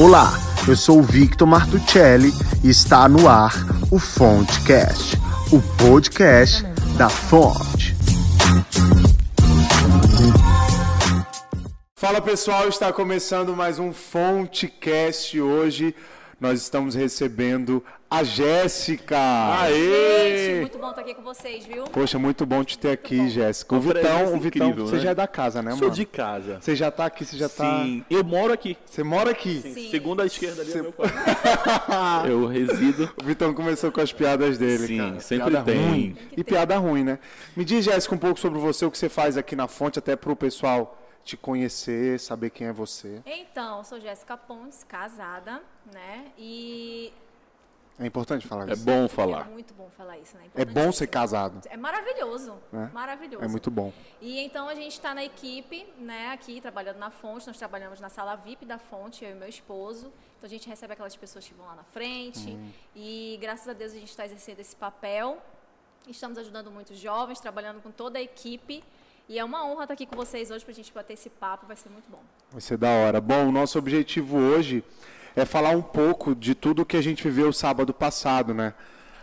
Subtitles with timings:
[0.00, 0.30] Olá,
[0.68, 2.30] eu sou o Victor Martuccelli
[2.62, 3.52] e está no ar
[3.90, 5.16] o Fontecast,
[5.50, 6.62] o podcast
[6.96, 7.96] da Fonte.
[11.96, 15.92] Fala pessoal, está começando mais um Fontecast hoje.
[16.40, 19.16] Nós estamos recebendo a Jéssica.
[19.68, 21.82] Gente, muito bom estar aqui com vocês, viu?
[21.86, 23.74] Poxa, muito bom te ter aqui, Jéssica.
[23.74, 25.02] O Uma Vitão, o Vitão, incrível, você né?
[25.02, 25.94] já é da casa, né, Sou mano?
[25.94, 26.58] de casa.
[26.60, 27.82] Você já tá aqui, você já tá.
[27.82, 28.78] Sim, eu moro aqui.
[28.86, 29.60] Você mora aqui.
[29.62, 29.90] Sim.
[29.90, 31.16] Segunda à esquerda ali é meu quarto.
[32.30, 33.10] eu resido.
[33.20, 35.20] O Vitão começou com as piadas dele, Sim, cara.
[35.20, 35.88] sempre piada tem.
[35.88, 36.16] ruim.
[36.36, 37.18] E piada ruim, né?
[37.56, 40.14] Me diz, Jéssica, um pouco sobre você, o que você faz aqui na fonte, até
[40.14, 40.96] pro pessoal
[41.28, 43.20] te conhecer, saber quem é você.
[43.26, 46.32] Então, sou Jéssica Pontes, casada, né?
[46.38, 47.12] E
[48.00, 48.82] É importante falar É isso.
[48.84, 49.44] bom é falar.
[49.50, 50.44] muito bom falar isso, né?
[50.54, 51.60] É bom ser casado.
[51.68, 52.90] É maravilhoso, Né?
[52.94, 53.44] maravilhoso.
[53.44, 53.92] É muito bom.
[54.22, 57.46] E então a gente está na equipe, né, aqui trabalhando na fonte.
[57.46, 60.06] Nós trabalhamos na sala VIP da fonte, eu e meu esposo.
[60.38, 62.52] Então a gente recebe aquelas pessoas que vão lá na frente.
[62.52, 62.70] Hum.
[62.96, 65.42] E graças a Deus a gente está exercendo esse papel.
[66.06, 68.82] Estamos ajudando muitos jovens, trabalhando com toda a equipe.
[69.28, 71.66] E é uma honra estar aqui com vocês hoje para a gente bater esse papo,
[71.66, 72.20] vai ser muito bom.
[72.50, 73.20] Vai ser da hora.
[73.20, 74.82] Bom, o nosso objetivo hoje
[75.36, 78.72] é falar um pouco de tudo que a gente viveu sábado passado, né?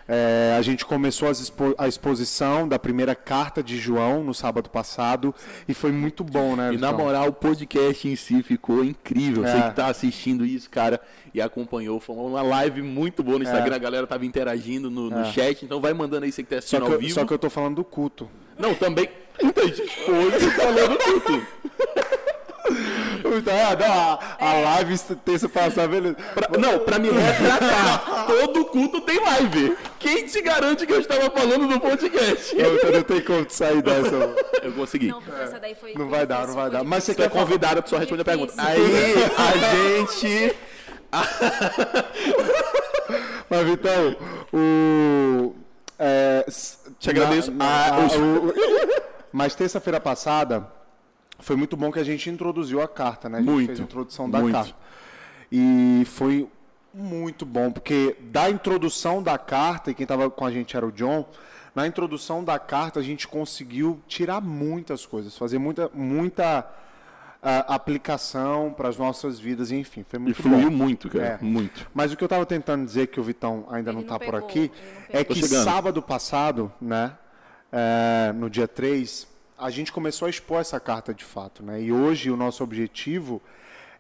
[0.08, 4.70] É, a gente começou as expo- a exposição da primeira carta de João no sábado
[4.70, 5.34] passado
[5.68, 6.72] e foi muito bom, né?
[6.76, 9.44] E na moral, o podcast em si ficou incrível.
[9.44, 9.52] É.
[9.52, 11.02] Você que tá assistindo isso, cara,
[11.34, 12.00] e acompanhou.
[12.00, 13.76] Foi uma live muito boa no Instagram.
[13.76, 15.32] A galera tava interagindo no, no É.
[15.32, 15.66] chat.
[15.66, 17.14] Então vai mandando aí você que tá Só assistindo que, ao vivo.
[17.16, 18.30] só que eu tô falando do culto.
[18.60, 19.10] Não, também.
[19.42, 21.48] Gente hoje falando tudo.
[23.38, 26.16] Então, ah, não, a, a live terça passada, beleza.
[26.34, 29.78] Pra- não, pra me retratar, todo culto tem live.
[30.00, 32.56] Quem te garante que eu estava falando no podcast?
[32.58, 34.16] Eu, não tem como sair dessa.
[34.64, 35.08] Eu consegui.
[35.10, 35.94] Não, essa daí foi.
[35.94, 36.84] Não vai dar, não vai dar.
[36.84, 38.54] Mas você é quer convidada, tu só responde a pergunta.
[38.58, 40.56] Aí a gente.
[43.50, 44.16] Mas, Vitão,
[44.54, 45.56] o.
[46.00, 46.46] É,
[47.00, 47.52] Te agradeço.
[47.52, 48.54] na- Ah, a- os- o-
[49.36, 50.66] mas terça-feira passada
[51.40, 53.40] foi muito bom que a gente introduziu a carta, né?
[53.40, 54.54] A gente Muito, fez a introdução da muito.
[54.54, 54.74] carta.
[55.52, 56.48] E foi
[56.94, 60.92] muito bom, porque da introdução da carta, e quem estava com a gente era o
[60.92, 61.28] John,
[61.76, 66.66] na introdução da carta a gente conseguiu tirar muitas coisas, fazer muita, muita
[67.44, 70.78] ah, aplicação para as nossas vidas, enfim, foi E muito fluiu bom.
[70.78, 71.40] muito, cara.
[71.42, 71.44] É.
[71.44, 71.86] Muito.
[71.94, 74.34] Mas o que eu estava tentando dizer, que o Vitão ainda Ele não está por
[74.34, 74.72] aqui,
[75.10, 77.12] é que sábado passado, né,
[77.78, 79.28] é, no dia 3,
[79.58, 81.62] a gente começou a expor essa carta de fato.
[81.62, 81.82] Né?
[81.82, 83.42] E hoje o nosso objetivo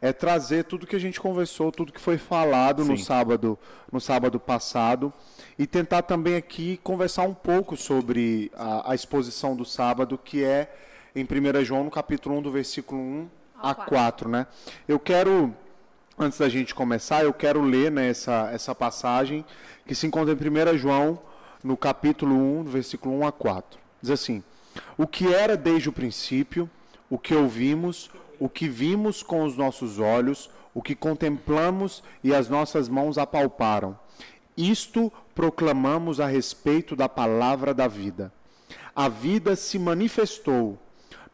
[0.02, 3.59] é trazer tudo que a gente conversou, tudo que foi falado no sábado,
[3.91, 5.12] no sábado passado
[5.59, 10.74] e tentar também aqui conversar um pouco sobre a, a exposição do sábado, que é
[11.13, 14.30] em 1 João, no capítulo 1, do versículo 1 Ao a quatro.
[14.30, 14.30] 4.
[14.30, 14.47] Né?
[14.88, 15.53] Eu quero
[16.18, 19.44] Antes da gente começar, eu quero ler né, essa, essa passagem
[19.86, 21.19] que se encontra em 1 João,
[21.66, 23.80] no capítulo 1, do versículo 1 a 4.
[24.00, 24.44] Diz assim:
[24.96, 26.70] O que era desde o princípio,
[27.09, 32.48] o que ouvimos, o que vimos com os nossos olhos, o que contemplamos e as
[32.48, 33.98] nossas mãos apalparam.
[34.56, 38.31] Isto proclamamos a respeito da palavra da vida.
[38.96, 40.78] A vida se manifestou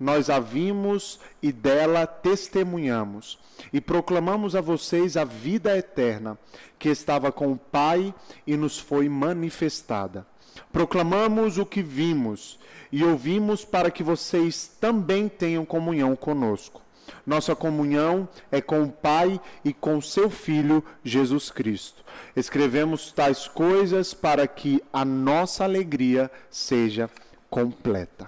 [0.02, 3.38] nós a vimos e dela testemunhamos.
[3.72, 6.40] E proclamamos a vocês a vida eterna,
[6.80, 8.12] que estava com o Pai
[8.48, 10.26] e nos foi manifestada.
[10.74, 12.60] Proclamamos o que vimos
[12.92, 16.82] e ouvimos para que vocês também tenham comunhão conosco.
[17.24, 22.04] Nossa comunhão é com o Pai e com seu Filho Jesus Cristo.
[22.36, 27.08] Escrevemos tais coisas para que a nossa alegria seja
[27.52, 28.28] completa.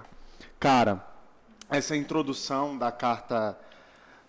[0.60, 1.13] Cara,
[1.70, 3.58] essa introdução da carta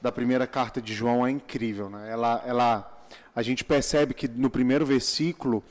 [0.01, 2.11] da primeira carta de João é incrível, né?
[2.11, 5.63] Ela, ela, a gente percebe que no primeiro versículo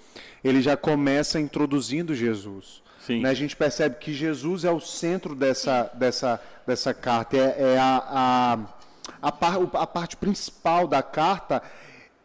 [0.42, 2.82] ele já começa introduzindo Jesus.
[2.98, 3.20] Sim.
[3.20, 3.28] Né?
[3.28, 8.02] A gente percebe que Jesus é o centro dessa, dessa, dessa carta, é, é a,
[8.08, 8.58] a,
[9.22, 11.62] a, par- a parte principal da carta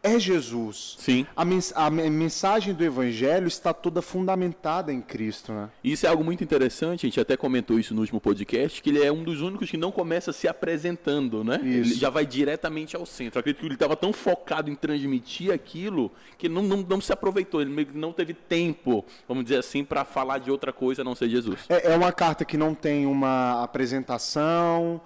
[0.02, 0.96] é Jesus.
[0.98, 1.26] Sim.
[1.36, 5.68] A, mens- a me- mensagem do Evangelho está toda fundamentada em Cristo, né?
[5.84, 9.02] Isso é algo muito interessante, a gente até comentou isso no último podcast, que ele
[9.04, 11.56] é um dos únicos que não começa se apresentando, né?
[11.62, 11.90] Isso.
[11.90, 13.38] Ele já vai diretamente ao centro.
[13.38, 17.12] Eu acredito que ele estava tão focado em transmitir aquilo que não, não, não se
[17.12, 21.14] aproveitou, ele não teve tempo, vamos dizer assim, para falar de outra coisa a não
[21.14, 21.60] ser Jesus.
[21.68, 25.00] É, é uma carta que não tem uma apresentação,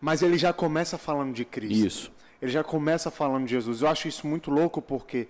[0.00, 1.86] mas ele já começa falando de Cristo.
[1.86, 2.12] Isso.
[2.40, 3.82] Ele já começa falando de Jesus.
[3.82, 5.28] Eu acho isso muito louco porque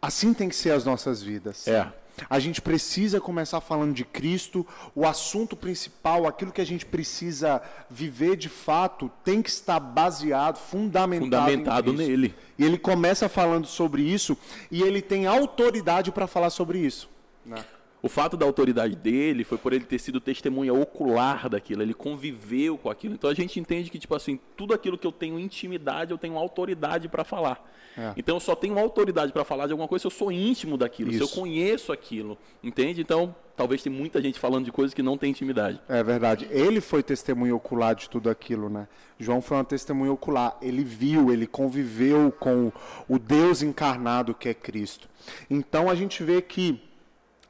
[0.00, 1.66] Assim tem que ser as nossas vidas.
[1.66, 1.92] É.
[2.28, 7.62] A gente precisa começar falando de Cristo, o assunto principal, aquilo que a gente precisa
[7.88, 12.34] viver de fato, tem que estar baseado, fundamentado, Fundamentado nele.
[12.58, 14.36] E ele começa falando sobre isso
[14.68, 17.08] e ele tem autoridade para falar sobre isso.
[17.46, 17.64] né?
[18.00, 22.78] O fato da autoridade dele foi por ele ter sido testemunha ocular daquilo, ele conviveu
[22.78, 23.14] com aquilo.
[23.14, 26.36] Então a gente entende que, tipo assim, tudo aquilo que eu tenho intimidade, eu tenho
[26.36, 27.68] autoridade para falar.
[27.96, 28.12] É.
[28.16, 31.12] Então eu só tenho autoridade para falar de alguma coisa se eu sou íntimo daquilo,
[31.12, 31.34] se eu Isso.
[31.34, 32.38] conheço aquilo.
[32.62, 33.00] Entende?
[33.00, 35.80] Então, talvez tem muita gente falando de coisas que não tem intimidade.
[35.88, 36.46] É verdade.
[36.50, 38.86] Ele foi testemunha ocular de tudo aquilo, né?
[39.18, 40.56] João foi uma testemunha ocular.
[40.62, 42.70] Ele viu, ele conviveu com
[43.08, 45.08] o Deus encarnado que é Cristo.
[45.50, 46.87] Então a gente vê que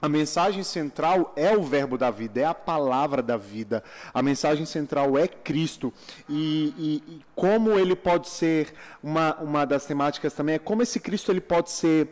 [0.01, 3.83] a mensagem central é o verbo da vida, é a palavra da vida.
[4.15, 5.93] A mensagem central é Cristo.
[6.29, 8.73] E, e- e como ele pode ser,
[9.03, 12.09] uma, uma das temáticas também é como esse Cristo ele pode ser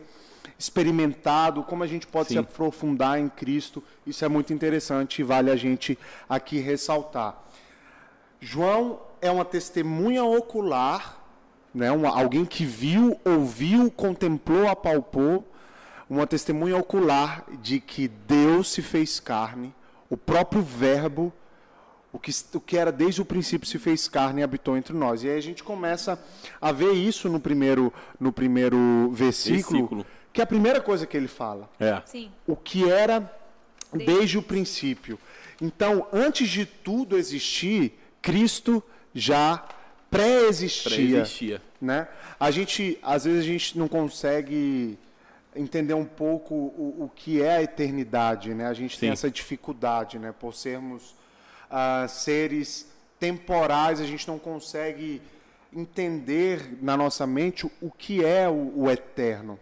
[0.59, 2.33] experimentado, como a gente pode Sim.
[2.35, 3.81] se aprofundar em Cristo.
[4.05, 5.97] Isso é muito interessante e vale a gente
[6.27, 7.41] aqui ressaltar.
[8.39, 11.17] João é uma testemunha ocular,
[11.73, 11.91] né?
[11.91, 15.47] uma, alguém que viu, ouviu, contemplou, apalpou,
[16.09, 19.73] uma testemunha ocular de que Deus se fez carne,
[20.09, 21.33] o próprio Verbo,
[22.13, 25.23] o que, o que era desde o princípio se fez carne e habitou entre nós.
[25.23, 26.17] E aí a gente começa
[26.61, 30.05] a ver isso no primeiro, no primeiro versículo, Versículo.
[30.31, 32.01] que é a primeira coisa que ele fala É.
[32.05, 32.31] Sim.
[32.47, 33.31] o que era
[33.93, 35.19] desde o princípio.
[35.61, 38.81] Então, antes de tudo existir, Cristo
[39.13, 39.63] já
[40.09, 40.89] pré-existia.
[40.91, 41.61] Pré-existia.
[41.81, 42.07] Né?
[42.39, 44.97] A gente, às vezes, a gente não consegue
[45.57, 48.67] entender um pouco o, o que é a eternidade, né?
[48.67, 49.13] A gente tem Sim.
[49.13, 50.33] essa dificuldade, né?
[50.37, 51.15] Por sermos
[51.69, 55.21] ah, seres temporais, a gente não consegue
[55.73, 59.59] entender na nossa mente o, que é o, o eterno.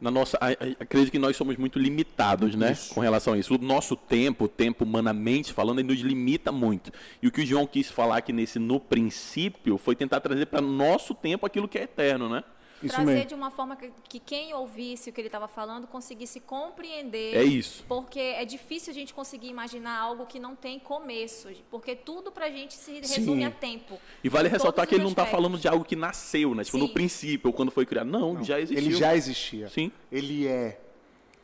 [0.00, 0.36] Na nossa,
[0.78, 2.92] acredito que nós somos muito limitados, né, Isso.
[2.92, 3.54] com relação a isso.
[3.54, 6.92] O nosso tempo, o tempo humanamente falando, ele nos limita muito.
[7.22, 10.60] E o que o João quis falar aqui nesse no princípio foi tentar trazer para
[10.60, 12.44] nosso tempo aquilo que é eterno, né?
[12.82, 13.28] Isso trazer mesmo.
[13.28, 17.36] de uma forma que, que quem ouvisse o que ele estava falando conseguisse compreender.
[17.36, 17.84] É isso.
[17.88, 22.50] Porque é difícil a gente conseguir imaginar algo que não tem começo, porque tudo pra
[22.50, 23.20] gente se Sim.
[23.20, 23.98] resume a tempo.
[24.22, 26.64] E vale ressaltar que ele não está falando de algo que nasceu, né?
[26.64, 26.92] Tipo, no Sim.
[26.92, 28.08] princípio, ou quando foi criado.
[28.08, 28.86] Não, já existiu.
[28.86, 29.68] Ele já existia.
[29.68, 29.90] Sim.
[30.10, 30.80] Ele é.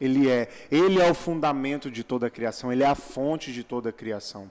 [0.00, 0.48] Ele é.
[0.70, 2.72] Ele é o fundamento de toda a criação.
[2.72, 4.50] Ele é a fonte de toda a criação.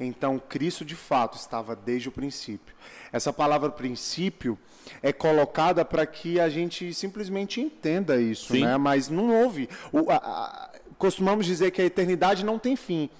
[0.00, 2.74] Então, Cristo de fato estava desde o princípio.
[3.12, 4.58] Essa palavra princípio
[5.02, 8.64] é colocada para que a gente simplesmente entenda isso, Sim.
[8.64, 8.76] né?
[8.76, 9.68] Mas não houve.
[9.92, 13.10] O- a- a- costumamos dizer que a eternidade não tem fim.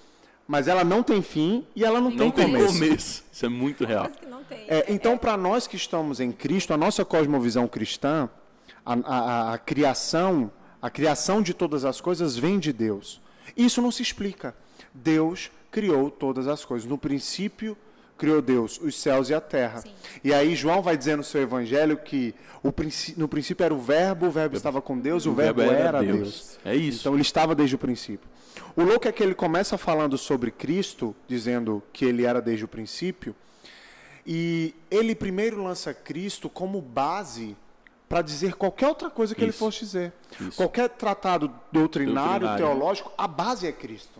[0.47, 2.73] Mas ela não tem fim e ela não, Não tem tem começo.
[2.73, 3.23] começo.
[3.31, 4.05] Isso é muito real.
[4.05, 4.65] Coisa que não tem.
[4.67, 8.27] É, então, para nós que estamos em Cristo, a nossa cosmovisão cristã,
[8.85, 13.21] a, a- a criação, a criação de todas as coisas vem de Deus.
[13.55, 14.55] Isso não se explica.
[14.93, 16.87] Deus criou todas as coisas.
[16.89, 17.77] No princípio,
[18.17, 19.79] criou Deus os céus e a terra.
[19.81, 19.91] Sim.
[20.23, 23.79] E aí João vai dizer no seu evangelho que o princí- no princípio era o
[23.79, 26.57] verbo, o verbo estava com Deus, o, verbo, era, Deus.
[26.65, 27.01] É isso.
[27.01, 28.27] Então ele estava desde o princípio.
[28.75, 32.67] O louco é que ele começa falando sobre Cristo, dizendo que ele era desde o
[32.67, 33.33] princípio,
[34.25, 37.55] e ele primeiro lança Cristo como base
[38.07, 39.59] para dizer qualquer outra coisa que ele Isso.
[39.59, 40.11] fosse dizer.
[40.41, 40.57] Isso.
[40.57, 42.65] Qualquer tratado doutrinário, Doutrinário.
[42.65, 44.19] teológico, a base é Cristo.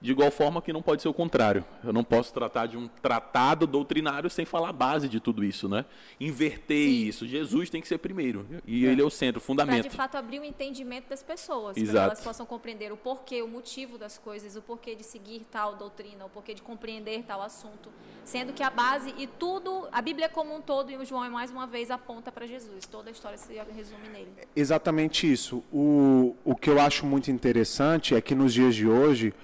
[0.00, 1.62] De igual forma que não pode ser o contrário.
[1.84, 5.68] Eu não posso tratar de um tratado doutrinário sem falar a base de tudo isso,
[5.68, 5.84] né?
[6.18, 7.26] Inverter isso.
[7.26, 8.46] Jesus tem que ser primeiro.
[8.66, 9.88] E ele é o centro, o Para fundamento.
[9.90, 11.98] de fato abrir o entendimento das pessoas, para Exato.
[11.98, 16.24] elas possam compreender o porquê, o motivo das coisas, o porquê de seguir tal doutrina,
[16.24, 17.90] o porquê de compreender tal assunto,
[18.24, 21.50] sendo que a base e tudo, a Bíblia como um todo e o João mais
[21.50, 22.86] uma vez aponta para Jesus.
[22.86, 24.32] Toda a história se resume nele.
[24.56, 25.62] Exatamente isso.
[25.70, 29.34] O, o que eu acho muito interessante é que nos dias de hoje,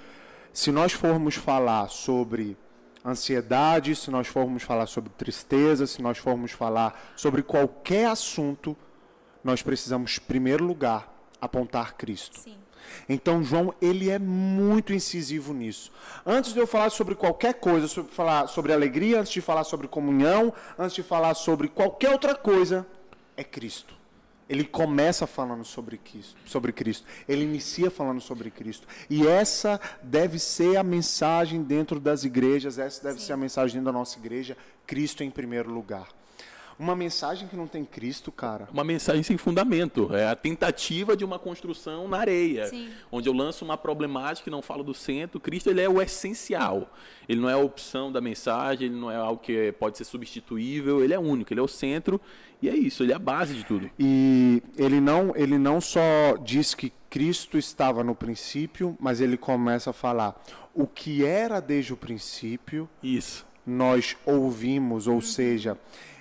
[0.57, 2.57] se nós formos falar sobre
[3.05, 8.75] ansiedade, se nós formos falar sobre tristeza, se nós formos falar sobre qualquer assunto,
[9.45, 12.41] nós precisamos, em primeiro lugar, apontar Cristo.
[12.41, 12.57] Sim.
[13.07, 15.93] Então João ele é muito incisivo nisso.
[16.25, 19.87] Antes de eu falar sobre qualquer coisa, sobre falar sobre alegria, antes de falar sobre
[19.87, 22.87] comunhão, antes de falar sobre qualquer outra coisa,
[23.37, 23.95] é Cristo.
[24.49, 27.07] Ele começa falando sobre Cristo, sobre Cristo.
[27.29, 28.87] Ele inicia falando sobre Cristo.
[29.11, 33.27] E essa deve ser a mensagem dentro das igrejas, essa deve Sim.
[33.27, 36.09] ser a mensagem dentro da nossa igreja, Cristo em primeiro lugar.
[36.79, 38.69] Uma mensagem que não tem Cristo, cara.
[38.73, 40.15] Uma mensagem sem fundamento.
[40.15, 42.67] É a tentativa de uma construção na areia.
[42.67, 42.91] Sim.
[43.11, 45.41] Onde eu lanço uma problemática e não falo do centro.
[45.41, 46.91] Cristo ele é o essencial.
[47.29, 51.03] Ele não é a opção da mensagem, ele não é algo que pode ser substituível,
[51.03, 52.21] ele é único, ele é o centro
[52.61, 53.91] e é isso, ele é a base de tudo.
[53.99, 59.91] E ele não, ele não só diz que Cristo estava no princípio, mas ele começa
[59.91, 60.41] a falar
[60.75, 63.47] o que era desde o princípio, Isso.
[63.67, 65.79] nós ouvimos, ou seja,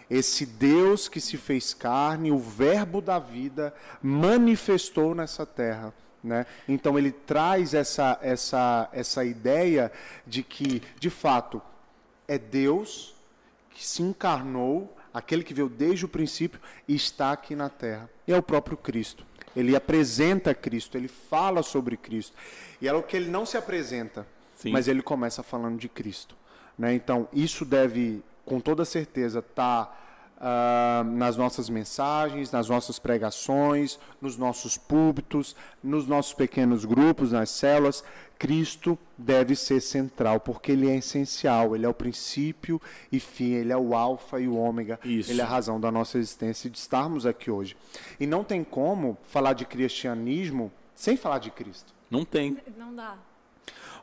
[0.10, 5.94] esse Deus que se fez carne, o verbo da vida, manifestou nessa terra.
[6.24, 6.46] Né?
[6.68, 9.92] Então ele traz essa, essa, essa ideia
[10.26, 11.62] de que, de fato,
[12.28, 13.16] é Deus
[13.70, 18.10] que se encarnou, aquele que veio desde o princípio e está aqui na terra.
[18.28, 19.26] E é o próprio Cristo.
[19.56, 22.36] Ele apresenta Cristo, ele fala sobre Cristo.
[22.82, 24.72] E é o que ele não se apresenta, Sim.
[24.72, 26.36] mas ele começa falando de Cristo.
[26.78, 26.94] Né?
[26.94, 30.04] Então, isso deve, com toda certeza, estar
[31.06, 38.04] nas nossas mensagens, nas nossas pregações, nos nossos púlpitos, nos nossos pequenos grupos, nas células.
[38.38, 43.72] Cristo deve ser central, porque ele é essencial, ele é o princípio e fim, ele
[43.72, 45.32] é o alfa e o ômega, Isso.
[45.32, 47.78] ele é a razão da nossa existência e de estarmos aqui hoje.
[48.20, 51.94] E não tem como falar de cristianismo sem falar de Cristo.
[52.12, 52.58] Não tem.
[52.78, 53.18] Não dá.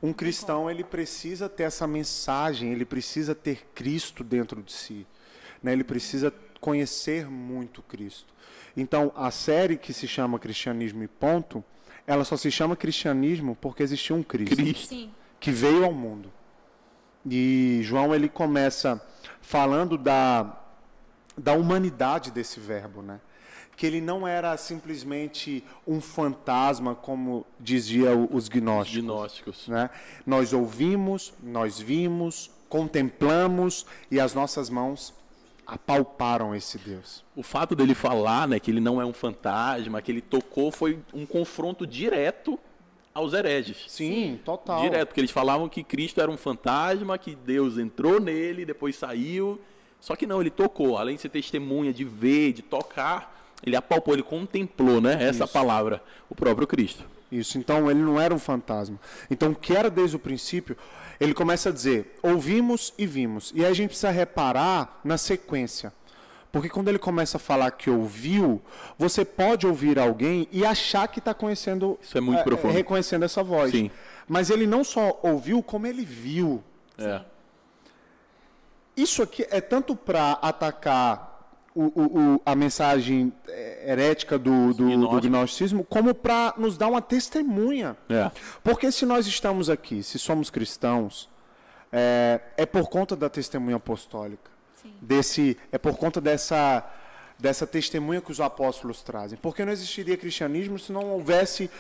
[0.03, 5.07] Um cristão ele precisa ter essa mensagem, ele precisa ter Cristo dentro de si,
[5.63, 5.73] né?
[5.73, 8.33] Ele precisa conhecer muito Cristo.
[8.77, 11.63] Então a série que se chama Cristianismo e ponto,
[12.07, 14.89] ela só se chama Cristianismo porque existiu um Cristo Cristo.
[14.89, 15.11] Sim.
[15.39, 16.33] que veio ao mundo.
[17.25, 19.01] E João ele começa
[19.41, 20.61] falando da,
[21.37, 23.21] da humanidade desse verbo, né?
[23.77, 29.03] Que ele não era simplesmente um fantasma, como dizia o- os gnósticos.
[29.03, 29.69] Gnósticos.
[29.69, 29.91] Né?
[30.27, 35.15] Nós ouvimos, nós vimos, contemplamos e as nossas mãos
[35.67, 37.25] apalparam esse Deus.
[37.35, 40.99] O fato dele falar, né, que ele não é um fantasma, que ele tocou, foi
[41.15, 42.59] um confronto direto
[43.15, 43.85] aos hereges.
[43.89, 44.83] Sim, total.
[44.83, 49.61] Direto, porque eles falavam que Cristo era um fantasma, que Deus entrou nele, depois saiu.
[50.01, 50.99] Só que não, ele tocou.
[50.99, 55.15] Além de ser testemunha, de ver, de tocar, ele apalpou, ele contemplou, né?
[55.21, 55.53] Essa Isso.
[55.53, 57.05] palavra, o próprio Cristo.
[57.31, 58.99] Isso, então ele não era um fantasma.
[59.31, 60.77] Então, o que era desde o princípio,
[61.19, 63.53] ele começa a dizer: ouvimos e vimos.
[63.55, 65.93] E aí a gente precisa reparar na sequência.
[66.51, 68.61] Porque quando ele começa a falar que ouviu,
[68.99, 72.75] você pode ouvir alguém e achar que está conhecendo, Isso é muito profundo.
[72.75, 73.71] reconhecendo essa voz.
[73.71, 73.91] Sim.
[74.29, 76.63] Mas ele não só ouviu, como ele viu.
[76.99, 77.23] É.
[78.95, 81.31] Isso aqui é tanto para atacar
[81.75, 83.33] o- o- o- a mensagem
[83.87, 87.97] herética do, do, do gnosticismo, como para nos dar uma testemunha.
[88.09, 88.31] É.
[88.63, 91.29] Porque se nós estamos aqui, se somos cristãos,
[91.93, 94.51] é, é por conta da testemunha apostólica.
[94.83, 94.95] Sim.
[95.01, 96.85] Desse, é por conta dessa,
[97.39, 99.39] dessa testemunha que os apóstolos trazem.
[99.41, 101.71] Porque não existiria cristianismo se não houvesse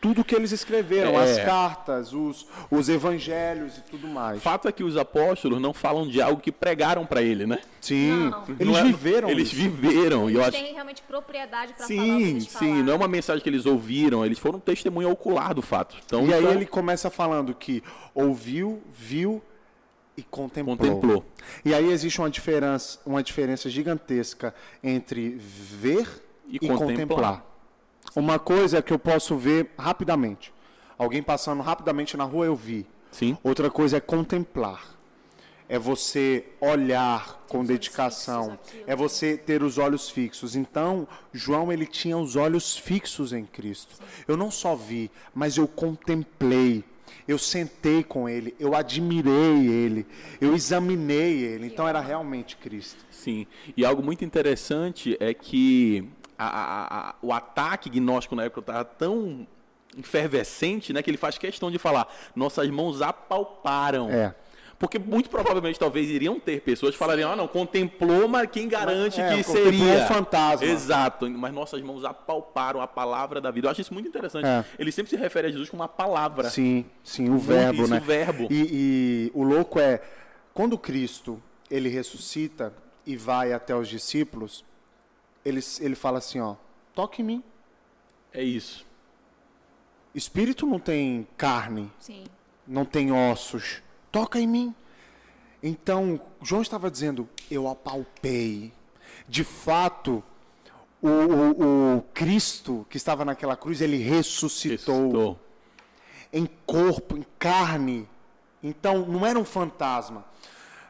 [0.00, 1.22] tudo que eles escreveram, É.
[1.24, 4.42] as cartas, os, os evangelhos e tudo mais.
[4.42, 7.58] Fato é que os apóstolos não falam de algo que pregaram para ele, né?
[7.80, 8.44] Sim, Não.
[8.48, 9.56] eles Não é- viveram Eles isso.
[9.56, 10.30] viveram.
[10.30, 13.42] E eu Eles acho têm realmente propriedade para falar Sim, sim, não é uma mensagem
[13.42, 15.96] que eles ouviram, eles foram testemunha ocular do fato.
[16.04, 17.82] Então, E aí é- ele começa falando que
[18.14, 19.42] ouviu, viu
[20.16, 20.76] e contemplou.
[20.76, 21.24] contemplou.
[21.64, 26.06] E aí existe uma diferença, uma diferença gigantesca entre ver
[26.48, 26.78] E e, contemplar.
[26.88, 27.44] contemplar.
[28.14, 30.52] Uma coisa que eu posso ver rapidamente.
[30.98, 32.86] Alguém passando rapidamente na rua eu vi.
[33.10, 33.36] Sim.
[33.42, 34.98] Outra coisa é contemplar.
[35.68, 38.58] É você olhar com dedicação.
[38.86, 40.56] É você ter os olhos fixos.
[40.56, 43.94] Então, João ele tinha os olhos fixos em Cristo.
[44.26, 46.84] Eu não só vi, mas eu contemplei.
[47.26, 50.06] Eu sentei com ele, eu admirei ele,
[50.40, 51.66] eu examinei ele.
[51.66, 53.04] Então era realmente Cristo.
[53.10, 53.46] Sim.
[53.76, 56.08] E algo muito interessante é que
[56.44, 59.46] a- a- o ataque gnóstico na época estava tão
[59.98, 64.10] efervescente, né, que ele faz questão de falar: nossas mãos apalparam.
[64.10, 64.34] É.
[64.78, 69.20] Porque muito provavelmente talvez iriam ter pessoas que falariam: ah, não, contemplou, mas quem garante
[69.20, 70.04] É, que seria?
[70.04, 70.66] um fantasma.
[70.66, 71.28] Exato.
[71.30, 73.66] Mas nossas mãos apalparam a palavra da vida.
[73.66, 74.46] Eu acho isso muito interessante.
[74.46, 74.64] É.
[74.78, 76.48] Ele sempre se refere a Jesus como uma palavra.
[76.48, 77.98] Sim, sim, o verbo, isso, né?
[77.98, 78.46] o verbo.
[78.50, 80.00] E, e o louco é
[80.54, 82.72] quando Cristo ele ressuscita
[83.06, 84.64] e vai até os discípulos,
[85.44, 86.56] ele, ele fala assim, ó,
[86.94, 87.44] toque em mim.
[88.32, 88.86] É isso.
[90.14, 92.24] Espírito não tem carne, Sim.
[92.66, 93.82] não tem ossos.
[94.10, 94.74] Toca em mim.
[95.62, 98.72] Então, João estava dizendo, eu apalpei.
[99.28, 100.22] De fato,
[101.00, 104.96] o, o- o Cristo que estava naquela cruz, ele ressuscitou.
[104.96, 105.38] Ressuscitou.
[106.32, 108.08] em corpo, em carne.
[108.62, 110.24] Então, não era um fantasma.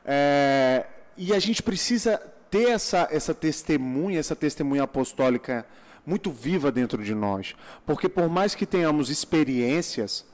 [0.05, 5.67] É, e a gente precisa ter essa, essa testemunha, essa testemunha apostólica
[6.05, 7.55] muito viva dentro de nós.
[7.87, 10.25] Porque por mais que tenhamos experiências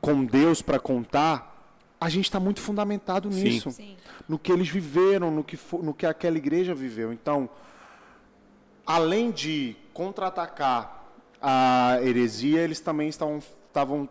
[0.00, 1.56] com Deus para contar,
[2.00, 3.70] a gente está muito fundamentado nisso.
[3.70, 3.96] Sim.
[4.28, 7.12] No que eles viveram, no que, no que aquela igreja viveu.
[7.12, 7.48] Então,
[8.84, 11.04] além de contra-atacar
[11.40, 13.38] a heresia, eles também estavam,
[13.68, 14.08] estavam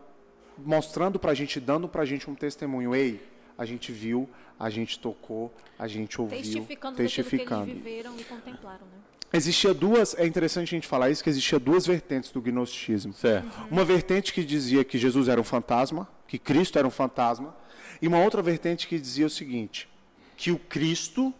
[0.58, 2.96] mostrando para a gente, dando para a gente um testemunho.
[2.96, 3.22] Ei,
[3.58, 6.38] a gente viu, a gente tocou, a gente ouviu.
[6.38, 7.66] Testificando, testificando.
[7.66, 9.06] que eles viveram e contemplaram, né?
[9.34, 13.14] Existia duas, é interessante a gente falar isso, que existia duas vertentes do gnosticismo.
[13.14, 13.68] Certo.
[13.70, 17.54] Uma vertente que dizia que Jesus era um fantasma, que Cristo era um fantasma,
[18.02, 19.90] e uma outra vertente que dizia o seguinte,
[20.38, 21.34] que o Cristo,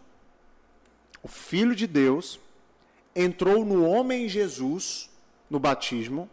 [1.22, 2.38] o Filho de Deus,
[3.14, 5.08] entrou no homem Jesus,
[5.48, 6.28] no batismo,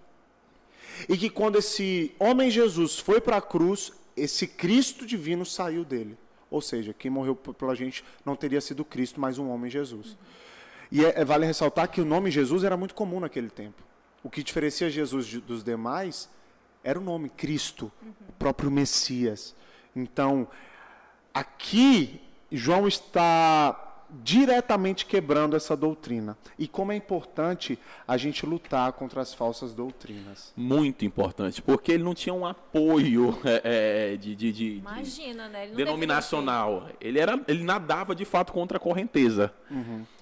[1.08, 6.18] e que quando esse homem Jesus foi para a cruz, esse Cristo divino saiu dele.
[6.54, 10.16] Ou seja, quem morreu pela gente não teria sido Cristo, mas um homem Jesus.
[10.92, 13.82] E é- é- vale ressaltar que o nome Jesus era muito comum naquele tempo.
[14.24, 16.30] O que diferencia Jesus de- dos demais
[16.84, 17.92] era o nome Cristo,
[18.30, 19.56] o próprio Messias.
[19.96, 20.48] Então,
[21.34, 26.38] aqui João está diretamente quebrando essa doutrina.
[26.60, 30.54] E como é importante a gente lutar contra as falsas doutrinas.
[30.56, 35.64] Muito importante, porque ele não tinha um apoio é, é, de, de, de- Imagina, né?
[35.64, 36.90] Ele não denominacional.
[37.02, 39.52] Ele, era, ele nadava de fato contra a correnteza.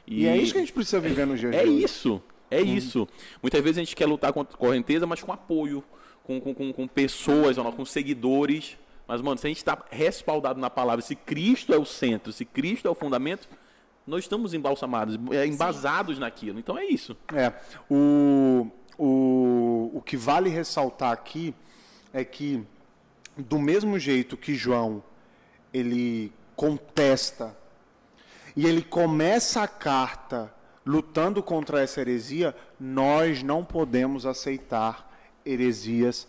[0.07, 3.07] E, é isso que a gente precisa viver no dia de É isso, é isso.
[3.41, 5.83] Muitas vezes a gente quer lutar contra a correnteza, mas com apoio,
[6.23, 8.77] com, com, com, com pessoas, com seguidores.
[9.07, 12.45] Mas, mano, se a gente está respaldado na palavra, se Cristo é o centro, se
[12.45, 13.47] Cristo é o fundamento,
[14.11, 16.59] nós estamos embalsamados, é, embasados naquilo.
[16.59, 17.15] Então é isso.
[17.33, 17.53] É,
[17.89, 21.55] o, o, o que vale ressaltar aqui
[22.11, 22.61] é que,
[23.37, 25.01] do mesmo jeito que João
[25.73, 27.57] ele contesta
[28.53, 30.53] e ele começa a carta
[30.85, 35.09] lutando contra essa heresia, nós não podemos aceitar
[35.45, 36.27] heresias,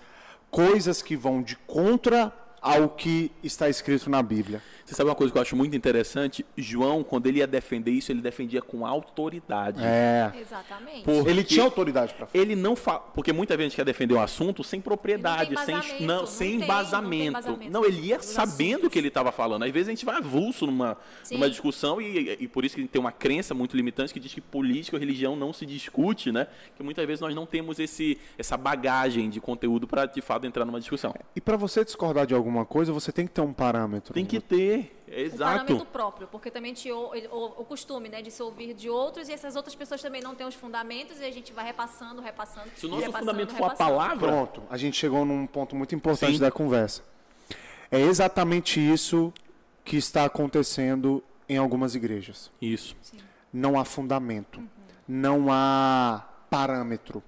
[0.52, 4.62] coisas que vão de contra ao que está escrito na Bíblia.
[4.92, 6.44] Você sabe uma coisa que eu acho muito interessante?
[6.54, 9.80] João, quando ele ia defender isso, ele defendia com autoridade.
[9.82, 11.02] É, Exatamente.
[11.02, 12.42] Por- ele Porque- tinha autoridade para falar.
[12.44, 12.98] Ele não fala.
[13.00, 16.16] Porque muita vez a gente quer defender um assunto sem propriedade, não sem, embasamento, não,
[16.20, 17.28] não sem tem- não tem embasamento.
[17.38, 18.88] embasamento Não, ele ia sabendo o assuntos.
[18.92, 19.62] que ele estava falando.
[19.62, 21.36] Às vezes a gente vai avulso numa, Sim.
[21.36, 24.42] numa discussão e, e por isso que tem uma crença muito limitante que diz que
[24.42, 26.46] política ou religião não se discute, né?
[26.76, 30.66] Que muitas vezes nós não temos esse, essa bagagem de conteúdo para de fato entrar
[30.66, 31.14] numa discussão.
[31.34, 34.12] E para você discordar de alguma coisa, você tem que ter um parâmetro.
[34.12, 35.38] Tem que ter, é O exato.
[35.58, 39.28] parâmetro próprio, porque também tinha o, o, o costume né, de se ouvir de outros
[39.28, 42.68] e essas outras pessoas também não têm os fundamentos e a gente vai repassando, repassando.
[42.76, 45.94] Se o nosso repassando, fundamento for a palavra, Pronto, a gente chegou num ponto muito
[45.94, 46.40] importante Sim.
[46.40, 47.02] da conversa.
[47.90, 49.32] É exatamente isso
[49.84, 52.50] que está acontecendo em algumas igrejas.
[52.60, 52.96] isso.
[53.52, 54.62] Não há fundamento,
[55.06, 57.22] não há parâmetro.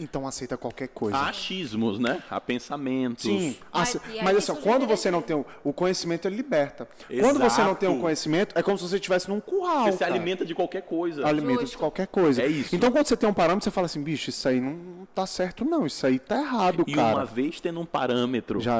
[0.00, 1.16] Então aceita qualquer coisa.
[1.18, 2.22] Há achismos, né?
[2.30, 3.24] Há pensamentos.
[3.24, 6.36] Sim, Mas- e mas assim, ó, surge quando você não tem o, o conhecimento, ele
[6.36, 6.88] liberta.
[7.20, 8.02] Quando você não tem o Exato.
[8.02, 9.84] conhecimento, é como se você estivesse num curral.
[9.84, 10.12] Você se cara.
[10.14, 11.26] alimenta de qualquer coisa.
[11.26, 11.78] alimenta de Justo.
[11.78, 12.42] qualquer coisa.
[12.42, 12.74] É isso.
[12.74, 15.64] Então quando você tem um parâmetro, você fala assim, bicho, isso aí não tá certo
[15.64, 17.16] não, isso aí tá errado, E cara.
[17.18, 18.78] uma vez tendo um parâmetro, já,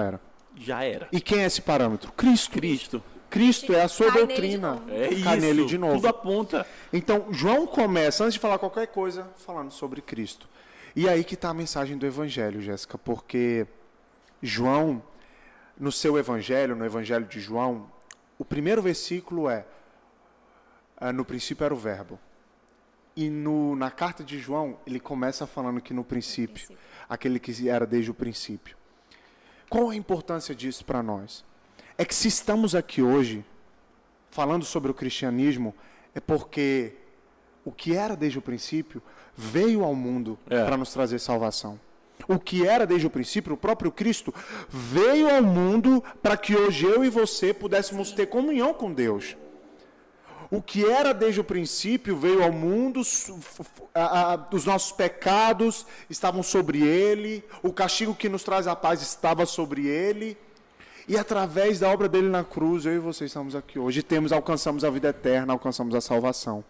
[0.57, 0.97] Já era.
[0.97, 1.09] era.
[1.13, 2.11] E quem é esse parâmetro?
[2.13, 2.53] Cristo.
[2.53, 3.03] Cristo.
[3.29, 4.81] Cristo é a sua Cai doutrina.
[4.87, 4.93] de.
[4.93, 5.47] É Cai isso.
[5.47, 5.95] nele de novo.
[5.95, 6.67] Tudo aponta.
[6.93, 10.49] Então, João começa, antes de falar qualquer coisa, falando sobre Cristo.
[10.95, 13.67] E aí que está a mensagem do Evangelho, Jéssica, porque
[14.43, 15.03] João,
[15.79, 17.91] no seu Evangelho, no Evangelho de João,
[18.39, 19.67] o primeiro versículo é:
[20.97, 22.19] ah, No princípio era o Verbo.
[23.15, 26.79] E no, na carta de João, ele começa falando que no princípio, princípio.
[27.09, 28.77] aquele que era desde o princípio.
[29.69, 31.45] Qual a importância disso para nós?
[31.99, 33.45] É que se estamos aqui hoje
[34.31, 35.75] falando sobre o cristianismo,
[36.15, 36.97] é porque
[37.65, 39.03] o que era desde o princípio
[39.41, 40.65] veio ao mundo É.
[40.65, 41.81] para nos trazer salvação.
[42.29, 44.33] O que era desde o princípio, o próprio Cristo,
[44.69, 49.37] veio ao mundo para que hoje eu e você pudéssemos ter comunhão com Deus.
[50.51, 53.01] O que era desde o princípio veio ao mundo,
[53.95, 59.01] a- a- os nossos pecados estavam sobre ele, o castigo que nos traz a paz
[59.01, 60.37] estava sobre ele.
[61.09, 64.03] E através da obra dele na cruz, eu e você estamos aqui hoje.
[64.03, 66.63] Temos, alcançamos a vida eterna, alcançamos a salvação.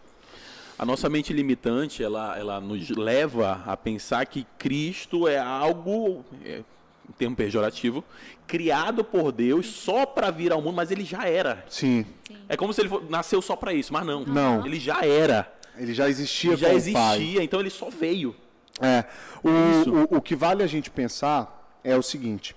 [0.80, 6.62] A nossa mente limitante, ela, ela nos leva a pensar que Cristo é algo, é,
[7.06, 8.02] um termo pejorativo,
[8.46, 11.62] criado por Deus só para vir ao mundo, mas ele já era.
[11.68, 12.06] Sim,
[12.48, 14.24] É como se ele nasceu só para isso, mas não.
[14.24, 14.64] Não.
[14.64, 15.52] Ele já era.
[15.76, 17.36] ele já existia Ele já existia, Pai.
[17.42, 18.34] então ele só veio.
[18.80, 19.04] É,
[19.44, 22.56] o, o, o que vale a gente pensar é o seguinte: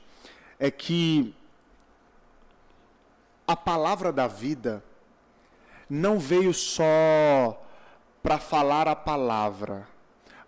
[0.57, 1.35] é que
[3.45, 4.81] a palavra da vida
[5.89, 7.59] não veio só
[8.23, 9.85] para falar a palavra,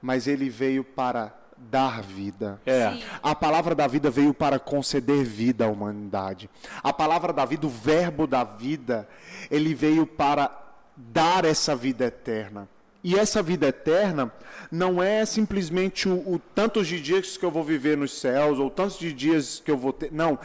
[0.02, 2.60] mas ele veio para dar vida.
[2.66, 2.92] É.
[2.92, 3.04] Sim.
[3.22, 6.50] A palavra da vida veio para conceder vida à humanidade.
[6.82, 9.08] A palavra da vida, o verbo da vida,
[9.52, 10.50] ele veio para
[10.96, 12.70] dar essa vida eterna.
[13.04, 14.32] E essa vida eterna
[14.72, 18.70] não é simplesmente o, o tantos de dias que eu vou viver nos céus, ou
[18.70, 20.12] tantos de dias que eu vou ter.
[20.12, 20.40] Não.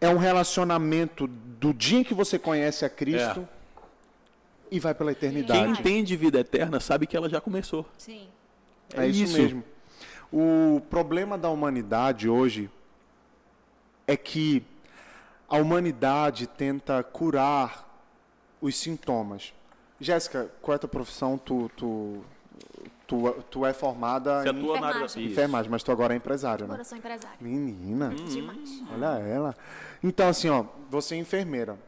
[0.00, 3.48] É um relacionamento do dia em que você conhece a Cristo
[4.70, 5.70] e vai pela Quem eternidade.
[5.80, 7.86] entende vida eterna sabe que ela já começou.
[7.96, 8.28] Sim.
[8.94, 9.64] É, isso, mesmo.
[10.32, 12.70] O problema da humanidade hoje
[14.06, 14.62] é que
[15.48, 17.86] a humanidade tenta curar
[18.60, 19.52] os sintomas.
[20.00, 21.38] Jéssica, qual é a tua profissão?
[21.38, 22.22] Tu, tu,
[23.06, 25.04] tu, tu é formada Você em atua Enfermagem.
[25.06, 25.18] Isso.
[25.20, 26.68] enfermagem, mas tu agora é empresária, né?
[26.68, 27.36] Agora eu sou empresária.
[27.40, 28.82] Menina, Demais.
[28.92, 29.56] olha ela.
[30.02, 31.78] Então, assim, ó, você é enfermeira.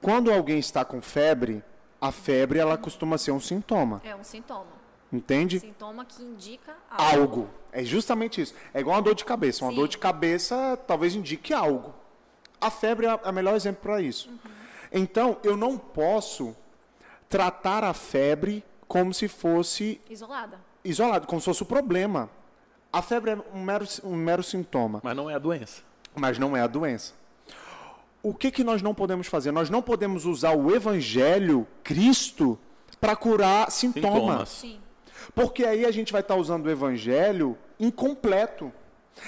[0.00, 1.62] Quando alguém está com febre,
[2.06, 4.66] a febre ela costuma ser um sintoma, É um sintoma.
[5.12, 5.58] entende?
[5.60, 7.20] Sintoma que indica algo.
[7.20, 7.50] algo.
[7.72, 8.54] É justamente isso.
[8.72, 9.64] É igual uma dor de cabeça.
[9.64, 9.76] Uma Sim.
[9.76, 11.94] dor de cabeça talvez indique algo.
[12.60, 14.30] A febre é o melhor exemplo para isso.
[14.30, 14.38] Uhum.
[14.92, 16.56] Então, eu não posso
[17.28, 20.58] tratar a febre como se fosse Isolada.
[20.84, 22.30] isolado, como se fosse o problema.
[22.92, 25.82] A febre é um mero, um mero sintoma, Mas não é a doença.
[26.14, 27.12] mas não é a doença.
[28.26, 29.52] O que, que nós não podemos fazer?
[29.52, 32.58] Nós não podemos usar o evangelho, Cristo,
[33.00, 34.10] para curar sintomas.
[34.10, 34.48] Sintomas.
[34.48, 34.80] Sim.
[35.32, 38.72] Porque aí a gente vai estar usando o evangelho incompleto.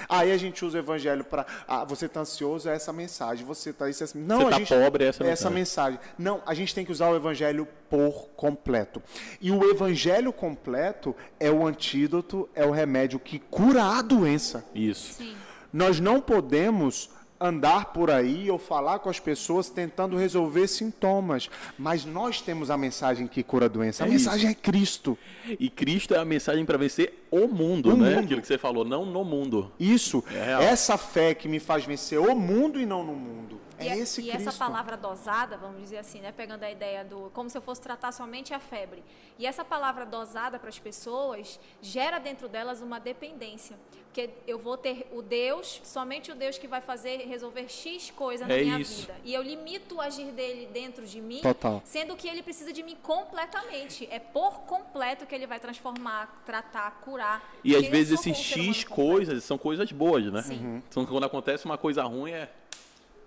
[0.09, 1.45] Aí a gente usa o evangelho para.
[1.65, 3.45] Ah, você está ansioso, é essa mensagem.
[3.45, 4.17] Você está isso, é essa...
[4.17, 5.97] Não, Você a tá gente, pobre, é essa essa mensagem.
[6.17, 9.01] Não, a gente tem que usar o evangelho por completo.
[9.39, 14.65] E o evangelho completo é o antídoto, é o remédio que cura a doença.
[14.75, 15.13] Isso.
[15.13, 15.37] Sim.
[15.71, 17.09] Nós não podemos
[17.39, 22.77] andar por aí ou falar com as pessoas tentando resolver sintomas, mas nós temos a
[22.77, 24.03] mensagem que cura a doença.
[24.03, 25.17] A É mensagem é Cristo.
[25.59, 28.15] E Cristo é a mensagem para vencer o mundo, O né?
[28.15, 28.23] mundo.
[28.25, 29.71] Aquilo que você falou, não no mundo.
[29.79, 33.59] Isso, É essa fé que me faz vencer o mundo e não no mundo.
[33.79, 34.49] É e, a- esse e Cristo.
[34.49, 37.81] essa palavra dosada, vamos dizer assim, né, pegando a ideia do como se eu fosse
[37.81, 39.03] tratar somente a febre.
[39.37, 44.75] E essa palavra dosada para as pessoas gera dentro delas uma dependência, porque eu vou
[44.75, 48.79] ter o Deus, somente o Deus que vai fazer resolver X coisa na É minha
[48.79, 49.01] isso.
[49.01, 49.15] vida.
[49.23, 51.81] E eu limito o agir dele dentro de mim, Total.
[51.85, 54.07] sendo que ele precisa de mim completamente.
[54.11, 57.41] É por completo que ele vai transformar, tratar, curar.
[57.63, 60.41] E às eu vezes esses X coisas são coisas boas, né?
[60.41, 60.83] Sim.
[60.89, 62.49] São quando acontece uma coisa ruim é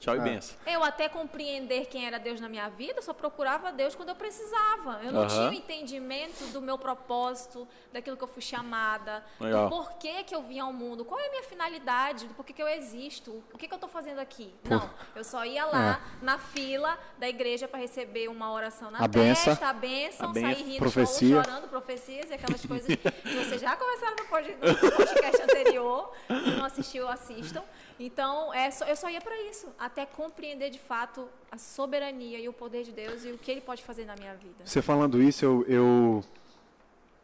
[0.03, 0.57] tchau e benção.
[0.67, 4.15] Eu até compreender quem era Deus na minha vida, eu só procurava Deus quando eu
[4.15, 5.01] precisava.
[5.03, 9.69] Eu não tinha o entendimento do meu propósito, daquilo que eu fui chamada, Legal.
[9.69, 12.63] do porquê que eu vim ao mundo, qual é a minha finalidade, do porquê que
[12.63, 14.53] eu existo, o que, que eu estou fazendo aqui.
[14.69, 19.09] Não, eu só ia lá na fila da igreja para receber uma oração na A
[19.09, 19.45] benção.
[19.45, 20.51] testa, a bênção, A benção.
[20.53, 21.43] sair rindo, Profecia.
[21.45, 23.77] chorando, profecias e aquelas coisas que vocês já
[24.29, 26.13] pod- no podcast anterior.
[26.29, 27.63] Se não assistiu, assistam.
[27.99, 32.49] Então, é só- eu só ia para isso, até compreender de fato a soberania e
[32.49, 34.55] o poder de Deus e o que Ele pode fazer na minha vida.
[34.65, 36.25] Você falando isso, eu, eu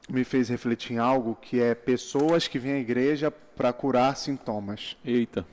[0.09, 4.97] me fez refletir em algo que é pessoas que vêm à igreja para curar sintomas.
[5.05, 5.47] Eita,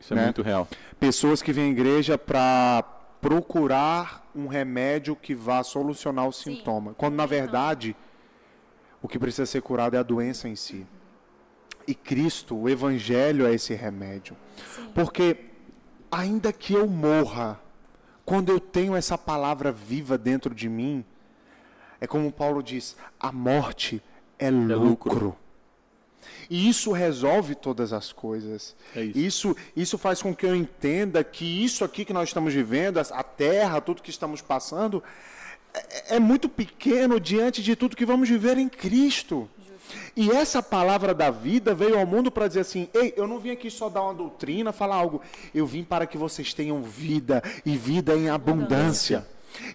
[0.00, 0.24] isso é Né?
[0.24, 0.66] muito real.
[0.98, 2.82] Pessoas que vêm à igreja para
[3.20, 6.56] procurar um remédio que vá solucionar o Sim.
[6.56, 6.92] sintoma.
[6.94, 7.36] Quando, na Então.
[7.38, 7.96] verdade,
[9.00, 10.86] o que precisa ser curado é a doença em si.
[11.86, 14.36] E Cristo, o Evangelho, é esse remédio.
[14.74, 14.90] Sim.
[14.94, 15.36] Porque,
[16.10, 17.60] ainda que eu morra,
[18.24, 21.04] quando eu tenho essa palavra viva dentro de mim,
[22.00, 24.02] é como Paulo diz: a morte
[24.38, 25.12] é lucro.
[25.12, 25.36] lucro.
[26.48, 28.74] E isso resolve todas as coisas.
[28.94, 29.18] É isso.
[29.18, 33.22] Isso, isso faz com que eu entenda que isso aqui que nós estamos vivendo, a
[33.22, 35.02] terra, tudo que estamos passando,
[35.72, 39.48] é, é muito pequeno diante de tudo que vamos viver em Cristo.
[40.16, 43.50] E essa palavra da vida veio ao mundo para dizer assim: ei, eu não vim
[43.50, 45.20] aqui só dar uma doutrina, falar algo.
[45.54, 49.26] Eu vim para que vocês tenham vida e vida em abundância.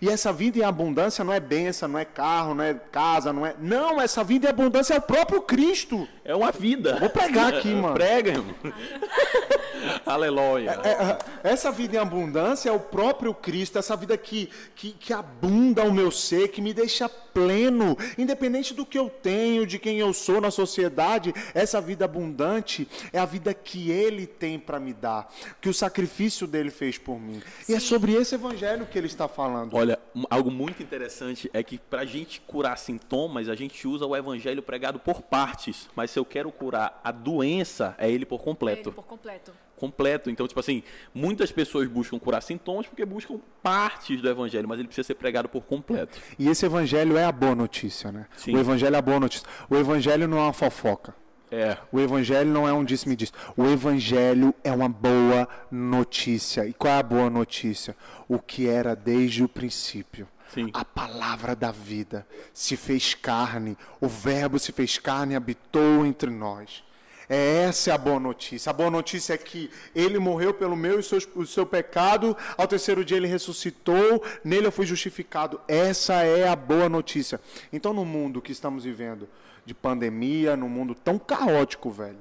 [0.02, 3.46] E essa vida em abundância não é bênção, não é carro, não é casa, não
[3.46, 3.56] é.
[3.60, 6.08] Não, essa vida em abundância é o próprio Cristo.
[6.24, 6.98] É uma vida.
[7.00, 7.94] Vou pregar aqui, mano.
[7.94, 8.56] Prega, irmão.
[10.06, 10.80] Aleluia.
[10.84, 15.13] É, é, essa vida em abundância é o próprio Cristo, essa vida que, que, que
[15.13, 19.98] abunda o meu ser, que me deixa pleno, independente do que eu tenho, de quem
[19.98, 24.94] eu sou na sociedade, essa vida abundante é a vida que Ele tem para me
[24.94, 27.42] dar, que o sacrifício dele fez por mim.
[27.68, 29.69] E é sobre esse evangelho que ele está falando.
[29.70, 29.90] Falando.
[29.90, 34.62] Olha, algo muito interessante é que pra gente curar sintomas, a gente usa o evangelho
[34.62, 35.90] pregado por partes.
[35.96, 38.90] Mas se eu quero curar a doença, é ele por completo.
[38.90, 39.54] Ele por completo.
[39.76, 40.30] Completo.
[40.30, 44.88] Então, tipo assim, muitas pessoas buscam curar sintomas porque buscam partes do evangelho, mas ele
[44.88, 46.20] precisa ser pregado por completo.
[46.38, 48.28] E esse evangelho é a boa notícia, né?
[48.36, 48.56] Sim.
[48.56, 49.48] O evangelho é a boa notícia.
[49.70, 51.16] O evangelho não é uma fofoca.
[51.52, 51.78] É.
[51.92, 53.34] O evangelho não é um disse-me diz.
[53.58, 56.66] O evangelho é uma boa notícia.
[56.66, 57.96] E qual é a boa notícia?
[58.28, 60.28] O que era desde o princípio.
[60.54, 60.70] Sim.
[60.74, 66.30] A palavra da vida se fez carne, o verbo se fez carne e habitou entre
[66.30, 66.84] nós.
[67.30, 68.72] É essa é a boa notícia.
[68.72, 72.68] A boa notícia é que ele morreu pelo meu e seu, o seu pecado, ao
[72.68, 75.62] terceiro dia ele ressuscitou, nele eu fui justificado.
[75.68, 77.40] Essa é a boa notícia.
[77.72, 79.30] Então, no mundo que estamos vivendo,
[79.70, 82.18] de pandemia, num mundo tão caótico, velho,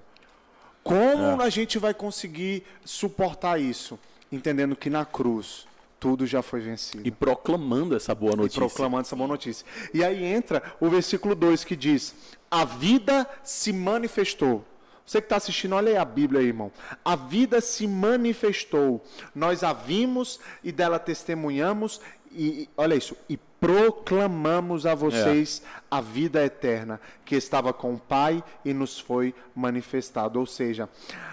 [0.82, 3.98] como a gente vai conseguir suportar isso?
[4.30, 5.66] Entendendo que na cruz
[5.98, 8.60] tudo já foi vencido E proclamando essa boa e notícia.
[8.60, 9.66] proclamando essa boa notícia.
[9.92, 12.14] E aí entra o versículo 2 que diz:
[12.50, 14.64] A vida se manifestou.
[15.04, 16.70] Você que está assistindo, olha aí a Bíblia aí, irmão.
[17.02, 19.02] A vida se manifestou.
[19.34, 21.98] Nós a vimos e dela testemunhamos.
[22.32, 23.16] E olha isso.
[23.28, 29.34] E proclamamos a vocês a vida eterna que estava com o Pai e nos foi
[29.54, 30.38] manifestado.
[30.38, 30.88] Ou seja,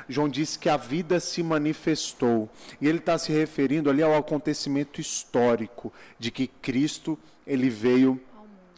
[0.09, 2.49] João disse que a vida se manifestou.
[2.81, 8.19] E ele está se referindo ali ao acontecimento histórico de que Cristo ele veio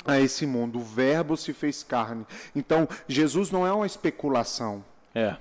[0.06, 0.80] a esse mundo.
[0.80, 2.25] O Verbo se fez carne.
[2.56, 4.84] Então, Jesus não é uma especulação.
[5.13, 5.36] É.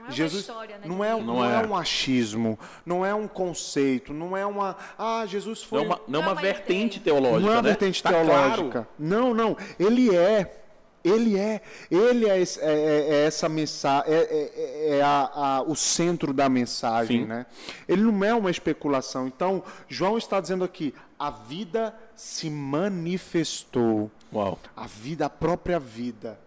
[0.00, 0.86] Não é Jesus uma história, né?
[0.86, 1.62] não, de é, não, Não é.
[1.62, 1.66] é.
[1.66, 4.76] um achismo, não é um conceito, não é uma.
[4.98, 5.82] Ah, Jesus Não foi.
[5.82, 7.14] é uma, não é Não é uma uma vertente ideia.
[7.16, 7.40] teológica.
[7.40, 7.68] Não é uma né?
[7.68, 8.70] vertente Tá teológica.
[8.70, 8.86] claro.
[8.98, 9.56] Não, não.
[9.78, 10.56] Ele é.
[11.02, 11.62] Ele é.
[11.90, 14.12] Ele é, esse- é- é- é essa mensagem.
[14.12, 17.26] É, é- é a- a- o centro da mensagem, Sim.
[17.26, 17.46] né?
[17.88, 19.26] Ele não é uma especulação.
[19.26, 24.10] Então, João está dizendo aqui: a vida se manifestou.
[24.32, 24.58] Uau.
[24.76, 26.38] A vida, a própria vida.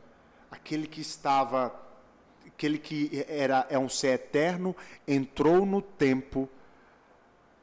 [0.52, 1.74] Aquele que estava.
[2.64, 4.74] Aquele que era, é um ser eterno,
[5.06, 6.50] entrou no tempo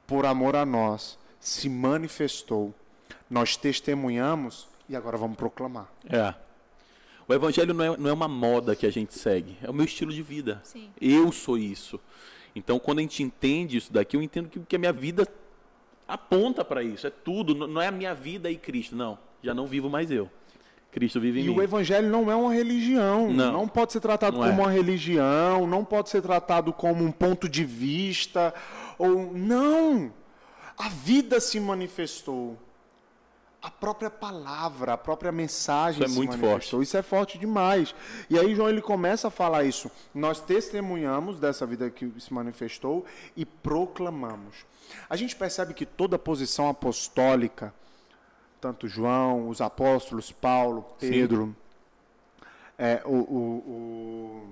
[0.07, 2.75] por amor a nós, se manifestou.
[3.31, 5.91] Nós testemunhamos e agora vamos proclamar.
[6.07, 6.35] É.
[7.27, 9.87] O evangelho não é, não é uma moda que a gente segue, é o meu
[9.87, 10.61] estilo de vida.
[10.65, 10.91] Sim.
[11.01, 11.99] Eu sou isso.
[12.55, 15.27] Então, quando a gente entende isso daqui, eu entendo que, que a minha vida
[16.07, 17.07] aponta para isso.
[17.07, 17.67] É tudo.
[17.67, 18.95] Não é a minha vida e Cristo.
[18.95, 19.19] Não.
[19.43, 20.31] Já não vivo mais eu.
[20.91, 21.55] Cristo vive em E mim.
[21.57, 23.69] o evangelho não é uma religião, não, Não.
[23.69, 24.65] pode ser tratado Não como é.
[24.65, 28.53] uma religião, não pode ser tratado como um ponto de vista
[28.99, 30.13] ou não.
[30.77, 32.57] A vida se manifestou.
[33.63, 36.83] A própria palavra, a própria mensagem Isso é muito manifestou.
[36.83, 37.95] Isso é forte demais.
[38.31, 39.91] E aí João ele começa a falar isso.
[40.15, 43.05] Nós testemunhamos dessa vida que se manifestou
[43.37, 44.65] e proclamamos.
[45.11, 47.73] A gente percebe que toda posição apostólica,
[48.61, 51.55] tanto João, os apóstolos, Paulo, Pedro,
[52.79, 54.49] é, o, o- o-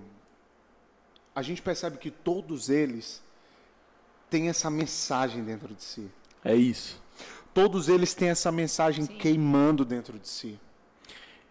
[1.34, 3.22] a gente percebe que todos eles
[4.28, 6.10] têm essa mensagem dentro de si.
[6.44, 7.00] É isso.
[7.54, 9.16] Todos eles têm essa mensagem Sim.
[9.18, 10.58] queimando dentro de si.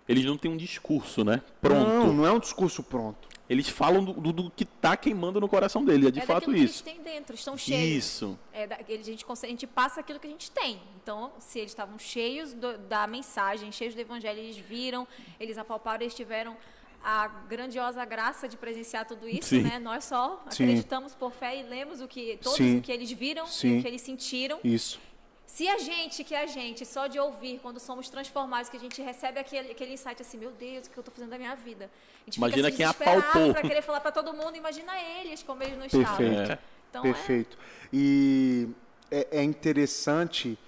[0.07, 1.41] Eles não têm um discurso, né?
[1.61, 1.87] Pronto.
[1.89, 3.27] Não, não é um discurso pronto.
[3.49, 6.07] Eles falam do, do, do que tá queimando no coração dele.
[6.09, 6.83] É de é fato isso.
[6.83, 8.05] que eles têm dentro, estão cheios.
[8.05, 8.39] Isso.
[8.51, 10.81] É da- a, gente, a gente passa aquilo que a gente tem.
[11.01, 15.07] Então, se eles estavam cheios do- da mensagem, cheios do evangelho, eles viram,
[15.39, 16.57] eles apalparam, eles tiveram
[17.01, 19.61] a grandiosa graça de presenciar tudo isso, Sim.
[19.61, 19.79] né?
[19.79, 20.63] Nós só Sim.
[20.65, 22.79] acreditamos por fé e lemos o que todos Sim.
[22.79, 23.75] o que eles viram Sim.
[23.75, 24.59] e o que eles sentiram.
[24.61, 24.99] Isso.
[25.47, 28.79] Se a gente, que é a gente, só de ouvir, quando somos transformados, que a
[28.79, 31.55] gente recebe aquele, aquele insight assim, meu Deus, o que eu estou fazendo da minha
[31.55, 31.89] vida?
[32.21, 33.53] A gente Imagina fica quem assim, desesperado apalpou.
[33.53, 36.03] para querer falar para todo mundo, imagina eles, como eles não Perfeito.
[36.03, 36.51] estavam.
[36.51, 36.59] É.
[36.89, 37.57] Então, Perfeito.
[37.93, 38.67] E
[39.09, 40.59] é, é interessante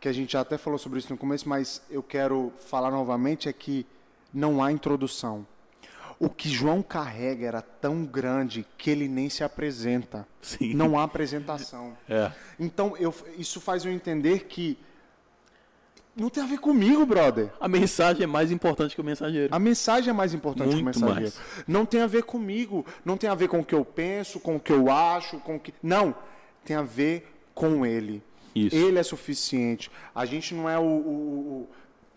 [0.00, 3.48] que a gente já até falou sobre isso no começo, mas eu quero falar novamente
[3.48, 3.86] é que
[4.34, 5.46] não há introdução.
[6.24, 10.26] O que João carrega era tão grande que ele nem se apresenta.
[10.40, 10.72] Sim.
[10.74, 11.96] Não há apresentação.
[12.08, 12.30] É.
[12.60, 14.78] Então, eu, isso faz eu entender que
[16.14, 17.50] não tem a ver comigo, brother.
[17.58, 19.52] A mensagem é mais importante que o mensageiro.
[19.52, 21.32] A mensagem é mais importante que o Muito mensageiro.
[21.66, 24.56] Não tem a ver comigo, não tem a ver com o que eu penso, com
[24.56, 25.74] o que eu acho, com o que.
[25.82, 26.14] Não,
[26.64, 28.22] tem a ver com ele.
[28.54, 28.76] Isso.
[28.76, 29.90] Ele é suficiente.
[30.14, 30.82] A gente não é o.
[30.82, 31.68] o- o-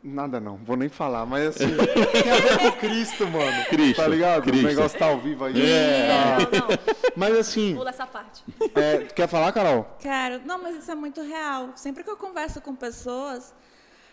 [0.08, 1.66] Nada não, vou nem falar, mas assim,
[2.14, 3.66] tem a ver com Cristo, mano.
[3.66, 4.44] Cristo, Tá ligado?
[4.44, 4.64] Cristo.
[4.64, 5.60] O negócio tá ao vivo aí.
[5.60, 6.60] É, tá.
[6.60, 6.78] não, não,
[7.16, 8.44] Mas assim, pula essa parte.
[8.76, 9.88] é, quer falar, Carol?
[10.00, 10.42] Quero.
[10.46, 11.72] Não, mas isso é muito real.
[11.76, 13.52] Sempre que eu converso com pessoas,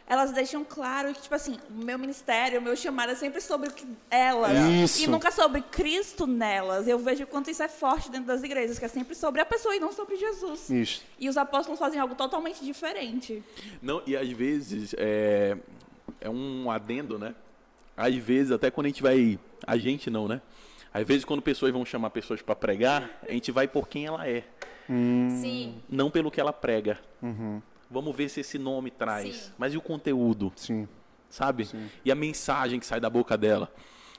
[0.07, 3.68] elas deixam claro que, tipo assim, o meu ministério, o meu chamado é sempre sobre
[3.68, 4.59] o que elas.
[4.70, 5.02] Isso.
[5.05, 6.88] E nunca sobre Cristo nelas.
[6.88, 9.44] Eu vejo o quanto isso é forte dentro das igrejas, que é sempre sobre a
[9.44, 10.70] pessoa e não sobre Jesus.
[10.70, 11.02] Isso.
[11.18, 13.44] E os apóstolos fazem algo totalmente diferente.
[13.83, 15.57] Não, e às vezes é,
[16.21, 17.35] é um adendo, né?
[17.97, 19.38] Às vezes, até quando a gente vai.
[19.67, 20.41] A gente não, né?
[20.93, 24.29] Às vezes, quando pessoas vão chamar pessoas para pregar, a gente vai por quem ela
[24.29, 24.45] é,
[24.88, 25.81] Sim.
[25.88, 26.99] não pelo que ela prega.
[27.91, 29.37] Vamos ver se esse nome traz.
[29.37, 29.53] Sim.
[29.59, 30.88] Mas e o conteúdo, Sim.
[31.31, 31.69] sabe?
[32.05, 33.73] E a mensagem que sai da boca dela.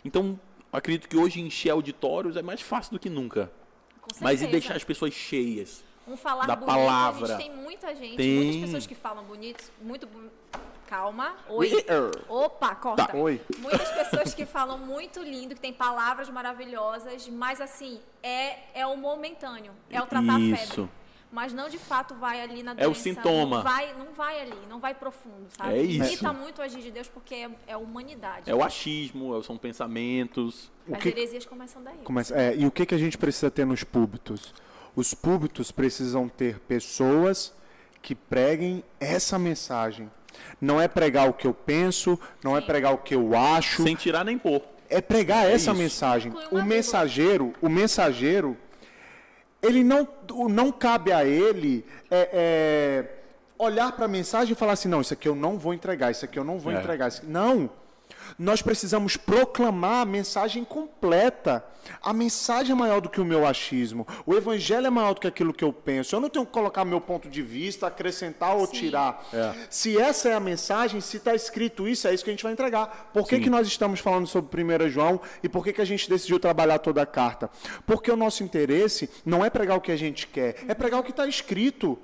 [0.06, 0.40] Então,
[0.72, 3.52] acredito que hoje encher auditórios é mais fácil do que nunca.
[4.02, 5.84] Com Mas e deixar as pessoas cheias.
[6.08, 7.36] Um falar da bonito, palavra.
[7.36, 8.36] a gente tem muita gente, Tem.
[8.36, 10.08] muitas pessoas que falam bonito, muito
[10.94, 11.36] calma.
[11.50, 11.84] Oi.
[11.88, 12.12] er.
[12.30, 13.08] Opa, corta.
[13.08, 13.42] Tá, oi.
[13.58, 18.96] Muitas pessoas que falam muito lindo, que tem palavras maravilhosas, mas assim, é é o
[18.96, 20.66] momentâneo, é o tratar a Isso.
[20.76, 20.90] febre.
[21.32, 23.02] Mas não de fato vai ali na É o doença.
[23.02, 23.56] sintoma.
[23.58, 25.74] Não vai, não vai ali, não vai profundo, sabe?
[25.74, 26.14] É isso.
[26.14, 28.48] Imita muito o agir de Deus porque é, é a humanidade.
[28.52, 30.72] É o achismo, são pensamentos.
[30.88, 31.98] O As que- heresias começam daí.
[32.04, 34.54] Começa, é, e o que, que a gente precisa ter nos púlpitos?
[34.96, 37.52] Os púlpitos precisam ter pessoas
[38.00, 40.12] que preguem essa mensagem.
[40.60, 43.96] Não é pregar o que eu penso, não é pregar o que eu acho, Sem
[43.96, 44.62] tirar nem pôr.
[44.90, 45.76] é pregar essa isso.
[45.76, 46.34] mensagem.
[46.52, 48.58] O mensageiro, o mensageiro,
[49.62, 50.08] ele não,
[50.50, 53.06] não cabe a ele é, é,
[53.58, 56.26] olhar para a mensagem e falar assim, não, isso aqui eu não vou entregar, isso
[56.26, 56.76] aqui eu não vou É.
[56.80, 57.08] entregar.
[57.08, 57.70] isso aqui- Não.
[58.38, 61.64] Nós precisamos proclamar a mensagem completa.
[62.02, 64.08] A mensagem é maior do que o meu achismo.
[64.26, 66.16] O evangelho é maior do que aquilo que eu penso.
[66.16, 68.74] Eu não tenho que colocar meu ponto de vista, acrescentar ou Sim.
[68.74, 69.28] tirar.
[69.34, 69.54] É.
[69.70, 72.54] Se essa é a mensagem, se está escrito isso, é isso que a gente vai
[72.54, 73.12] entregar.
[73.14, 73.42] Por que, Sim.
[73.42, 76.80] que nós estamos falando sobre 1 João e por que, que a gente decidiu trabalhar
[76.80, 77.50] toda a carta?
[77.86, 81.04] Porque o nosso interesse não é pregar o que a gente quer, é pregar o
[81.04, 82.00] que está escrito.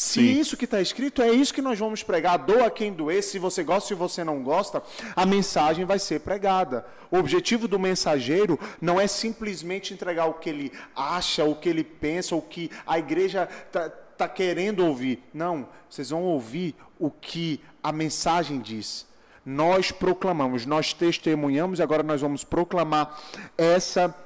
[0.00, 0.40] Se Sim.
[0.40, 3.62] isso que está escrito é isso que nós vamos pregar, doa quem doer, se você
[3.62, 4.82] gosta, se você não gosta,
[5.14, 6.86] a mensagem vai ser pregada.
[7.10, 11.84] O objetivo do mensageiro não é simplesmente entregar o que ele acha, o que ele
[11.84, 15.22] pensa, o que a igreja está tá querendo ouvir.
[15.34, 19.06] Não, vocês vão ouvir o que a mensagem diz.
[19.44, 23.20] Nós proclamamos, nós testemunhamos e agora nós vamos proclamar
[23.58, 24.16] essa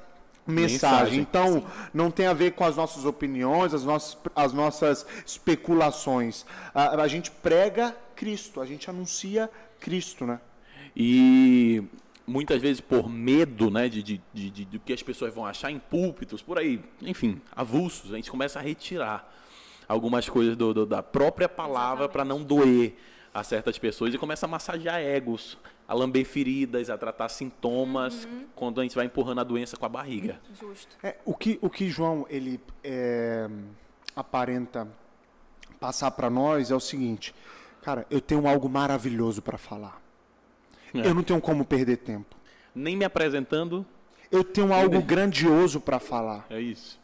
[0.47, 1.19] mensagem.
[1.19, 6.45] Então, não tem a ver com as nossas opiniões, as nossas, as nossas especulações.
[6.73, 10.39] A, a gente prega Cristo, a gente anuncia Cristo, né?
[10.95, 11.83] E
[12.27, 15.69] muitas vezes por medo né, de, de, de, de- do que as pessoas vão achar
[15.71, 19.31] em púlpitos, por aí, enfim, avulsos, a gente começa a retirar
[19.87, 22.95] algumas coisas do- do- da própria palavra para não doer
[23.35, 28.79] a certas pessoas e começa a massagear egos, a lamber feridas, a tratar sintomas, quando
[28.79, 30.39] a gente vai empurrando a doença com a barriga.
[30.57, 30.95] Justo.
[31.03, 33.49] É, o, que, o que João ele é,
[34.15, 34.87] aparenta
[35.81, 37.35] passar para nós é o seguinte,
[37.81, 40.01] cara, eu tenho algo maravilhoso para falar.
[40.93, 41.05] É.
[41.05, 42.37] Eu não tenho como perder tempo.
[42.73, 43.85] Nem me apresentando,
[44.31, 46.45] Eu tenho algo grandioso para falar.
[46.49, 46.97] é isso.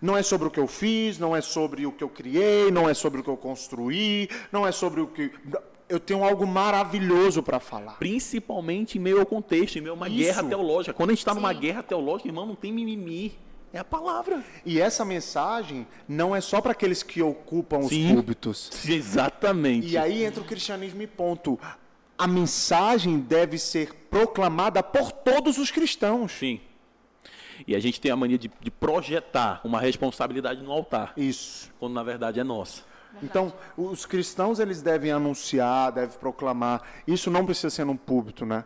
[0.00, 2.88] Não é sobre o que eu fiz, não é sobre o que eu criei, não
[2.88, 5.30] é sobre o que eu construí, não é sobre o que.
[5.88, 7.96] Eu tenho algo maravilhoso para falar.
[7.98, 10.18] Principalmente em meio ao contexto, em meio a uma Isso.
[10.18, 10.92] guerra teológica.
[10.92, 13.38] Quando a gente está numa guerra teológica, irmão, não tem mimimi.
[13.72, 14.42] É a palavra.
[14.64, 18.14] E essa mensagem não é só para aqueles que ocupam os Sim.
[18.14, 18.70] púlpitos.
[18.88, 19.88] Exatamente.
[19.88, 21.58] E aí entra o cristianismo e ponto.
[22.16, 26.32] A mensagem deve ser proclamada por todos os cristãos.
[26.32, 26.60] Sim.
[27.66, 31.70] E a gente tem a mania de, de projetar uma responsabilidade no altar, Isso.
[31.78, 32.82] quando na verdade é nossa.
[33.22, 36.82] Então, os cristãos eles devem anunciar, devem proclamar.
[37.06, 38.64] Isso não precisa ser num púlpito, né?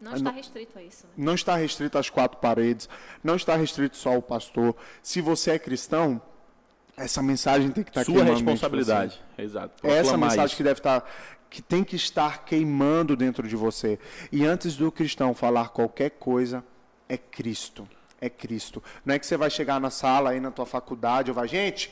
[0.00, 1.12] Não está restrito a isso, né?
[1.16, 2.88] Não está restrito às quatro paredes,
[3.22, 4.76] não está restrito só ao pastor.
[5.02, 6.22] Se você é cristão,
[6.96, 9.20] essa mensagem tem que estar Sua queimando dentro de responsabilidade.
[9.36, 9.74] Exato.
[9.82, 9.88] você.
[9.88, 10.56] É essa mensagem isso.
[10.56, 11.10] que deve estar,
[11.50, 13.98] que tem que estar queimando dentro de você.
[14.30, 16.64] E antes do cristão falar qualquer coisa,
[17.08, 17.88] é Cristo.
[18.20, 18.82] É Cristo.
[19.04, 21.90] Não é que você vai chegar na sala aí na tua faculdade ou vai, gente,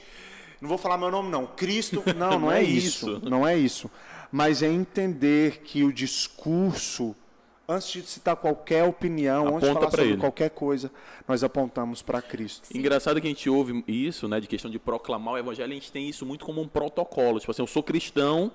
[0.61, 2.03] não vou falar meu nome não, Cristo.
[2.17, 3.21] Não, não, é, isso.
[3.23, 3.91] Não é isso.
[4.33, 7.15] Mas é entender que o discurso,
[7.69, 10.17] antes de citar qualquer opinião, antes de Aponta falar sobre ele.
[10.17, 10.91] qualquer coisa,
[11.29, 12.69] nós apontamos para Cristo.
[12.77, 15.93] Engraçado que a gente ouve isso, né, de questão de proclamar o evangelho, a gente
[15.93, 17.39] tem isso muito como um protocolo.
[17.39, 18.51] Tipo assim, eu sou cristão,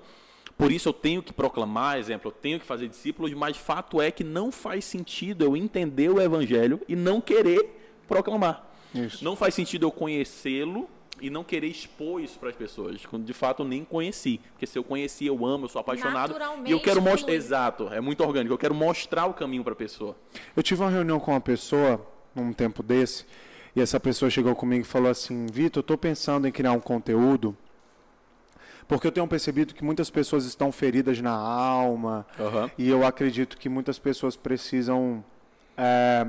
[0.56, 4.10] por isso eu tenho que proclamar, exemplo, eu tenho que fazer discípulos, mas fato é
[4.10, 8.70] que não faz sentido eu entender o evangelho e não querer proclamar.
[8.94, 9.24] Isso.
[9.24, 10.88] Não faz sentido eu conhecê-lo
[11.20, 14.40] e não querer expor isso para as pessoas, quando de fato eu nem conheci.
[14.52, 16.34] Porque se eu conheci, eu amo, eu sou apaixonado
[16.66, 19.76] e eu quero mostrar, exato, é muito orgânico, eu quero mostrar o caminho para a
[19.76, 20.16] pessoa.
[20.54, 23.24] Eu tive uma reunião com uma pessoa, num tempo desse,
[23.74, 26.80] e essa pessoa chegou comigo e falou assim: Vitor, eu estou pensando em criar um
[26.80, 27.56] conteúdo
[28.92, 32.26] Porque eu tenho percebido que muitas pessoas estão feridas na alma.
[32.38, 32.70] Aham.
[32.76, 35.24] E eu acredito que muitas pessoas precisam
[35.78, 36.26] é,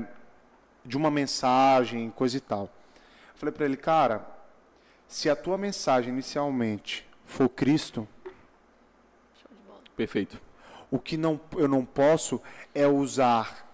[0.82, 2.62] de uma mensagem, coisa e tal.
[2.62, 4.26] Eu falei para ele, cara,
[5.06, 8.08] se a tua mensagem inicialmente for Cristo.
[9.94, 10.40] Perfeito.
[10.90, 12.40] o que não, eu não posso
[12.74, 13.68] é usar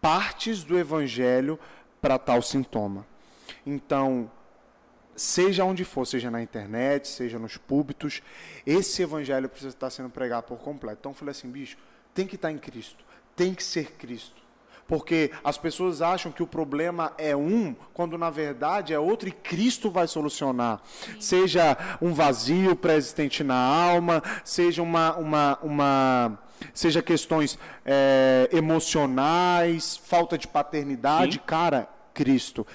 [0.00, 1.60] partes do evangelho
[2.00, 3.06] para tal sintoma.
[3.64, 4.28] Então,
[5.14, 8.22] seja onde for, seja na internet, seja nos púlpitos,
[8.66, 10.98] esse evangelho precisa estar sendo pregado por completo.
[11.00, 11.76] Então, eu falei assim, bicho,
[12.14, 13.04] tem que estar em Cristo,
[13.36, 14.42] tem que ser Cristo.
[14.86, 19.32] Porque as pessoas acham que o problema é um, quando na verdade é outro e
[19.32, 20.82] Cristo vai solucionar.
[21.20, 26.38] Seja um vazio pré-existente na alma, seja uma, uma, uma
[26.74, 31.42] seja questões é, emocionais, falta de paternidade, Sim.
[31.46, 32.66] cara, Cristo.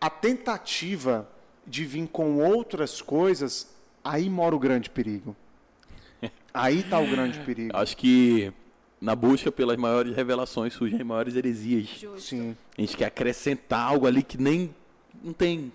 [0.00, 1.28] A tentativa
[1.70, 5.36] de vir com outras coisas, aí mora o grande perigo.
[6.52, 7.76] Aí está o grande perigo.
[7.76, 8.52] Acho que
[9.00, 11.86] na busca pelas maiores revelações surgem as maiores heresias.
[11.86, 12.20] Justo.
[12.20, 12.56] Sim.
[12.76, 14.74] A gente quer acrescentar algo ali que nem
[15.22, 15.72] não tem.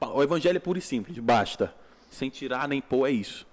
[0.00, 1.74] O evangelho é puro e simples, basta.
[2.10, 3.46] Sem tirar nem pôr, é isso.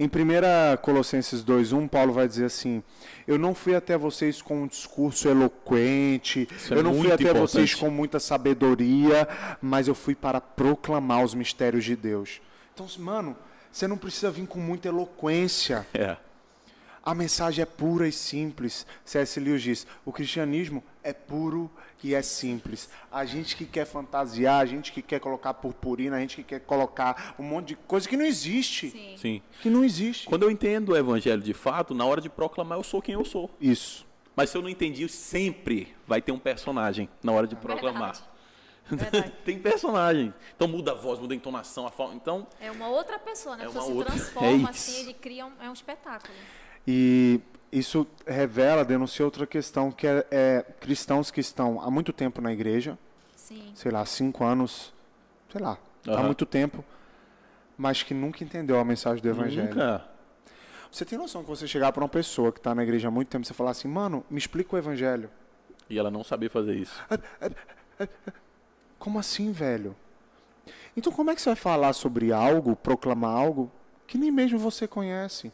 [0.00, 2.82] Em 1 Colossenses 2,1, Paulo vai dizer assim:
[3.26, 7.34] Eu não fui até vocês com um discurso eloquente, Isso é eu não fui até
[7.34, 7.76] vocês importante.
[7.76, 9.28] com muita sabedoria,
[9.60, 12.40] mas eu fui para proclamar os mistérios de Deus.
[12.72, 13.36] Então, mano,
[13.70, 15.86] você não precisa vir com muita eloquência.
[15.92, 16.16] É.
[17.04, 18.86] A mensagem é pura e simples.
[19.04, 19.38] C.S.
[19.38, 21.70] Lewis diz: o cristianismo é puro
[22.02, 22.88] e é simples.
[23.10, 26.60] A gente que quer fantasiar, a gente que quer colocar purpurina, a gente que quer
[26.60, 28.90] colocar um monte de coisa que não existe.
[28.90, 29.14] Sim.
[29.16, 29.42] Sim.
[29.60, 30.26] Que não existe.
[30.26, 33.24] Quando eu entendo o evangelho de fato, na hora de proclamar, eu sou quem eu
[33.24, 33.50] sou.
[33.60, 34.06] Isso.
[34.36, 38.12] Mas se eu não entendi, sempre vai ter um personagem na hora de proclamar.
[38.88, 39.10] Verdade.
[39.12, 39.34] Verdade.
[39.44, 40.32] tem personagem.
[40.56, 42.14] Então muda a voz, muda a entonação, a forma.
[42.14, 43.64] Então, É uma outra pessoa, né?
[43.64, 44.68] É A pessoa uma se outra- transforma é isso.
[44.70, 46.32] assim, ele cria um, é um espetáculo.
[46.86, 47.40] E
[47.72, 52.52] isso revela, denuncia outra questão, que é, é cristãos que estão há muito tempo na
[52.52, 52.98] igreja,
[53.36, 53.72] Sim.
[53.74, 54.92] sei lá, cinco anos,
[55.50, 56.22] sei lá, há Aham.
[56.24, 56.84] muito tempo,
[57.78, 59.68] mas que nunca entendeu a mensagem do evangelho.
[59.68, 60.04] nunca.
[60.90, 63.28] Você tem noção que você chegar para uma pessoa que está na igreja há muito
[63.28, 65.30] tempo e você falar assim, mano, me explica o evangelho.
[65.88, 67.00] E ela não sabia fazer isso.
[68.98, 69.94] Como assim, velho?
[70.96, 73.70] Então como é que você vai falar sobre algo, proclamar algo
[74.06, 75.52] que nem mesmo você conhece?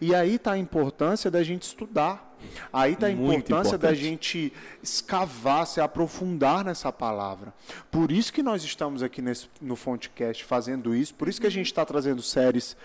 [0.00, 2.30] E aí está a importância da gente estudar.
[2.72, 4.52] Aí está a importância da gente
[4.82, 7.52] escavar, se aprofundar nessa palavra.
[7.90, 11.50] Por isso que nós estamos aqui nesse, no Fontecast fazendo isso, por isso que a
[11.50, 12.76] gente está trazendo séries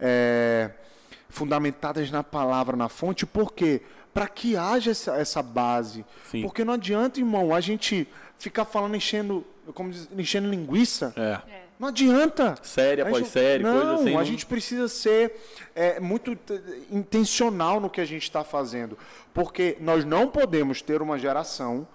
[0.00, 0.70] é,
[1.28, 3.82] fundamentadas na palavra, na fonte, por quê?
[4.12, 6.04] Para que haja essa, essa base.
[6.30, 6.42] Sim.
[6.42, 11.12] Porque não adianta, irmão, a gente ficar falando, enchendo, como diz, enchendo linguiça.
[11.16, 11.50] É.
[11.50, 11.63] É.
[11.78, 12.54] Não adianta.
[12.62, 14.14] Série A após gente- série, não, coisa assim.
[14.14, 15.34] a não- gente precisa ser
[15.74, 16.38] é, muito
[16.90, 18.96] intencional no que a gente está fazendo.
[19.32, 21.86] Porque nós não podemos ter uma geração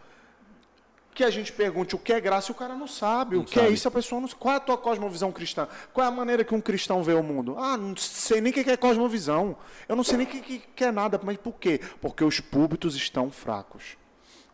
[1.14, 3.36] que a gente pergunte o que é graça e o cara não sabe.
[3.36, 3.74] Não o que é sabe.
[3.74, 4.40] isso, a pessoa não sabe.
[4.40, 5.68] Qual é a tua cosmovisão cristã?
[5.94, 7.56] Qual é a maneira que um cristão vê o mundo?
[7.58, 9.58] Ah, não sei nem o que é cosmovisão.
[9.88, 11.20] Eu não sei nem o que é nada.
[11.24, 11.80] Mas por quê?
[12.02, 13.98] Porque os púlpitos estão fracos.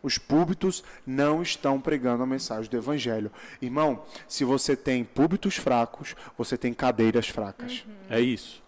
[0.02, 3.30] Os púlpitos não estão pregando a mensagem do evangelho.
[3.60, 7.84] Irmão, se você tem púlpitos fracos, você tem cadeiras fracas.
[8.08, 8.62] É isso.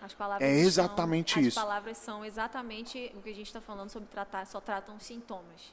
[0.00, 1.60] As palavras É são- exatamente as isso.
[1.60, 5.72] palavras são exatamente o que a gente está falando sobre tratar, só tratam os sintomas.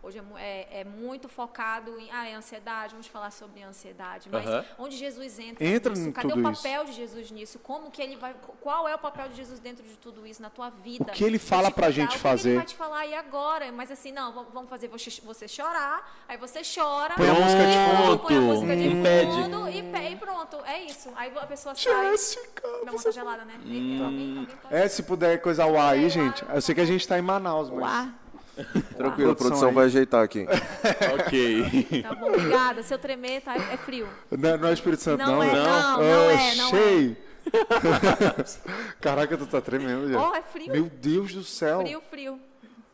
[0.00, 4.46] Hoje é, é- é muito focado em ah, é ansiedade, vamos falar sobre ansiedade, mas
[4.46, 4.64] Aham.
[4.78, 6.12] onde Jesus entra, Entra nisso?
[6.12, 7.58] Cadê tudo o papel de Jesus nisso?
[7.58, 10.50] Como que ele vai, qual é o papel de Jesus dentro de tudo isso na
[10.50, 11.10] tua vida?
[11.10, 12.50] O que ele fala pra gente o que fazer?
[12.50, 16.36] Ele vai te falar aí agora, mas assim, não, vamos- fazer você, você chorar, aí
[16.36, 18.18] você chora, Põe a música de e fundo.
[18.20, 21.10] põe a música de fundo e, pe- e pronto, é isso.
[21.16, 22.10] Aí a pessoa sai.
[22.10, 23.54] Jéssica, Minha mão tá gelada, né?
[23.56, 26.44] Alguém- alguém pode- É, se puder coisar o ar aí, gente.
[26.48, 27.80] Eu sei que a gente está em Manaus, mas.
[27.82, 28.14] Uá,
[28.96, 29.74] Tranquilo, a Produção aí.
[29.74, 30.46] vai ajeitar aqui.
[31.20, 32.02] ok.
[32.02, 32.82] tá bom, obrigada.
[32.82, 34.08] Se eu tremer, tá, é frio.
[34.30, 35.36] Não, não é Espírito Santo, não.
[35.36, 35.62] Não é, né?
[35.62, 37.16] não, não é, não Achei.
[39.00, 40.30] Caraca, tu tá tremendo, já.
[40.30, 40.72] Oh, é frio.
[40.72, 41.80] Meu Deus do céu.
[41.80, 42.40] Frio, frio.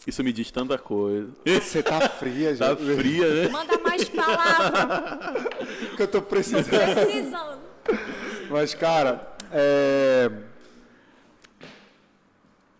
[0.06, 1.30] Isso me diz tanta coisa.
[1.46, 2.68] Você tá fria, já.
[2.68, 3.48] Tá fria, né?
[3.48, 5.18] Manda mais palavra.
[5.96, 6.68] Que eu tô precisando.
[6.68, 7.58] Precisando.
[8.50, 10.30] Mas, cara, é...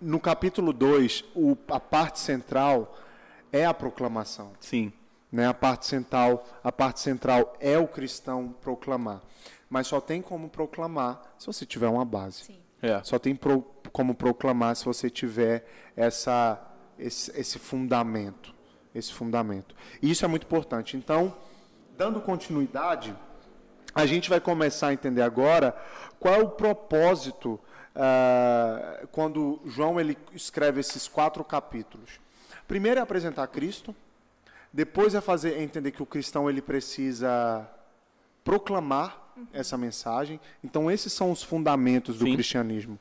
[0.05, 1.25] no capítulo 2,
[1.71, 2.95] a parte central
[3.51, 4.53] é a proclamação.
[4.61, 4.93] Sim.
[5.33, 5.47] né?
[5.49, 9.23] A parte central, a parte central é o cristão proclamar.
[9.69, 12.45] Mas só tem como proclamar se você tiver uma base.
[12.45, 12.59] Sim.
[12.83, 13.03] É.
[13.03, 15.65] Só tem pro- como proclamar se você tiver
[15.97, 16.61] essa,
[16.99, 18.55] esse, esse fundamento.
[18.95, 19.75] Esse fundamento.
[20.03, 20.97] E isso é muito importante.
[20.97, 21.35] Então,
[21.97, 23.17] dando continuidade,
[23.95, 25.75] a gente vai começar a entender agora
[26.21, 27.59] qual é o propósito
[27.95, 32.21] ah, quando João ele escreve esses quatro capítulos.
[32.67, 33.95] Primeiro é apresentar Cristo,
[34.73, 37.69] depois é fazer é entender que o cristão ele precisa
[38.43, 40.41] proclamar essa mensagem.
[40.63, 42.35] Então esses são os fundamentos do Sim.
[42.35, 42.99] cristianismo.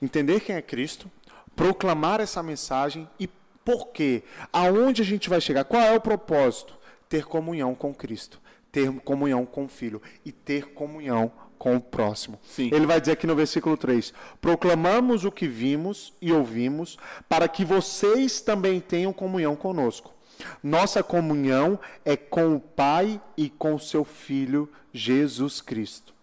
[0.00, 1.10] Entender quem é Cristo,
[1.56, 3.28] proclamar essa mensagem e
[3.64, 4.22] por quê?
[4.52, 5.64] Aonde a gente vai chegar?
[5.64, 6.78] Qual é o propósito?
[7.08, 8.40] Ter comunhão com Cristo,
[8.72, 11.30] ter comunhão com o Filho e ter comunhão
[11.60, 12.40] com o próximo.
[12.42, 12.70] Sim.
[12.72, 16.96] Ele vai dizer aqui no versículo 3: Proclamamos o que vimos e ouvimos,
[17.28, 20.14] para que vocês também tenham comunhão conosco.
[20.62, 26.14] Nossa comunhão é com o Pai e com o seu Filho Jesus Cristo.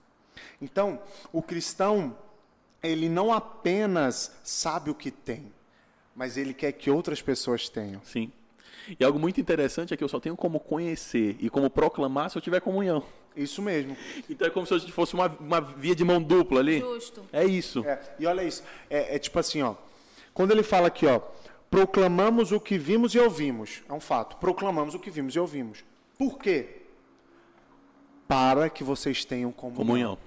[0.59, 0.99] Então,
[1.31, 2.17] o cristão,
[2.81, 5.53] ele não apenas sabe o que tem,
[6.15, 8.01] mas ele quer que outras pessoas tenham.
[8.03, 8.31] Sim.
[8.99, 12.39] E algo muito interessante é que eu só tenho como conhecer e como proclamar se
[12.39, 13.03] eu tiver comunhão.
[13.37, 13.95] Isso mesmo.
[14.29, 16.79] Então é como se fosse uma, uma via de mão dupla ali.
[16.79, 17.25] Justo.
[17.31, 17.85] É isso.
[17.85, 19.75] É, e olha isso, é, é tipo assim, ó.
[20.33, 21.19] Quando ele fala aqui, ó,
[21.69, 23.81] proclamamos o que vimos e ouvimos.
[23.87, 24.37] É um fato.
[24.37, 25.83] Proclamamos o que vimos e ouvimos.
[26.17, 26.81] Por quê?
[28.27, 29.77] Para que vocês tenham comunhão.
[29.77, 30.17] Comunhão.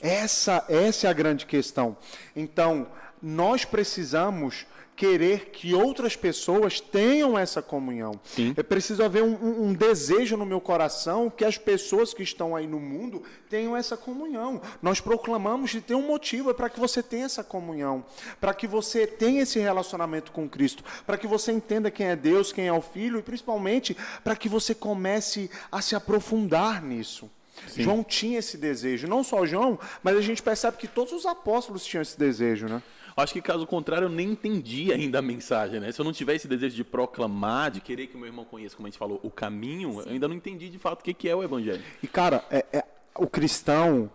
[0.00, 1.96] Essa, essa é a grande questão.
[2.34, 2.88] Então,
[3.22, 4.66] nós precisamos
[5.00, 8.12] querer que outras pessoas tenham essa comunhão.
[8.22, 8.52] Sim.
[8.54, 12.66] É preciso haver um, um- desejo no meu coração que as pessoas que estão aí
[12.66, 14.60] no mundo tenham essa comunhão.
[14.82, 18.04] Nós proclamamos e tem um motivo é para que você tenha essa comunhão,
[18.38, 22.52] para que você tenha esse relacionamento com Cristo, para que você entenda quem é Deus,
[22.52, 27.30] quem é o Filho e principalmente para que você comece a se aprofundar nisso.
[27.76, 31.84] João tinha esse desejo, não só João, mas a gente percebe que todos os apóstolos
[31.84, 32.82] tinham esse desejo, né?
[33.16, 35.90] Acho que caso contrário, eu nem entendi ainda a mensagem, né?
[35.92, 38.76] Se eu não tiver esse desejo de proclamar, de querer que o meu irmão conheça,
[38.76, 41.28] como a gente falou, o caminho, eu ainda não entendi de fato o que que
[41.28, 41.82] é o evangelho.
[42.02, 42.84] E cara, é- é-
[43.16, 44.10] o cristão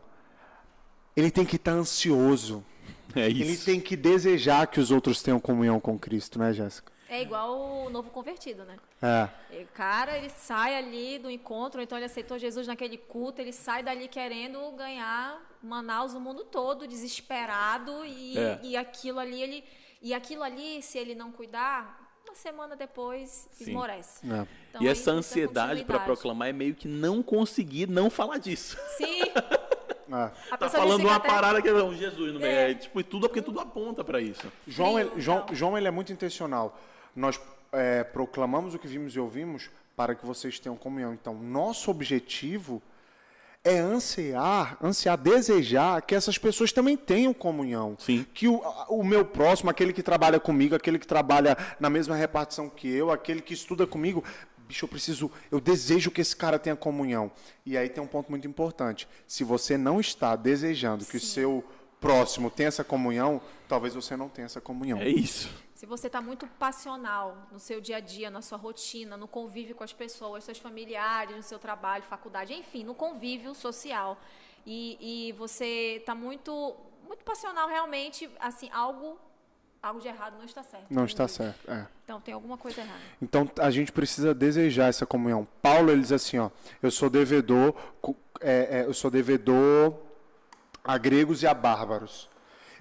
[1.15, 2.63] ele tem que estar ansioso,
[3.15, 3.65] É ele isso.
[3.65, 6.91] tem que desejar que os outros tenham comunhão com Cristo, né, Jéssica?
[7.07, 8.77] É igual o novo convertido, né?
[9.01, 9.29] É.
[9.59, 13.53] E O cara, ele sai ali do encontro, então ele aceitou Jesus naquele culto, ele
[13.53, 18.59] sai dali querendo ganhar Manaus no mundo todo, desesperado, e, É.
[18.63, 19.63] e aquilo ali, ele.
[20.01, 23.65] E aquilo ali, se ele não cuidar, uma semana depois Sim.
[23.65, 24.25] esmorece.
[24.25, 24.47] É.
[24.69, 28.77] Então, e aí essa ansiedade para proclamar é meio que não conseguir não falar disso.
[28.97, 29.21] Sim,
[30.07, 30.55] É.
[30.57, 32.51] Tá falando uma até- parada que é um Jesus no meio.
[32.51, 32.71] É.
[32.71, 34.51] É, tipo, tudo porque tudo aponta para isso.
[34.67, 35.55] João, ele, João, então.
[35.55, 36.79] João ele é muito intencional.
[37.15, 37.41] Nós
[37.71, 41.11] é, proclamamos o que vimos e ouvimos para que vocês tenham comunhão.
[41.11, 42.83] Então, nosso objetivo
[43.65, 47.97] é ansiar, ansiar, desejar que essas pessoas também tenham comunhão.
[47.99, 48.23] Sim.
[48.31, 52.69] Que o, o meu próximo, aquele que trabalha comigo, aquele que trabalha na mesma repartição
[52.69, 54.23] que eu, aquele que estuda comigo,
[54.67, 57.31] bicho, eu preciso, eu desejo que esse cara tenha comunhão.
[57.65, 59.07] E aí tem um ponto muito importante.
[59.27, 61.63] Se você não está desejando que o seu
[61.99, 64.99] próximo tenha essa comunhão, talvez você não tenha essa comunhão.
[64.99, 65.49] É isso.
[65.75, 69.75] Se você está muito passional no seu dia a dia, na sua rotina, no convívio
[69.75, 74.17] com as pessoas, seus familiares, no seu trabalho, faculdade, enfim, no convívio social,
[74.65, 79.19] e, e você está muito, muito passional realmente, assim, algo,
[79.83, 80.85] algo de errado não está certo.
[80.89, 81.69] Não está certo.
[81.69, 81.85] É.
[82.05, 83.01] Então tem alguma coisa errada.
[83.21, 85.45] Então a gente precisa desejar essa comunhão.
[85.61, 86.51] Paulo ele diz assim, ó,
[86.81, 87.75] eu sou devedor,
[88.39, 89.93] é, é, eu sou devedor
[90.81, 92.29] a gregos e a bárbaros.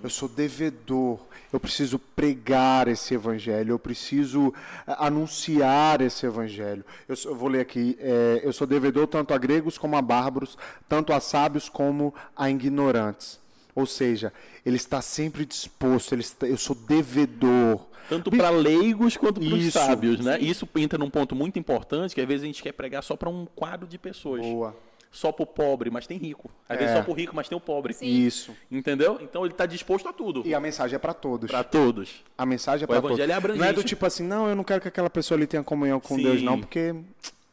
[0.04, 1.18] Eu sou devedor.
[1.52, 3.72] Eu preciso pregar esse evangelho.
[3.72, 4.52] Eu preciso
[4.86, 6.84] é, anunciar esse evangelho.
[7.08, 7.96] Eu, sou- eu vou ler aqui.
[8.00, 12.50] é, eu sou devedor tanto a gregos como a bárbaros, tanto a sábios como a
[12.50, 13.40] ignorantes.
[13.74, 14.32] Ou seja,
[14.64, 16.12] ele está sempre disposto.
[16.12, 17.86] Ele está, eu sou devedor.
[18.08, 20.38] Tanto para leigos quanto para os sábios, né?
[20.38, 23.30] Isso entra num ponto muito importante, que às vezes a gente quer pregar só para
[23.30, 24.42] um quadro de pessoas.
[24.42, 24.76] Boa.
[25.14, 26.50] Só pro pobre, mas tem rico.
[26.68, 26.80] Às É.
[26.80, 27.92] vezes só pro rico, mas tem o pobre.
[27.94, 28.04] Sim.
[28.06, 28.52] Isso.
[28.68, 29.16] Entendeu?
[29.22, 30.42] Então ele tá disposto a tudo.
[30.44, 31.48] E a mensagem é para todos.
[31.52, 32.24] Para todos.
[32.36, 33.16] A mensagem é O para todos.
[33.20, 33.56] evangelho é.
[33.58, 36.00] Não é do tipo assim, não, eu não quero que aquela pessoa ali tenha comunhão
[36.00, 36.22] com Sim.
[36.24, 36.92] Deus, não, porque.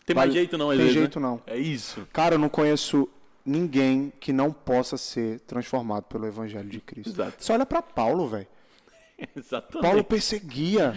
[0.03, 1.01] Tem Vale- mais jeito não, às tem vezes, né?
[1.03, 1.39] jeito não.
[1.45, 2.07] É isso.
[2.11, 3.07] Cara, eu não conheço
[3.45, 7.11] ninguém que não possa ser transformado pelo evangelho de Cristo.
[7.11, 7.35] Exato.
[7.43, 8.47] Você olha para Paulo, velho.
[9.37, 9.83] Exatamente.
[9.87, 10.95] Paulo perseguia.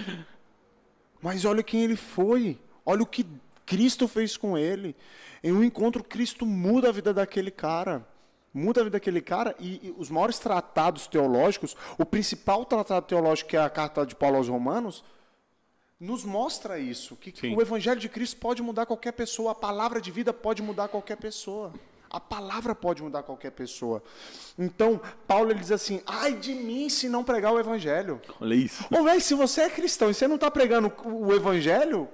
[1.20, 2.58] Mas olha quem ele foi.
[2.86, 3.26] Olha o que
[3.66, 4.96] Cristo fez com ele.
[5.42, 8.06] Em um encontro, Cristo muda a vida daquele cara.
[8.52, 13.50] Muda a vida daquele cara e, e os maiores tratados teológicos, o principal tratado teológico
[13.50, 15.02] que é a carta de Paulo aos Romanos,
[15.98, 17.56] nos mostra isso, que Sim.
[17.56, 21.16] o evangelho de Cristo pode mudar qualquer pessoa, a palavra de vida pode mudar qualquer
[21.16, 21.72] pessoa.
[22.10, 24.00] A palavra pode mudar qualquer pessoa.
[24.56, 28.22] Então, Paulo ele diz assim: "Ai de mim se não pregar o evangelho".
[28.40, 28.84] Olha isso.
[28.88, 32.08] Ô, velho, se você é cristão e você não está pregando o evangelho,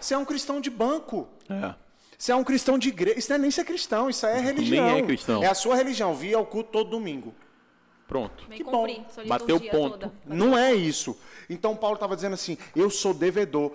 [0.00, 1.28] você é um cristão de banco.
[1.48, 1.74] É.
[2.18, 3.18] Você é um cristão de igreja.
[3.18, 4.86] Isso não é nem ser cristão, isso aí é religião.
[4.86, 5.42] Nem é cristão.
[5.42, 6.14] É a sua religião.
[6.14, 7.34] Via ao culto todo domingo.
[8.08, 8.46] Pronto.
[8.48, 9.26] Vem Que cumprir bom.
[9.26, 9.98] Bateu ponto.
[9.98, 10.12] toda.
[10.24, 11.18] Não é isso.
[11.50, 13.72] Então Paulo estava dizendo assim: eu sou devedor.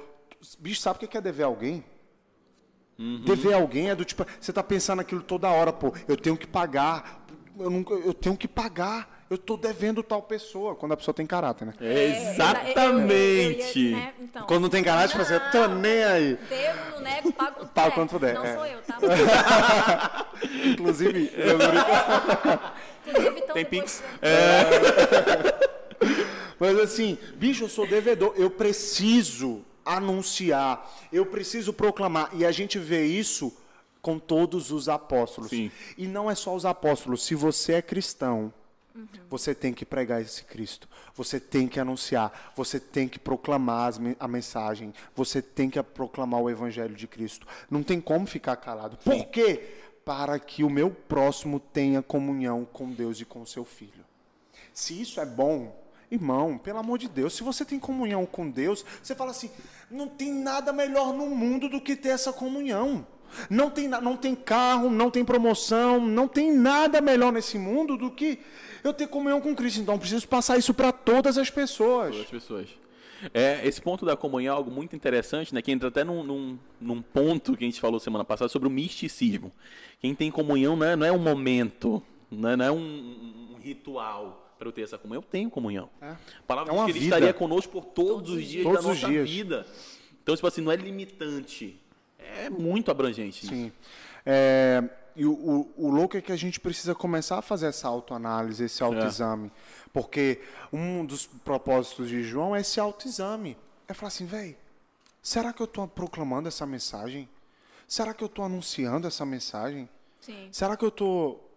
[0.58, 1.84] Bicho, sabe o que é dever alguém?
[3.26, 6.46] Dever alguém é do tipo, você está pensando aquilo toda hora, pô, eu tenho que
[6.46, 7.26] pagar,
[7.58, 11.26] eu, nunca, eu tenho que pagar, eu estou devendo tal pessoa, quando a pessoa tem
[11.26, 11.74] caráter, né?
[11.80, 13.80] É, Exatamente.
[13.80, 14.46] eu- eu- eu ia, né, então.
[14.46, 16.36] Quando não tem caráter, tipo assim, eu tô nem aí.
[16.50, 17.96] Devo, não nego, pago quanto Pago puder.
[17.96, 18.56] quanto puder, Não é.
[18.56, 19.00] sou eu, tá?
[20.66, 21.58] Inclusive, eu
[23.08, 23.70] Inclusive, então, Tem depois...
[23.70, 24.04] Pix?
[26.60, 32.30] Mas assim, bicho, eu sou devedor, eu preciso anunciar, eu preciso proclamar.
[32.34, 33.56] E a gente vê isso
[34.02, 35.50] com todos os apóstolos.
[35.50, 35.72] Sim.
[35.98, 37.24] E não é só os apóstolos.
[37.26, 38.54] Se você é cristão,
[39.30, 40.88] você tem que pregar esse Cristo.
[41.16, 42.52] Você tem que anunciar.
[42.56, 44.94] Você tem que proclamar a mensagem.
[45.16, 47.48] Você tem que proclamar o evangelho de Cristo.
[47.70, 48.98] Não tem como ficar calado.
[48.98, 49.76] Por quê?
[50.04, 54.04] Para que o meu próximo tenha comunhão com Deus e com o seu filho.
[54.74, 55.80] Se isso é bom,
[56.10, 59.52] irmão, pelo amor de Deus, se você tem comunhão com Deus, você fala assim:
[59.90, 63.06] não tem nada melhor no mundo do que ter essa comunhão.
[63.50, 68.12] Não tem, não tem carro, não tem promoção, não tem nada melhor nesse mundo do
[68.12, 68.40] que
[68.84, 69.80] eu ter comunhão com Cristo.
[69.82, 72.10] Então eu preciso passar isso para todas as pessoas.
[72.12, 72.70] Todas as pessoas.
[73.34, 75.62] É, esse ponto da comunhão é algo muito interessante, né?
[75.62, 78.72] Que entra até num, num, num ponto que a gente falou semana passada sobre o
[78.72, 79.52] misticismo.
[80.00, 82.02] Quem tem comunhão não é, não é um momento,
[82.32, 85.22] não é, não é um, um ritual para eu ter essa comunhão.
[85.22, 85.88] Eu tenho comunhão.
[86.02, 86.16] A
[86.48, 87.16] palavra É diz uma que ele vida.
[87.16, 89.30] estaria conosco por todos, os dias Todos da os nossa dias.
[89.30, 89.66] vida.
[90.24, 91.80] Então, tipo assim, não é limitante.
[92.18, 93.44] É muito abrangente.
[93.46, 93.54] isso.
[93.54, 93.72] Sim.
[94.26, 94.84] É,
[95.16, 98.64] e o, o, o louco é que a gente precisa começar a fazer essa autoanálise,
[98.64, 99.52] esse autoexame.
[99.92, 100.42] Porque
[100.72, 103.58] um dos propósitos de João é esse autoexame.
[103.88, 104.56] É falar assim, velho,
[105.22, 107.30] será que eu estou proclamando essa mensagem?
[107.88, 109.90] Será que eu estou anunciando essa mensagem?
[110.22, 110.48] Sim.
[110.52, 111.48] Será que eu estou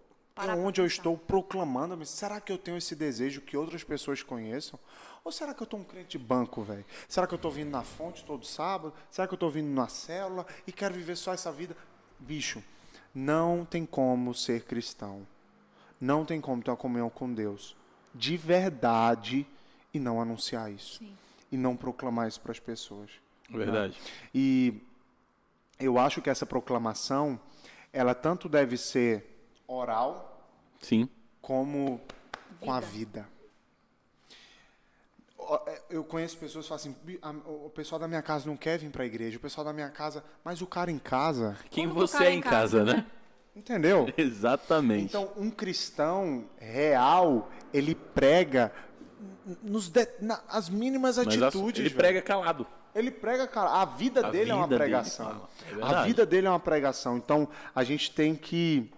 [0.58, 1.94] onde eu estou proclamando?
[1.94, 2.18] a mensagem?
[2.18, 4.78] Será que eu tenho esse desejo que outras pessoas conheçam?
[5.22, 6.84] Ou será que eu estou um crente de banco, velho?
[7.08, 8.92] Será que eu estou vindo na fonte todo sábado?
[9.10, 11.76] Será que eu estou vindo na célula e quero viver só essa vida?
[12.18, 12.62] Bicho,
[13.14, 15.26] não tem como ser cristão.
[16.00, 17.76] Não tem como ter uma comunhão com Deus
[18.14, 19.46] de verdade
[19.92, 20.98] e não anunciar isso.
[20.98, 21.16] Sim.
[21.50, 23.10] E não proclamar isso para as pessoas.
[23.50, 23.98] Verdade.
[24.34, 24.80] E
[25.78, 27.38] eu acho que essa proclamação,
[27.92, 29.24] ela tanto deve ser
[29.66, 30.48] oral
[30.80, 31.08] Sim.
[31.40, 32.00] como
[32.60, 33.28] com a vida.
[35.66, 38.56] É, Eu conheço pessoas que falam assim, "Bi- a- o pessoal da minha casa não
[38.56, 41.56] quer vir para a igreja, o pessoal da minha casa, mas o cara em casa,
[41.70, 43.06] Quem você é em casa, casa, né?
[43.54, 44.06] entendeu?
[44.16, 45.04] Exatamente.
[45.04, 48.72] Então, um cristão real, ele prega
[49.62, 51.80] nos de- na- as mínimas Mas atitudes.
[51.80, 51.96] ele velho.
[51.96, 52.66] prega calado.
[52.94, 53.70] Ele prega, cara.
[53.70, 55.26] A vida A dele é uma vida dele pregação.
[55.26, 55.48] fala,
[55.92, 57.16] é a vida dele é uma pregação.
[57.16, 58.90] Então, a gente tem que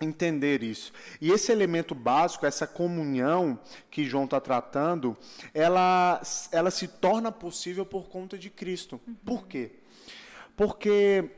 [0.00, 0.92] entender isso.
[1.20, 3.58] E esse elemento básico, essa comunhão
[3.90, 5.16] que João está tratando,
[5.52, 6.20] ela,
[6.52, 9.00] ela se torna possível por conta de Cristo.
[9.24, 9.72] Por quê?
[10.56, 11.30] Porque,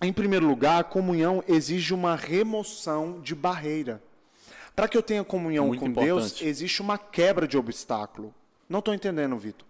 [0.00, 4.02] em primeiro lugar, a comunhão exige uma remoção de barreira.
[4.74, 6.44] Para que eu tenha comunhão Muito com Deus, importante.
[6.46, 8.34] existe uma quebra de obstáculo.
[8.68, 9.66] Não estou entendendo, Vitor.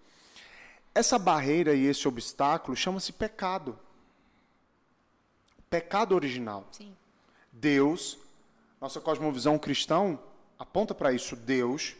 [0.94, 3.78] Essa barreira e esse obstáculo chama-se pecado.
[5.68, 6.66] Pecado original.
[6.72, 6.92] Sim.
[7.60, 8.18] Deus,
[8.80, 10.18] nossa cosmovisão cristão
[10.58, 11.34] aponta para isso.
[11.36, 11.96] Deus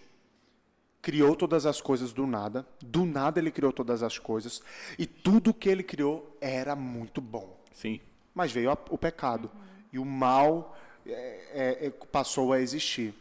[1.00, 4.61] criou todas as coisas do nada, do nada ele criou todas as coisas,
[4.98, 7.57] e tudo que ele criou era muito bom.
[7.72, 8.00] Sim.
[8.34, 9.50] Mas veio a- o pecado,
[9.92, 10.76] e o mal
[11.07, 11.12] é,
[11.52, 13.14] é, é, passou a existir.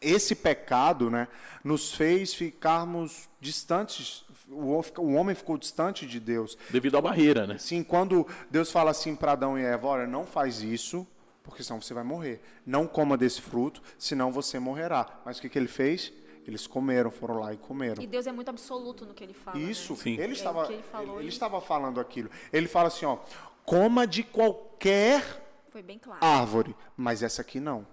[0.00, 1.26] Esse pecado né,
[1.64, 6.56] nos fez ficarmos distantes, o, o homem ficou distante de Deus.
[6.70, 7.58] Devido à barreira, né?
[7.58, 11.04] Sim, quando Deus fala assim para Adão e Eva, olha, não faz isso,
[11.42, 12.40] porque senão você vai morrer.
[12.64, 15.20] Não coma desse fruto, senão você morrerá.
[15.24, 16.12] Mas o que, que ele fez?
[16.46, 18.02] Eles comeram, foram lá e comeram.
[18.02, 19.58] E Deus é muito absoluto no que ele fala.
[19.58, 19.98] Isso, né?
[19.98, 20.12] Sim.
[20.14, 22.30] ele É, estava, ele falou ele, ele estava falando aquilo.
[22.52, 23.18] Ele fala assim, ó,
[23.64, 25.22] coma de qualquer
[25.70, 26.24] Foi bem claro.
[26.24, 27.86] árvore, mas essa aqui não.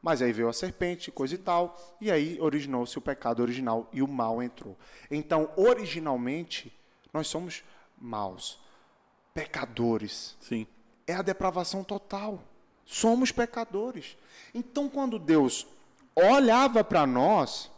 [0.00, 4.00] Mas aí veio a serpente, coisa e tal, e aí originou-se o pecado original e
[4.00, 4.76] o mal entrou.
[5.10, 6.72] Então, originalmente,
[7.12, 7.64] nós somos
[8.00, 8.60] maus,
[9.34, 10.36] pecadores.
[10.40, 10.66] Sim.
[11.06, 12.42] É a depravação total.
[12.90, 14.16] Somos pecadores.
[14.54, 15.66] Então, quando Deus
[16.16, 17.70] olhava para nós,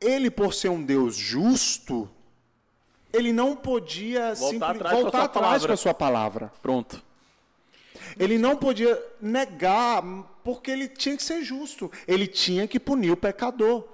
[0.00, 2.10] ele, por ser um Deus justo,
[3.12, 6.52] ele não podia Voltar atrás com a voltar atrás com a sua palavra.
[6.60, 7.00] Pronto.
[8.18, 10.02] Ele não podia negar,
[10.42, 11.92] porque ele tinha que ser justo.
[12.08, 13.84] Ele tinha que punir o pecador.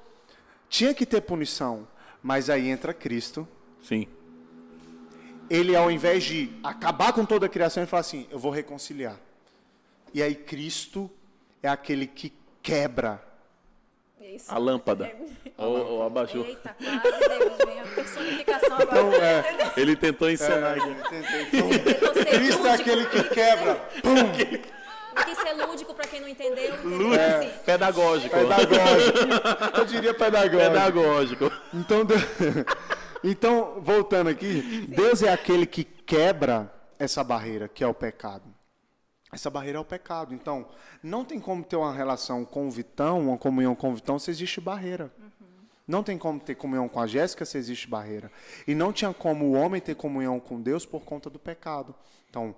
[0.71, 1.87] Tinha que ter punição.
[2.23, 3.47] Mas aí entra Cristo
[3.83, 4.07] Sim.
[5.51, 9.17] ele ao invés de acabar com toda a criação, ele fala assim: eu vou reconciliar.
[10.13, 11.11] E aí Cristo
[11.63, 12.33] é aquele que
[12.63, 13.23] quebra.
[14.21, 14.53] Isso.
[14.53, 15.11] A lâmpada.
[15.57, 16.47] Ou, ou abajur.
[16.47, 18.85] Eita, quase Deus, vem a personificação agora.
[18.85, 20.77] Então, é, Ele tentou ensinar.
[20.77, 20.89] aqui.
[21.53, 23.75] então, Tentou ser Cristo é aquele que quebra.
[24.03, 25.25] Pum!
[25.25, 26.75] Quis ser lúdico pra quem não entendeu.
[26.75, 26.97] entendeu?
[26.99, 27.23] Lúdico.
[27.23, 28.37] Assim, Pedagógico.
[28.37, 29.79] Pedagógico.
[29.79, 30.57] Eu diria pedagógico.
[30.59, 31.53] Pedagógico.
[31.75, 32.15] Então, de-
[33.25, 38.45] então, voltando aqui, Deus é aquele que quebra essa barreira, que é o pecado.
[39.33, 40.35] Essa barreira é o pecado.
[40.35, 40.67] Então,
[41.03, 44.31] não tem como ter uma relação com o Vitão, uma comunhão com o Vitão, se
[44.31, 45.13] existe barreira.
[45.87, 48.31] Não tem como ter comunhão com a Jéssica se existe barreira.
[48.67, 51.95] E não tinha como o homem ter comunhão com Deus por conta do pecado.
[52.29, 52.55] Então,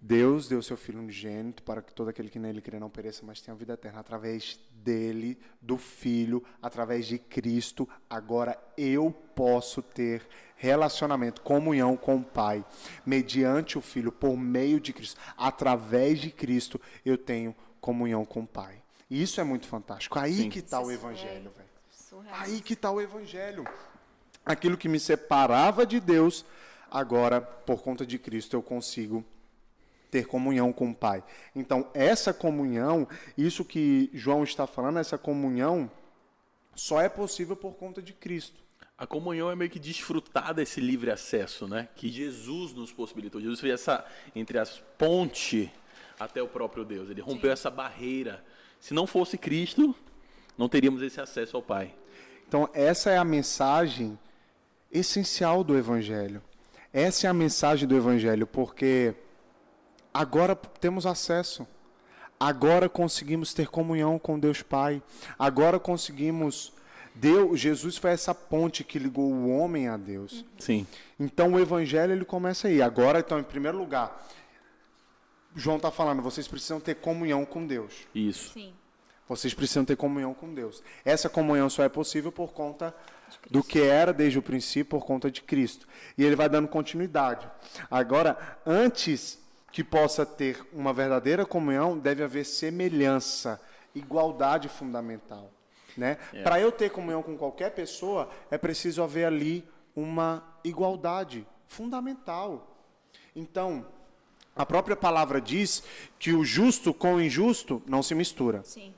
[0.00, 3.40] Deus deu seu Filho unigênito para que todo aquele que nele crê não pereça, mas
[3.40, 4.00] tenha vida eterna.
[4.00, 10.22] Através dele, do Filho, através de Cristo, agora eu posso ter
[10.56, 12.64] relacionamento, comunhão com o Pai,
[13.04, 15.20] mediante o Filho, por meio de Cristo.
[15.36, 18.82] Através de Cristo, eu tenho comunhão com o Pai.
[19.10, 20.18] E isso é muito fantástico.
[20.18, 20.50] Aí Sim.
[20.50, 22.28] que está o é Evangelho, velho.
[22.32, 23.64] Aí que está o Evangelho.
[24.44, 26.44] Aquilo que me separava de Deus,
[26.90, 29.24] agora, por conta de Cristo, eu consigo
[30.10, 31.22] ter comunhão com o Pai.
[31.54, 33.06] Então, essa comunhão,
[33.36, 35.90] isso que João está falando, essa comunhão,
[36.74, 38.56] só é possível por conta de Cristo.
[38.96, 41.88] A comunhão é meio que desfrutar desse livre acesso, né?
[41.94, 43.40] Que Jesus nos possibilitou.
[43.40, 44.04] Jesus fez essa,
[44.34, 45.72] entre as ponte
[46.18, 47.08] até o próprio Deus.
[47.08, 48.44] Ele rompeu essa barreira.
[48.80, 49.94] Se não fosse Cristo,
[50.56, 51.94] não teríamos esse acesso ao Pai.
[52.48, 54.18] Então, essa é a mensagem
[54.90, 56.42] essencial do Evangelho.
[56.92, 59.14] Essa é a mensagem do Evangelho, porque
[60.12, 61.66] agora temos acesso.
[62.40, 65.02] Agora conseguimos ter comunhão com Deus Pai.
[65.38, 66.72] Agora conseguimos.
[67.14, 70.44] Deus, Jesus foi essa ponte que ligou o homem a Deus.
[70.56, 70.86] Sim.
[71.18, 72.80] Então o evangelho ele começa aí.
[72.80, 74.24] Agora, então, em primeiro lugar,
[75.56, 78.06] João está falando, vocês precisam ter comunhão com Deus.
[78.14, 78.52] Isso.
[78.52, 78.72] Sim.
[79.28, 80.82] Vocês precisam ter comunhão com Deus.
[81.04, 82.94] Essa comunhão só é possível por conta
[83.50, 85.86] do que era desde o princípio, por conta de Cristo.
[86.16, 87.46] E ele vai dando continuidade.
[87.90, 89.38] Agora, antes
[89.70, 93.60] que possa ter uma verdadeira comunhão, deve haver semelhança,
[93.94, 95.50] igualdade fundamental.
[95.96, 96.16] Né?
[96.44, 99.64] Para eu ter comunhão com qualquer pessoa, é preciso haver ali
[99.96, 102.76] uma igualdade fundamental.
[103.34, 103.84] Então,
[104.54, 105.82] a própria palavra diz
[106.18, 108.62] que o justo com o injusto não se mistura.
[108.64, 108.94] Sim.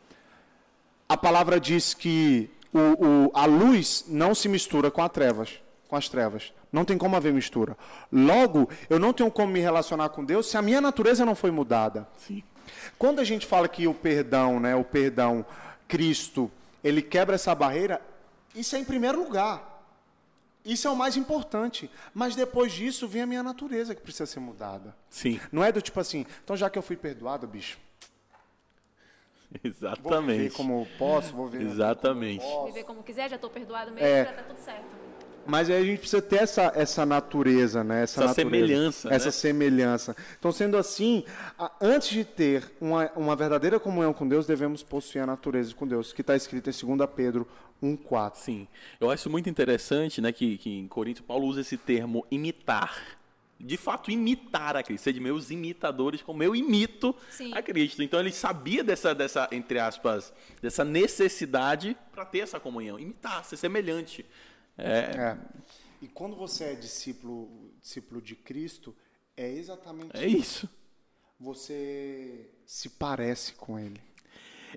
[1.09, 2.79] A palavra diz que o,
[3.27, 6.53] o- a luz não se mistura com, a trevas, com as trevas.
[6.73, 7.77] Não tem como haver mistura.
[8.13, 11.51] Logo, eu não tenho como me relacionar com Deus se a minha natureza não foi
[11.51, 12.07] mudada.
[12.17, 12.43] Sim.
[12.99, 15.45] Quando a gente fala que o perdão, né, o perdão,
[15.89, 16.51] Cristo,
[16.85, 18.01] ele quebra essa barreira,
[18.55, 19.69] isso é em primeiro lugar.
[20.65, 21.91] Isso é o mais importante.
[22.15, 24.95] Mas depois disso vem a minha natureza que precisa ser mudada.
[25.09, 25.41] Sim.
[25.51, 27.79] Não é do tipo assim, então já que eu fui perdoado, bicho,
[29.51, 30.55] vou viver Exatamente.
[30.55, 32.45] como posso, vou viver Exatamente.
[32.67, 34.25] Viver como quiser, já estou perdoado mesmo, É.
[34.27, 35.10] já tá tudo certo.
[35.51, 38.05] Mas aí a gente precisa ter essa, essa natureza, né?
[38.05, 39.31] Essa, Essa natureza, semelhança, Essa né?
[39.33, 40.17] semelhança.
[40.39, 41.25] Então, sendo assim,
[41.59, 45.87] a- antes de ter uma, uma verdadeira comunhão com Deus, devemos possuir a natureza com
[45.87, 47.49] Deus, que está escrito em 2 Pedro
[47.83, 48.37] 1,4.
[48.37, 48.69] Sim.
[49.01, 53.19] Eu acho muito interessante, né, que, que em Coríntios Paulo usa esse termo imitar.
[53.63, 55.05] De fato, imitar a Cristo.
[55.05, 57.53] Ser de meus imitadores, como eu imito Sim.
[57.53, 58.03] a Cristo.
[58.03, 60.33] Então ele sabia dessa, dessa entre aspas,
[60.63, 62.99] dessa necessidade para ter essa comunhão.
[62.99, 64.25] Imitar, ser semelhante.
[64.81, 65.39] É, É.
[66.03, 68.97] E quando você é discípulo, discípulo de Cristo,
[69.37, 70.69] é exatamente é isso.
[71.39, 74.01] Você se parece com Ele.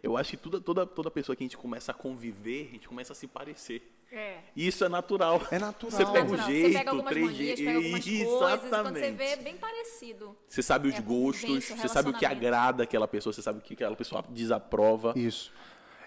[0.01, 2.87] Eu acho que toda, toda, toda pessoa que a gente começa a conviver, a gente
[2.87, 3.89] começa a se parecer.
[4.11, 4.39] É.
[4.55, 5.41] E isso é natural.
[5.49, 5.91] É natural.
[5.91, 6.47] Você pega o Natural.
[6.47, 7.65] jeito, você pega algumas três manias, jeitos.
[7.65, 9.11] pega algumas coisas, quando você Exatamente.
[9.17, 10.37] vê, é bem parecido.
[10.47, 13.61] Você sabe os É gostos, você sabe o que agrada aquela pessoa, você sabe o
[13.61, 15.13] que aquela pessoa desaprova.
[15.15, 15.51] Isso.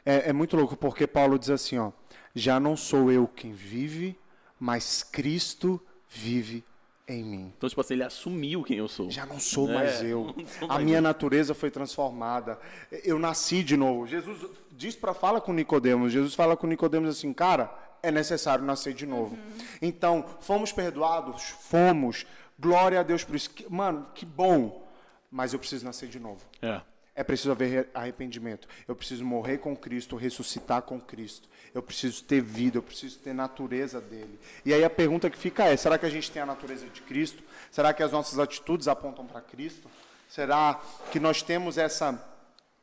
[0.07, 1.90] É, é muito louco, porque Paulo diz assim, ó,
[2.34, 4.16] já não sou eu quem vive,
[4.59, 6.64] mas Cristo vive
[7.09, 7.52] em mim.
[7.57, 9.11] Então, tipo assim, ele assumiu quem eu sou.
[9.11, 10.34] Já não sou É, mais eu.
[10.59, 11.02] sou A mais minha eu.
[11.02, 12.59] natureza foi transformada.
[13.04, 14.07] Eu nasci de novo.
[14.07, 16.12] Jesus diz para fala com Nicodemos.
[16.12, 19.36] Jesus fala com Nicodemos assim, cara, é necessário nascer de novo.
[19.82, 22.24] Então, fomos perdoados, fomos.
[22.59, 23.50] Glória a Deus por isso.
[23.68, 24.84] Mano, que bom.
[25.30, 26.44] Mas eu preciso nascer de novo.
[26.62, 26.80] É.
[27.16, 28.68] É preciso haver re- arrependimento.
[28.86, 31.48] Eu preciso morrer com Cristo, ressuscitar com Cristo.
[31.74, 34.38] Eu preciso ter vida, eu preciso ter natureza dele.
[34.64, 37.00] E aí a pergunta que fica é: será que a gente tem a natureza de
[37.00, 37.42] Cristo?
[37.70, 39.90] Será que as nossas atitudes apontam para Cristo?
[40.28, 40.78] Será
[41.10, 42.22] que nós temos essa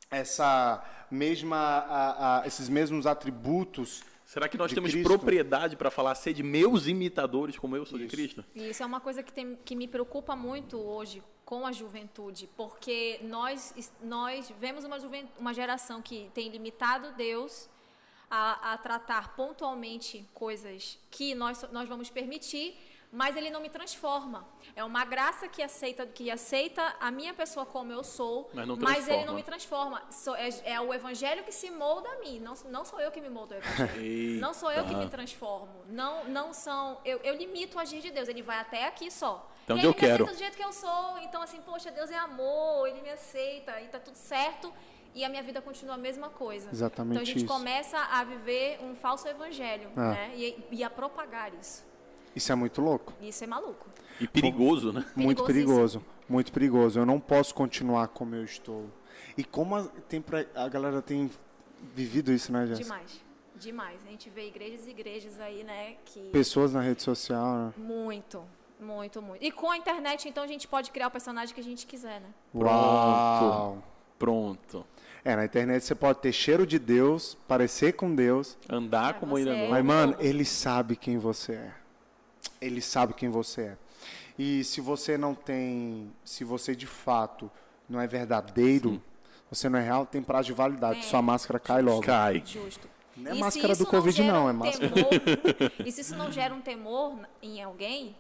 [0.09, 4.03] essa mesma a- a- esses mesmos atributos
[4.33, 5.07] Será que nós de temos Cristo.
[5.07, 8.15] propriedade para falar ser de meus imitadores como eu sou de Isso.
[8.15, 8.43] Cristo?
[8.55, 12.49] E isso é uma coisa que, tem, que me preocupa muito hoje com a juventude,
[12.57, 14.97] porque nós, nós vemos uma,
[15.37, 17.69] uma geração que tem limitado Deus
[18.27, 22.75] a, a tratar pontualmente coisas que nós, nós vamos permitir,
[23.15, 24.43] mas ele não me transforma.
[24.75, 28.73] É uma graça que aceita, que aceita a minha pessoa como eu sou, Mas não
[28.75, 29.25] ele transforma.
[29.27, 30.01] não me transforma.
[30.09, 33.21] Sou- é, é o evangelho que se molda a mim, não, não sou eu que
[33.21, 34.39] me moldo ao evangelho.
[34.41, 35.83] Não sou eu que me transformo.
[35.87, 36.99] Não, não são.
[37.05, 38.27] Eu, eu limito o agir de Deus.
[38.27, 39.47] Ele vai até aqui só.
[39.63, 40.13] Então, e ele eu me quero.
[40.23, 41.17] aceita do jeito que eu sou.
[41.19, 44.73] Então, assim, poxa, Deus é amor, ele me aceita e tá tudo certo.
[45.15, 46.67] E a minha vida continua a mesma coisa.
[46.71, 47.45] Exatamente Então a gente isso.
[47.47, 49.99] começa a viver um falso evangelho, É.
[49.99, 50.31] né?
[50.35, 51.85] E, e a propagar isso.
[52.35, 53.13] Isso é muito louco.
[53.21, 53.87] Isso é maluco.
[54.19, 55.05] E perigoso, né?
[55.15, 56.03] Muito perigoso.
[56.27, 56.99] Muito perigoso.
[56.99, 58.85] Eu não posso continuar como eu estou.
[59.37, 61.29] E como a, tem pra- a galera tem
[61.93, 62.83] vivido isso, né, Jéssica?
[62.85, 63.21] Demais.
[63.59, 63.99] Demais.
[64.05, 65.95] A gente vê igrejas e igrejas aí, né?
[66.05, 66.19] Que.
[66.29, 67.73] Pessoas na rede social, né?
[67.77, 68.43] Muito.
[68.79, 69.43] Muito, muito.
[69.43, 72.19] E com a internet, então, a gente pode criar o personagem que a gente quiser,
[72.19, 72.27] né?
[72.53, 73.81] Uau!
[74.19, 74.85] Pronto.
[75.23, 79.49] É, na internet você pode ter cheiro de Deus, parecer com Deus, Andar como ele
[79.49, 79.69] andou.
[79.69, 81.71] mas, mano, ele sabe quem você é.
[82.65, 83.77] Ele sabe quem você é.
[84.37, 87.51] E se você não tem, se você de fato
[87.87, 89.01] não é verdadeiro,
[89.49, 90.99] você não é real, tem prazo de validade.
[90.99, 91.03] É.
[91.03, 92.01] Sua máscara cai logo.
[92.01, 92.41] Cai.
[92.45, 92.89] Justo.
[93.15, 94.89] Não é E máscara do Covid, não, um é máscara.
[94.91, 95.11] temor-
[95.85, 98.15] e se isso não gera um temor em alguém,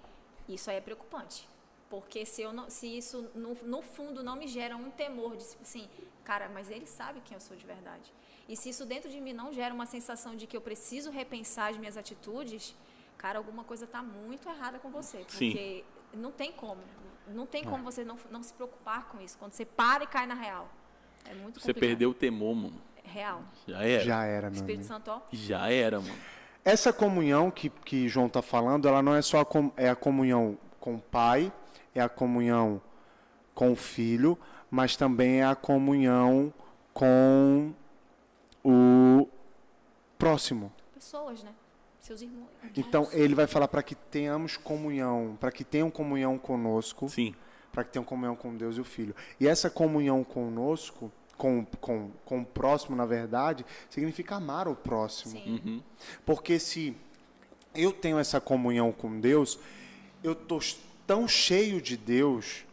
[0.47, 1.49] isso aí é preocupante.
[1.89, 5.43] Porque se, eu não, se isso, no, no fundo, não me gera um temor de,
[5.47, 5.87] tipo assim,
[6.23, 8.11] cara, mas ele sabe quem eu sou de verdade.
[8.47, 11.71] E se isso dentro de mim não gera uma sensação de que eu preciso repensar
[11.71, 12.75] as minhas atitudes,
[13.23, 15.23] cara, alguma coisa está muito errada com você.
[15.29, 15.51] Sim.
[15.51, 16.81] Porque não tem como.
[17.29, 19.37] Não tem como você não, não se preocupar com isso.
[19.37, 20.67] Quando você para e cai na real.
[21.23, 21.79] É muito Você complicado.
[21.79, 22.81] perdeu o temor, mano.
[23.01, 23.41] Real.
[23.65, 23.99] Já era.
[24.03, 24.93] Já, Já era, meu Espírito amigo.
[24.93, 25.21] Santo, ó.
[25.69, 26.15] era, mano.
[26.65, 29.95] Essa comunhão que, que João está falando, ela não é só a, com- é a
[29.95, 31.51] comunhão com o Pai,
[31.95, 32.81] é a comunhão
[33.55, 34.37] com o Filho,
[34.69, 36.53] mas também é a comunhão
[36.93, 37.73] com
[38.65, 39.27] o
[40.17, 40.71] próximo.
[40.93, 41.53] pessoas, né?
[42.03, 42.49] Seus irmãos.
[42.75, 47.33] Então ele vai falar para que tenhamos comunhão, para que tenham comunhão conosco, Sim.
[47.71, 49.15] para que tenham comunhão com Deus e o Filho.
[49.39, 55.31] E essa comunhão conosco, com, com, com o próximo, na verdade, significa amar o próximo.
[55.31, 55.81] Sim.
[56.25, 56.93] Porque se
[57.73, 59.57] eu tenho essa comunhão com Deus,
[60.21, 60.59] eu tô
[61.07, 62.65] tão cheio de Deus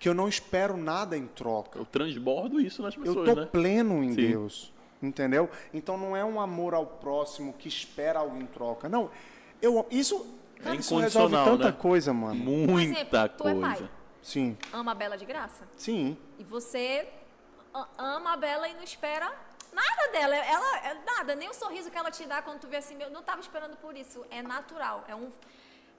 [0.00, 1.78] que eu não espero nada em troca.
[1.78, 3.46] Eu transbordo isso nas Eu pessoas, tô né?
[3.46, 4.16] pleno em Sim.
[4.16, 4.73] Deus,
[5.04, 5.48] entendeu?
[5.72, 8.88] Então não é um amor ao próximo que espera algo em troca.
[8.88, 9.10] Não,
[9.60, 10.26] eu isso,
[10.62, 11.76] cara, isso resolve incondicional, tanta né?
[11.78, 12.34] coisa, mano.
[12.34, 13.60] Muita exemplo, tu é coisa.
[13.60, 13.90] pai.
[14.22, 15.64] Sim, Ama a Bela de graça.
[15.76, 16.16] sim.
[16.38, 17.08] E você
[17.98, 19.30] ama a Bela e não espera
[19.74, 20.34] nada dela.
[20.36, 23.10] Ela, é nada, nem o sorriso que ela te dá quando tu vê assim, meu,
[23.10, 24.24] não estava esperando por isso.
[24.30, 25.04] É natural.
[25.08, 25.28] É um.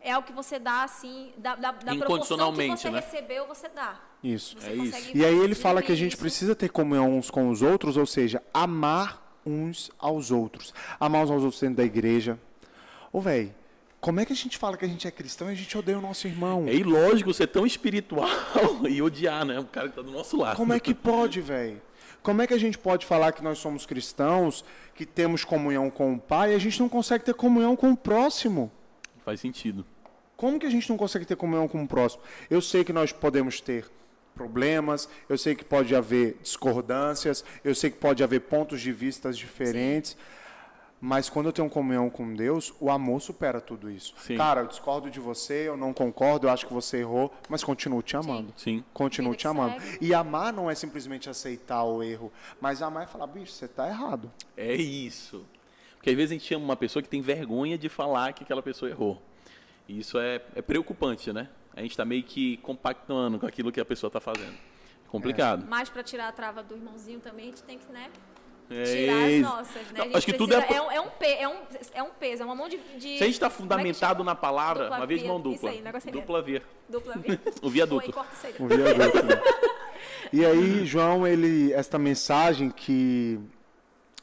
[0.02, 3.00] É o que você dá, assim, da, da, da proporção que Incondicionalmente, você né?
[3.00, 4.00] recebeu, você dá.
[4.24, 4.56] Isso.
[4.60, 6.22] Você É consegue E aí ele fala que a gente isso.
[6.22, 10.74] precisa ter comunhão uns com os outros, ou seja, amar uns aos outros.
[11.00, 12.40] Amar uns aos outros dentro da igreja.
[13.12, 13.54] Ô, velho,
[14.00, 15.98] como é que a gente fala que a gente é cristão e a gente odeia
[15.98, 16.66] o nosso irmão?
[16.68, 18.30] É ilógico ser tão espiritual
[18.88, 19.60] e odiar, né?
[19.60, 20.56] O cara que tá do nosso lado.
[20.56, 21.82] Como é que pode, velho?
[22.22, 26.14] Como é que a gente pode falar que nós somos cristãos, que temos comunhão com
[26.14, 28.72] o Pai, e a gente não consegue ter comunhão com o próximo?
[29.26, 29.86] Faz sentido.
[30.38, 32.22] Como que a gente não consegue ter comunhão com o próximo?
[32.50, 33.90] Eu sei que nós podemos ter
[34.36, 39.38] problemas, eu sei que pode haver discordâncias, eu sei que pode haver pontos de vistas
[39.38, 40.16] diferentes,
[41.00, 44.14] mas quando eu tenho comunhão com Deus, o amor supera tudo isso.
[44.18, 44.38] Sim.
[44.38, 48.02] Cara, eu discordo de você, eu não concordo, eu acho que você errou, mas continuo
[48.02, 48.54] te amando.
[48.58, 48.84] Sim.
[48.94, 49.80] Continuo Vida te amando.
[49.82, 50.06] segue.
[50.06, 53.88] E amar não é simplesmente aceitar o erro, mas amar é falar, bicho, você tá
[53.88, 54.32] errado.
[54.58, 55.46] É isso.
[56.06, 58.62] Porque às vezes a gente chama uma pessoa que tem vergonha de falar que aquela
[58.62, 59.20] pessoa errou.
[59.90, 61.50] E isso é, é preocupante, né?
[61.76, 64.54] A gente tá meio que compactuando com aquilo que a pessoa tá fazendo.
[64.54, 65.66] É complicado.
[65.68, 68.12] Mas para tirar a trava do irmãozinho também, a gente tem que, né?
[68.70, 70.06] É Tirar as nossas, né?
[70.06, 71.56] Não, acho que tudo é precisa- é, um, é, um é, um,
[71.96, 72.78] é um peso, é uma mão de.
[72.78, 74.26] de Se a gente está é fundamentado chama?
[74.26, 75.28] na palavra, Dupla uma vez via.
[75.32, 75.70] mão Isso dupla.
[75.72, 76.64] aí, negócio aí dupla via.
[76.88, 77.42] Dupla via.
[77.64, 78.06] O viaduto.
[78.06, 78.54] Oi, corta isso aí.
[78.60, 79.42] Um viaduto, né?
[80.34, 83.40] E aí, João, ele, esta mensagem que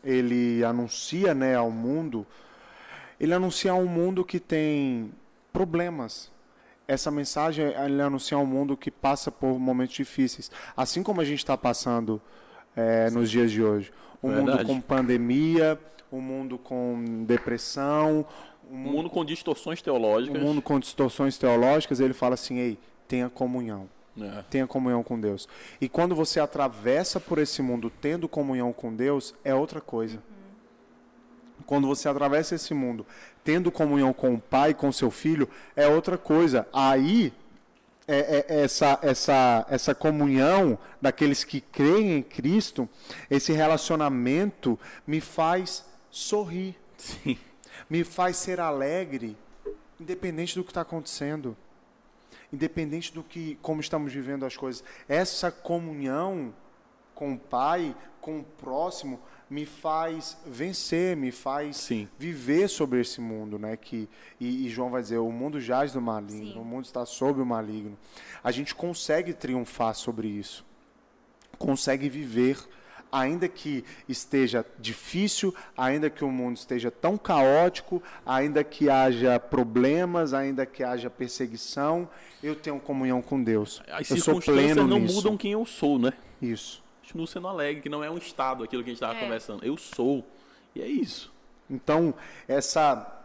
[0.05, 2.27] ele anuncia né, ao mundo,
[3.21, 5.13] ele anuncia a um mundo que tem
[5.53, 6.31] problemas.
[6.87, 10.51] Essa mensagem ele anuncia a um mundo que passa por momentos difíceis.
[10.77, 12.21] Assim como a gente está passando
[12.75, 13.93] é, nos dias de hoje.
[14.23, 14.67] Um mundo Verdade.
[14.67, 15.79] com pandemia,
[16.11, 18.27] um mundo com depressão,
[18.71, 20.43] um Um mundo, mundo com distorções um teológicas.
[20.43, 22.01] mundo com distorções teológicas.
[22.01, 23.89] Ele fala assim, ei, tenha comunhão
[24.21, 24.43] É.
[24.51, 25.49] tenha comunhão com Deus.
[25.81, 30.19] E quando você atravessa por esse mundo tendo comunhão com Deus, é outra coisa.
[31.65, 33.07] quando você atravessa esse mundo
[33.45, 36.67] tendo comunhão com o pai, com seu filho, é outra coisa.
[36.73, 37.33] Aí
[38.07, 42.89] é, é, essa, essa, essa comunhão daqueles que creem em Cristo,
[43.31, 47.39] esse relacionamento me faz sorrir, Sim.
[47.89, 49.37] me faz ser alegre,
[50.01, 51.57] independente do que está acontecendo,
[52.53, 54.85] independente do que, como estamos vivendo as coisas.
[55.09, 56.55] Essa comunhão
[57.15, 62.09] com o Pai, com o próximo, me faz vencer, me faz Sim.
[62.19, 63.77] viver sobre esse mundo, né?
[63.77, 64.09] Que
[64.41, 66.59] e, e João vai dizer, o mundo jaz do maligno, Sim.
[66.59, 67.99] o mundo está sob o maligno.
[68.43, 70.65] A gente consegue triunfar sobre isso,
[71.59, 72.57] consegue viver,
[73.13, 80.33] ainda que esteja difícil, ainda que o mundo esteja tão caótico, ainda que haja problemas,
[80.33, 82.09] ainda que haja perseguição,
[82.43, 83.83] eu tenho comunhão com Deus.
[83.87, 85.15] As eu sou circunstâncias pleno não nisso.
[85.17, 86.15] mudam quem eu sou, né?
[86.41, 86.83] Isso.
[87.03, 89.21] Continuo sendo alegre, que não é um estado, aquilo que a gente estava É.
[89.21, 89.63] conversando.
[89.65, 90.27] Eu sou.
[90.75, 91.31] E é isso.
[91.69, 92.15] Então,
[92.49, 93.25] essa,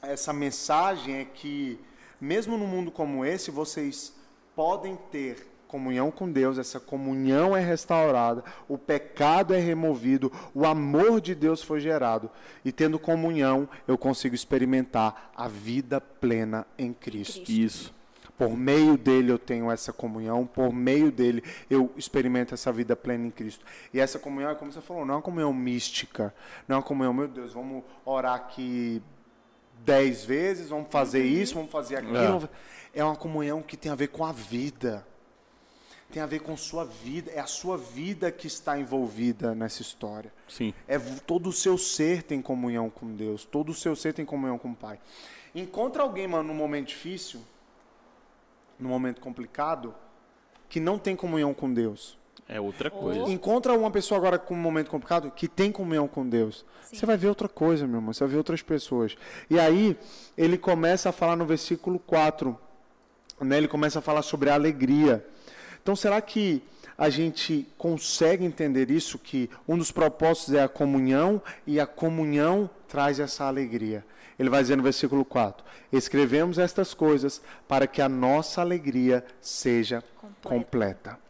[0.00, 1.78] essa mensagem é que,
[2.18, 4.14] mesmo num mundo como esse, vocês
[4.56, 11.20] podem ter comunhão com Deus, essa comunhão é restaurada, o pecado é removido, o amor
[11.20, 12.30] de Deus foi gerado.
[12.64, 17.44] E tendo comunhão, eu consigo experimentar a vida plena em Cristo.
[17.44, 17.50] Cristo.
[17.52, 17.98] Isso.
[18.38, 23.26] Por meio dele eu tenho essa comunhão, por meio dele eu experimento essa vida plena
[23.26, 23.64] em Cristo.
[23.92, 26.32] E essa comunhão, é como você falou, não é uma comunhão mística,
[26.66, 29.02] não é uma comunhão, meu Deus, vamos orar aqui
[29.84, 32.48] dez vezes, vamos fazer isso, vamos fazer aquilo.
[32.94, 33.00] É.
[33.00, 35.06] É uma comunhão que tem a ver com a vida.
[36.10, 40.32] Tem a ver com sua vida, é a sua vida que está envolvida nessa história.
[40.48, 40.72] Sim.
[40.86, 44.58] É todo o seu ser tem comunhão com Deus, todo o seu ser tem comunhão
[44.58, 44.98] com o Pai.
[45.54, 47.40] Encontra alguém, mano, num momento difícil,
[48.78, 49.94] num momento complicado,
[50.68, 52.16] que não tem comunhão com Deus.
[52.48, 53.30] É outra coisa.
[53.30, 56.64] Encontra uma pessoa agora com um momento complicado que tem comunhão com Deus.
[56.82, 56.96] Sim.
[56.96, 58.14] Você vai ver outra coisa, meu irmão.
[58.14, 59.16] Você vai ver outras pessoas.
[59.50, 59.98] E aí,
[60.36, 62.58] ele começa a falar no versículo 4.
[63.42, 63.58] Né?
[63.58, 65.26] Ele começa a falar sobre a alegria.
[65.88, 66.62] Então, será que
[66.98, 69.18] a gente consegue entender isso?
[69.18, 74.04] Que um dos propósitos é a comunhão e a comunhão traz essa alegria.
[74.38, 80.04] Ele vai dizer no versículo 4: Escrevemos estas coisas para que a nossa alegria seja
[80.20, 80.48] Completa.
[80.54, 81.27] completa.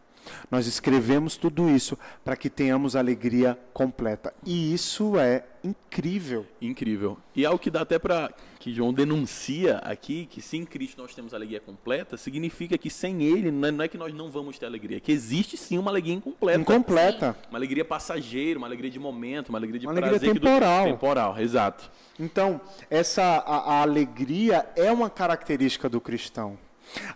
[0.50, 4.32] Nós escrevemos tudo isso para que tenhamos alegria completa.
[4.44, 6.46] E isso é incrível.
[6.60, 7.18] Incrível.
[7.34, 11.14] E algo que dá até para que João denuncia aqui, que se em Cristo nós
[11.14, 15.00] temos alegria completa, significa que sem ele não é, que nós não vamos ter alegria,
[15.00, 16.60] que existe sim uma alegria incompleta.
[16.60, 17.36] Incompleta.
[17.50, 20.34] Uma alegria passageira, uma alegria de momento, uma alegria de Uma alegria prazer.
[20.34, 20.84] que temporal.
[20.86, 21.90] Temporal, exato.
[22.18, 22.60] Então,
[22.90, 26.58] essa a, a alegria é uma característica do cristão.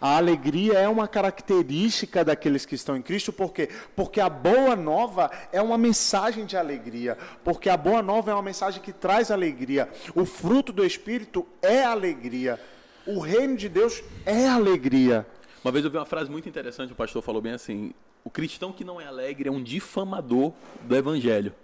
[0.01, 3.69] A alegria é uma característica daqueles que estão em Cristo, por quê?
[3.97, 8.43] Porque a boa nova é uma mensagem de alegria, porque a boa nova é uma
[8.43, 9.89] mensagem que traz alegria.
[10.15, 12.61] O fruto do Espírito é alegria.
[13.07, 15.27] O reino de Deus é alegria.
[15.65, 17.93] Uma vez eu vi uma frase muito interessante, o pastor falou bem assim:
[18.25, 20.53] o cristão que não é alegre é um difamador
[20.83, 21.55] do evangelho.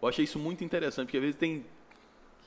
[0.00, 1.64] Eu achei isso muito interessante, porque às vezes tem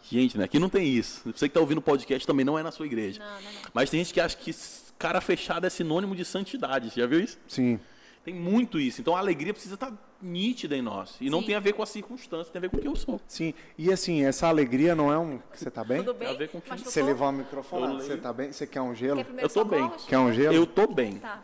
[0.10, 1.22] gente, né, aqui não tem isso.
[1.26, 3.20] Você que está ouvindo o podcast também não é na sua igreja.
[3.20, 3.62] Não, não, não.
[3.74, 4.54] Mas tem gente que acha que
[4.98, 6.90] cara fechado é sinônimo de santidade.
[6.90, 7.38] Você já viu isso?
[7.48, 7.80] Sim.
[8.28, 9.00] Tem muito isso.
[9.00, 11.16] Então a alegria precisa estar nítida em nós.
[11.22, 11.46] E não Sim.
[11.46, 13.22] tem a ver com a circunstância, tem a ver com o que eu sou.
[13.26, 13.54] Sim.
[13.78, 15.40] E assim, essa alegria não é um.
[15.54, 16.00] Você tá bem?
[16.04, 16.40] Tudo Tem a bem?
[16.40, 16.62] ver com?
[16.76, 17.96] Você levou o microfone?
[17.96, 18.52] Você tá bem?
[18.52, 19.24] Você quer um gelo?
[19.24, 19.92] Quer Eu tô bem.
[20.10, 20.56] Quer um gelo?
[20.56, 21.20] Eu tô bem.
[21.20, 21.42] Tá,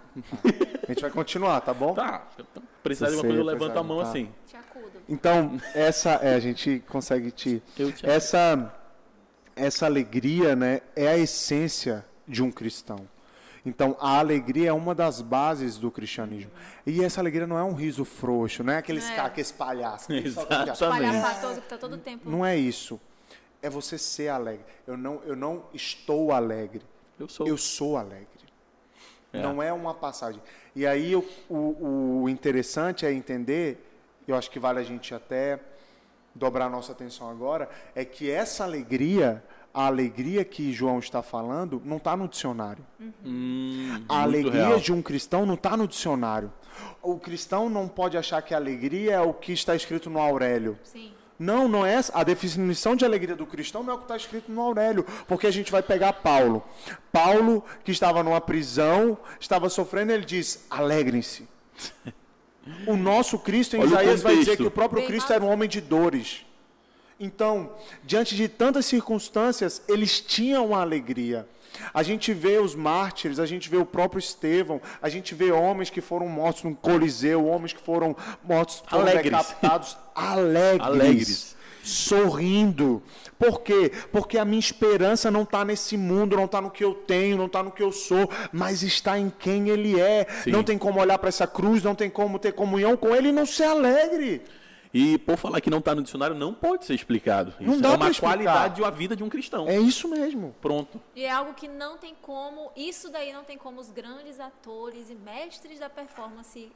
[0.83, 1.93] A gente vai continuar, tá bom?
[1.93, 2.27] Tá.
[2.83, 4.09] Precisar de uma coisa, eu levanto a mão tá.
[4.09, 4.29] assim.
[4.45, 4.91] te acudo.
[5.07, 8.75] Então, essa é, a gente consegue te Eu te essa
[9.55, 13.07] essa alegria, né, é a essência de um cristão.
[13.65, 16.51] Então, a alegria é uma das bases do cristianismo.
[16.85, 19.15] E essa alegria não é um riso frouxo, não é aqueles É.
[19.15, 20.07] caras que esse palhaço.
[20.07, 20.77] que só- Exatamente.
[21.11, 22.29] Palhafatoso que tá todo tempo.
[22.29, 22.99] Não é isso.
[23.61, 24.65] É você ser alegre.
[24.85, 26.81] Eu não, eu não estou alegre.
[27.17, 27.47] Eu sou.
[27.47, 28.27] Eu sou alegre.
[29.31, 29.41] É.
[29.41, 30.41] Não é uma passagem.
[30.75, 33.81] E aí o, o, o interessante é entender,
[34.27, 35.59] eu acho que vale a gente até
[36.35, 39.43] dobrar nossa atenção agora, é que essa alegria,
[39.73, 42.85] a alegria que João está falando, não está no dicionário.
[43.25, 44.79] Hum, A alegria real.
[44.79, 46.51] de um cristão não está no dicionário.
[47.01, 50.77] O cristão não pode achar que a alegria é o que está escrito no Aurélio.
[50.83, 51.11] Sim.
[51.39, 52.17] Não, não é essa.
[52.17, 55.05] A definição de alegria do cristão não é o que está escrito no Aurélio.
[55.27, 56.63] Porque a gente vai pegar Paulo.
[57.11, 61.47] Paulo, que estava numa prisão, estava sofrendo, ele diz: alegrem-se.
[62.87, 65.67] O nosso Cristo, em Olha Isaías, vai dizer que o próprio Cristo era um homem
[65.67, 66.45] de dores.
[67.23, 67.71] Então,
[68.03, 71.47] diante de tantas circunstâncias, eles tinham uma alegria.
[71.93, 75.89] A gente vê os mártires, a gente vê o próprio Estevão, a gente vê homens
[75.89, 78.13] que foram mortos no Coliseu, homens que foram
[78.43, 79.23] mortos, foram Alegres.
[79.23, 80.85] decapitados, alegres.
[80.85, 81.55] Alegres.
[81.81, 83.01] sorrindo.
[83.39, 83.89] Por quê?
[84.11, 87.45] Porque a minha esperança não está nesse mundo, não está no que eu tenho, não
[87.45, 90.27] está no que eu sou, mas está em quem Ele é.
[90.43, 90.51] Sim.
[90.51, 93.31] Não tem como olhar para essa cruz, não tem como ter comunhão com Ele e
[93.31, 94.41] não ser alegre.
[94.93, 97.53] E por falar que não está no dicionário, não pode ser explicado.
[97.59, 99.67] Isso Não dá é uma qualidade de uma vida de um cristão.
[99.67, 100.53] É isso mesmo.
[100.61, 101.01] Pronto.
[101.15, 105.09] E é algo que não tem como, isso daí não tem como os grandes atores
[105.09, 106.71] e mestres da performance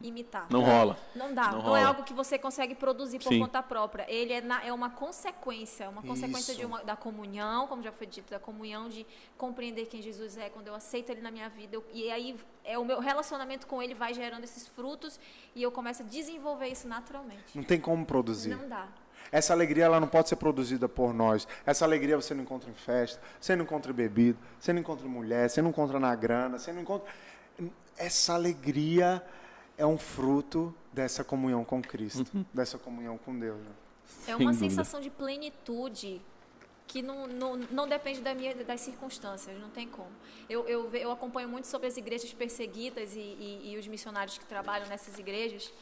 [0.00, 0.46] imitar.
[0.50, 0.98] Não rola.
[1.14, 1.52] Não dá.
[1.52, 3.40] Não Não, é algo que você consegue produzir por Sim.
[3.40, 4.04] conta própria.
[4.08, 8.06] Ele é, na- é uma consequência, uma consequência de uma- da comunhão, como já foi
[8.06, 9.06] dito, da comunhão de
[9.38, 11.76] compreender quem Jesus é, quando eu aceito ele na minha vida.
[11.76, 15.18] eu- e aí é o meu relacionamento com ele vai gerando esses frutos
[15.54, 17.56] e eu começo a desenvolver isso naturalmente.
[17.56, 18.50] Não tem como produzir.
[18.54, 18.86] Não dá.
[19.32, 21.48] Essa alegria ela não pode ser produzida por nós.
[21.64, 25.04] Essa alegria você não encontra em festa, você não encontra em bebida, você não encontra
[25.06, 27.10] em mulher, você não encontra na grana, você não encontra.
[27.96, 29.22] Essa alegria
[29.78, 33.58] é um fruto dessa comunhão com Cristo, dessa comunhão com Deus.
[33.58, 33.70] né?
[34.22, 34.70] É Sem uma dúvida.
[34.70, 36.20] sensação de plenitude
[36.86, 40.10] que não, não, não depende da minha, das circunstâncias, não tem como.
[40.48, 44.44] Eu, eu, eu acompanho muito sobre as igrejas perseguidas e, e, e os missionários que
[44.46, 45.72] trabalham nessas igrejas.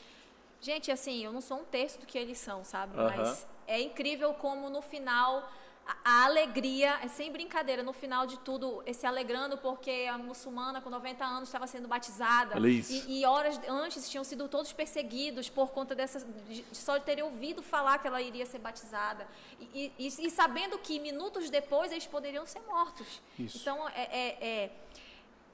[0.61, 2.99] Gente, assim, eu não sou um terço do que eles são, sabe?
[2.99, 3.14] Aham.
[3.16, 5.47] Mas é incrível como no final
[5.87, 10.80] a, a alegria, é sem brincadeira, no final de tudo, se alegrando porque a muçulmana
[10.80, 12.55] com 90 anos estava sendo batizada.
[12.91, 17.22] E, e horas antes tinham sido todos perseguidos por conta dessa, de, só de terem
[17.24, 19.26] ouvido falar que ela iria ser batizada.
[19.61, 23.20] E, e- e- e sabendo que minutos depois eles poderiam ser mortos.
[23.39, 23.59] Isso.
[23.59, 24.70] Então, é, é, é-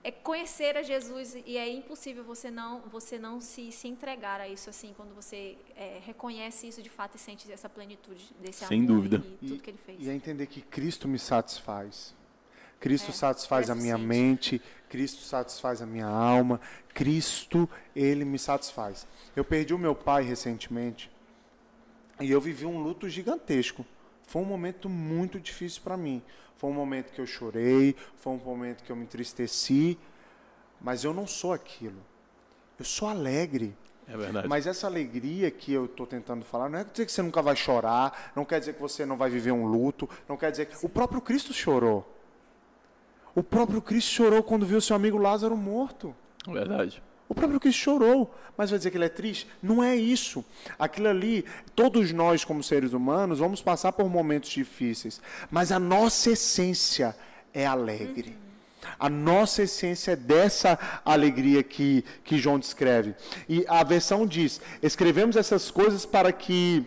[0.02, 4.48] é conhecer a Jesus e é impossível você não, você não se, se entregar a
[4.48, 8.78] isso assim, quando você é, reconhece isso de fato e sente essa plenitude desse Sem
[8.78, 9.22] amor dúvida.
[9.42, 9.98] e tudo que ele fez.
[10.00, 12.14] E é entender que Cristo me satisfaz.
[12.78, 16.58] Cristo É, satisfaz a minha mente, Cristo satisfaz a minha alma,
[16.94, 19.06] Cristo, Ele me satisfaz.
[19.36, 21.10] Eu perdi o meu pai recentemente
[22.18, 23.84] e eu vivi um luto gigantesco.
[24.26, 26.22] Foi um momento muito difícil para mim.
[26.60, 29.98] Foi um momento que eu chorei, foi um momento que eu me entristeci,
[30.78, 31.96] mas eu não sou aquilo.
[32.78, 33.74] Eu sou alegre.
[34.06, 34.46] É verdade.
[34.46, 37.56] Mas essa alegria que eu estou tentando falar não é dizer que você nunca vai
[37.56, 40.84] chorar, não quer dizer que você não vai viver um luto, não quer dizer que.
[40.84, 42.06] O próprio Cristo chorou.
[43.34, 46.14] O próprio Cristo chorou quando viu seu amigo Lázaro morto.
[46.46, 47.02] É verdade.
[47.30, 49.46] O próprio Cristo chorou, mas vai dizer que ele é triste?
[49.62, 50.44] Não é isso.
[50.76, 51.44] Aquilo ali,
[51.76, 57.16] todos nós, como seres humanos, vamos passar por momentos difíceis, mas a nossa essência
[57.54, 58.36] é alegre.
[58.98, 63.14] A nossa essência é dessa alegria que, que João descreve.
[63.48, 66.84] E a versão diz: escrevemos essas coisas para que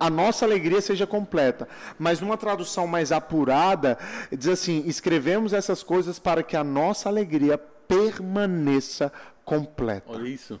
[0.00, 1.68] a nossa alegria seja completa.
[1.98, 3.98] Mas numa tradução mais apurada,
[4.32, 9.12] diz assim: escrevemos essas coisas para que a nossa alegria permaneça
[9.44, 10.12] completa.
[10.12, 10.60] Olha isso.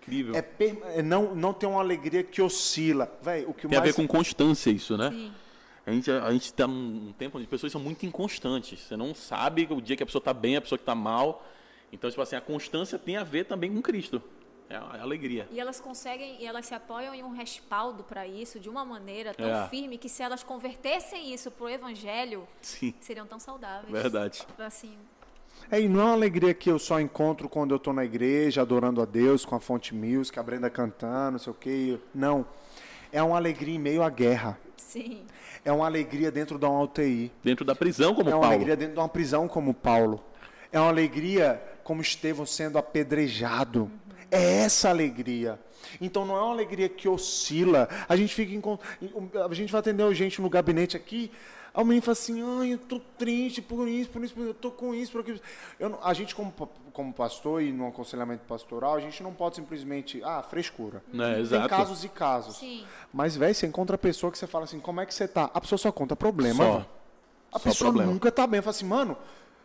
[0.00, 0.34] Incrível.
[0.34, 3.10] É per- é não, não ter uma alegria que oscila.
[3.22, 5.10] Véi, o que Tem a mais ver com constância isso, né?
[5.10, 5.32] Sim.
[5.86, 8.80] A gente, a gente tá num tempo onde as pessoas são muito inconstantes.
[8.80, 11.44] Você não sabe o dia que a pessoa está bem, a pessoa que está mal.
[11.92, 14.22] Então, tipo assim, a constância tem a ver também com Cristo.
[14.70, 15.46] É a, é a alegria.
[15.50, 19.34] E elas conseguem, e elas se apoiam em um respaldo para isso de uma maneira
[19.34, 19.68] tão É.
[19.68, 22.94] firme que se elas convertessem isso pro evangelho, Sim.
[23.00, 23.92] seriam tão saudáveis.
[23.92, 24.46] Verdade.
[24.58, 24.96] Assim,
[25.70, 28.60] É, e não é uma alegria que eu só encontro quando eu estou na igreja,
[28.60, 31.98] adorando a Deus, com a fonte music, a Brenda cantando, não sei o quê.
[32.14, 32.44] Não.
[33.10, 34.58] É uma alegria em meio à guerra.
[34.76, 35.22] sim.
[35.64, 37.30] É uma alegria dentro de uma UTI.
[37.44, 38.54] Dentro da prisão, como é uma Paulo.
[38.56, 40.20] alegria dentro de uma prisão como Paulo.
[40.72, 43.88] É uma alegria como Estevão sendo apedrejado.
[44.28, 45.60] É essa alegria.
[46.00, 47.88] Então não é uma alegria que oscila.
[48.08, 48.60] A gente fica em,
[49.48, 51.30] a gente vai atender gente no gabinete aqui.
[51.74, 54.54] A menina fala assim, ai, eu tô triste por isso, por isso, por isso, eu
[54.54, 55.40] tô com isso, por aquilo.
[55.80, 56.52] Eu não- a gente, como,
[56.92, 61.02] como pastor e no aconselhamento pastoral, a gente não pode simplesmente, ah, frescura.
[61.12, 61.68] Né, Tem exato.
[61.70, 62.56] casos e casos.
[62.58, 62.84] Sim.
[63.12, 65.50] Mas, velho, você encontra a pessoa que você fala assim, como é que você tá?
[65.54, 66.62] A pessoa só conta problema.
[66.64, 66.86] Só.
[67.52, 68.12] A Só pessoa problema.
[68.12, 68.60] nunca tá bem.
[68.60, 69.16] Fala assim, mano,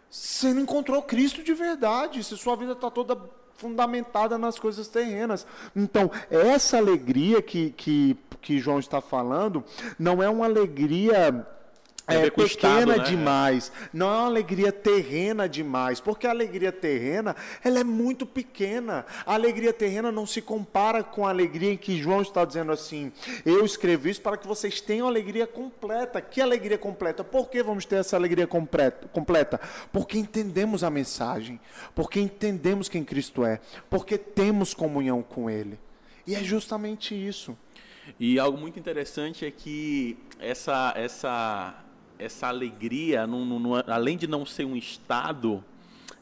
[0.10, 2.24] você não encontrou Cristo de verdade.
[2.24, 3.18] Se sua vida tá toda
[3.56, 5.46] fundamentada nas coisas terrenas.
[5.76, 9.64] Então, essa alegria que, que, que João está falando
[10.00, 11.46] não é uma alegria
[12.08, 13.04] é, o pequena né?
[13.04, 19.06] demais, não é uma alegria terrena demais, porque a alegria terrena ela é muito pequena.
[19.26, 23.12] A alegria terrena não se compara com a alegria em que João está dizendo assim:
[23.46, 26.22] eu escrevi isso para que vocês tenham alegria completa.
[26.22, 27.24] Que alegria completa?
[27.24, 29.08] Por que vamos ter essa alegria completa?
[29.10, 29.60] completa?
[29.92, 31.60] Porque entendemos a mensagem,
[31.94, 33.60] porque entendemos quem Cristo é,
[33.90, 35.78] porque temos comunhão com Ele.
[36.26, 37.58] E é justamente isso.
[38.20, 41.76] E algo muito interessante é que essa, essa,
[42.20, 45.64] essa alegria, não- não- não- além de não ser um estado,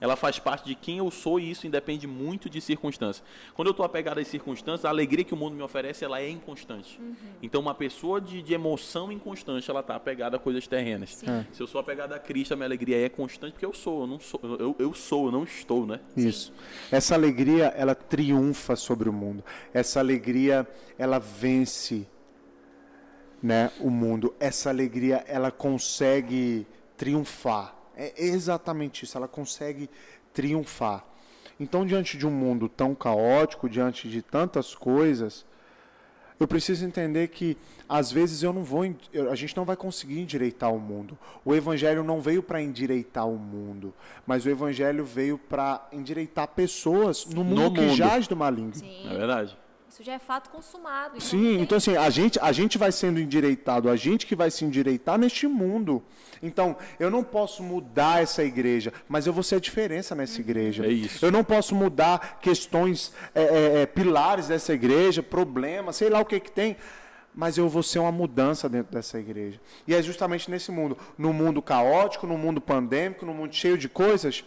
[0.02, 3.24] ela faz parte de quem eu sou e isso independe muito de circunstâncias.
[3.56, 6.30] Quando eu estou apegado às circunstâncias, a alegria que o mundo me oferece, ela é
[6.30, 7.00] inconstante.
[7.02, 7.16] Uhum.
[7.42, 11.24] Então, uma pessoa de, de emoção inconstante, ela está apegada a coisas terrenas.
[11.24, 11.46] É.
[11.54, 14.08] Se eu sou apegado a Cristo, a minha alegria é constante porque eu sou, eu
[14.08, 16.00] não sou, eu, eu sou, eu não estou, né?
[16.16, 16.52] Isso.
[16.92, 19.44] Essa alegria, ela triunfa sobre o mundo.
[19.74, 20.68] Essa alegria,
[21.00, 22.06] ela vence
[23.42, 24.34] né, o mundo.
[24.40, 26.66] Essa alegria, ela consegue
[26.98, 27.76] triunfar.
[27.96, 29.90] É exatamente isso, ela consegue
[30.34, 31.04] triunfar.
[31.60, 35.46] Então, diante de um mundo tão caótico, diante de tantas coisas,
[36.40, 37.58] eu preciso entender que
[37.88, 38.84] às vezes eu não vou,
[39.32, 41.18] a gente não vai conseguir endireitar o mundo.
[41.46, 43.94] O evangelho não veio para endireitar o mundo,
[44.26, 47.96] mas o evangelho veio para endireitar pessoas no mundo que mundo.
[47.96, 48.76] jaz do maligno.
[48.76, 49.10] Sim.
[49.10, 49.58] É verdade.
[49.96, 51.16] Isso já é fato consumado.
[51.16, 54.52] então Sim, então assim, a gente, a gente vai sendo endireitado, a gente que vai
[54.52, 56.04] se endireitar neste mundo.
[56.44, 60.86] Então, eu não posso mudar essa igreja, mas eu vou ser a diferença nessa igreja.
[60.86, 61.26] É isso.
[61.26, 66.26] Eu não posso mudar questões, é, é, é, pilares dessa igreja, problemas, sei lá o
[66.26, 66.76] que que tem,
[67.34, 69.62] mas eu vou ser uma mudança dentro dessa igreja.
[69.88, 73.88] E é justamente nesse mundo, no mundo caótico, no mundo pandêmico, no mundo cheio de
[73.88, 74.44] coisas,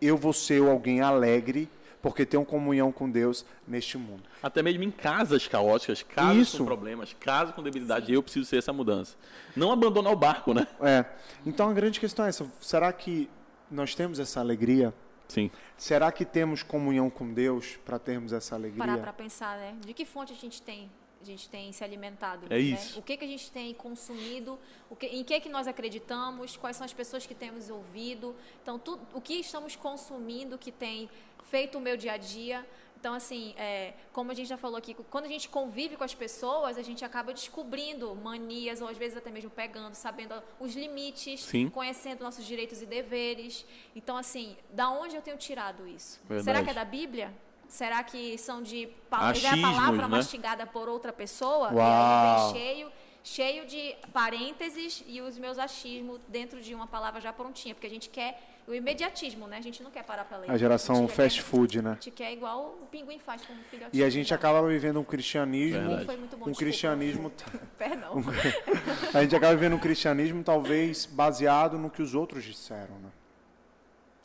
[0.00, 1.68] eu vou ser alguém alegre,
[2.02, 4.24] porque tenho comunhão com Deus neste mundo.
[4.42, 6.58] Até mesmo em casas caóticas, casas Isso.
[6.58, 9.16] com problemas, casas com debilidade, eu preciso ser essa mudança.
[9.54, 10.66] Não abandonar o barco, né?
[10.80, 11.04] É.
[11.46, 13.30] Então a grande questão é essa: será que
[13.70, 14.92] nós temos essa alegria?
[15.28, 15.50] Sim.
[15.78, 18.98] Será que temos comunhão com Deus para termos essa parar alegria?
[18.98, 19.76] para pensar, né?
[19.80, 20.90] De que fonte a gente tem?
[21.22, 22.46] A gente tem se alimentado.
[22.46, 22.58] É né?
[22.58, 22.98] isso.
[22.98, 24.58] O que, que a gente tem consumido?
[24.90, 26.56] O que, em que que nós acreditamos?
[26.56, 28.34] Quais são as pessoas que temos ouvido?
[28.60, 31.08] Então, tu, o que estamos consumindo que tem
[31.52, 32.58] feito o meu dia a dia?
[32.98, 36.14] Então, assim, é, como a gente já falou aqui, quando a gente convive com as
[36.14, 41.42] pessoas, a gente acaba descobrindo manias, ou às vezes até mesmo pegando, sabendo os limites,
[41.42, 41.68] Sim.
[41.68, 43.66] conhecendo nossos direitos e deveres.
[43.94, 46.20] Então, assim, da onde eu tenho tirado isso?
[46.28, 46.44] Verdade.
[46.44, 47.34] Será que é da Bíblia?
[47.68, 50.16] Será que são de pa- já é Achismos, palavra né?
[50.16, 51.70] mastigada por outra pessoa?
[51.72, 51.82] E Uau.
[51.84, 52.92] aí vem cheio,
[53.24, 57.90] cheio de parênteses e os meus achismos dentro de uma palavra já prontinha, porque a
[57.90, 59.58] gente quer o imediatismo, né?
[59.58, 60.50] A gente não quer parar para ler.
[60.50, 61.90] A geração gente fast quer- food, né?
[61.90, 64.00] A gente quer igual o pinguim faz com o filhotinho.
[64.00, 66.04] E a gente acaba vivendo um cristianismo, Verdade.
[66.04, 67.32] Foi muito bom, um cristianismo,
[67.76, 68.22] Perdão.
[69.12, 73.10] a gente acaba vivendo um cristianismo talvez baseado no que os outros disseram, né?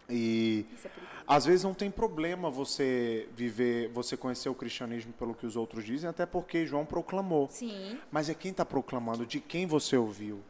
[0.09, 0.89] E é
[1.27, 5.83] às vezes não tem problema você viver, você conhecer o cristianismo pelo que os outros
[5.83, 7.49] dizem, até porque João proclamou.
[7.49, 7.99] Sim.
[8.09, 10.41] Mas é quem está proclamando, de quem você ouviu,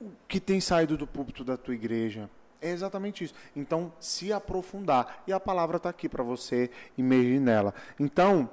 [0.00, 2.28] o que tem saído do púlpito da tua igreja.
[2.60, 3.34] É exatamente isso.
[3.56, 5.22] Então, se aprofundar.
[5.26, 7.74] E a palavra está aqui para você imergir nela.
[7.98, 8.50] Então,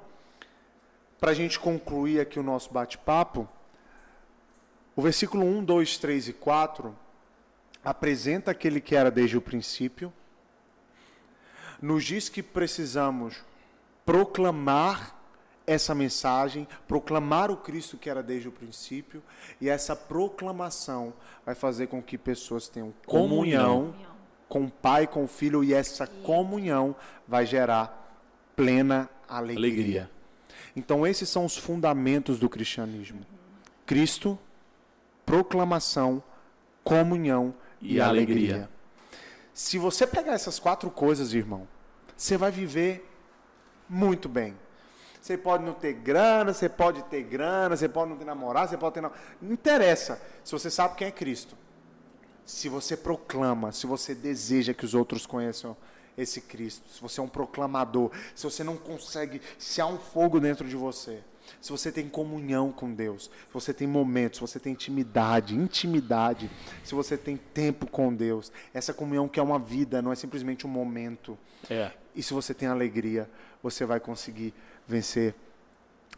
[1.20, 3.48] para a gente concluir aqui o nosso bate-papo,
[4.96, 6.96] o versículo 1, 2, 3 e 4
[7.84, 10.12] apresenta aquele que era desde o princípio,
[11.80, 13.44] nos diz que precisamos
[14.04, 15.17] proclamar
[15.68, 19.22] essa mensagem, proclamar o Cristo que era desde o princípio,
[19.60, 21.12] e essa proclamação
[21.44, 24.16] vai fazer com que pessoas tenham comunhão, Comunhão.
[24.48, 26.96] com o Pai, com o Filho, e essa comunhão
[27.26, 28.16] vai gerar
[28.56, 29.58] plena alegria.
[29.68, 30.10] Alegria.
[30.74, 33.20] Então, esses são os fundamentos do cristianismo:
[33.84, 34.38] Cristo,
[35.26, 36.22] proclamação,
[36.82, 38.34] comunhão e, E alegria.
[38.54, 38.70] alegria.
[39.52, 41.68] Se você pegar essas quatro coisas, irmão,
[42.16, 43.04] você vai viver
[43.88, 44.54] muito bem.
[45.20, 48.76] Você pode não ter grana, você pode ter grana, você pode não ter namorado, você
[48.76, 49.00] pode ter.
[49.00, 50.20] Não, não interessa.
[50.44, 51.56] Se você sabe quem é Cristo.
[52.44, 55.76] Se você proclama, se você deseja que os outros conheçam
[56.16, 60.40] esse Cristo, se você é um proclamador, se você não consegue, se há um fogo
[60.40, 61.22] dentro de você,
[61.60, 66.50] se você tem comunhão com Deus, se você tem momentos, se você tem intimidade, intimidade,
[66.84, 70.66] se você tem tempo com Deus, essa comunhão que é uma vida, não é simplesmente
[70.66, 71.38] um momento.
[71.70, 71.92] É.
[72.14, 73.30] E se você tem alegria,
[73.62, 74.52] você vai conseguir
[74.88, 75.34] vencer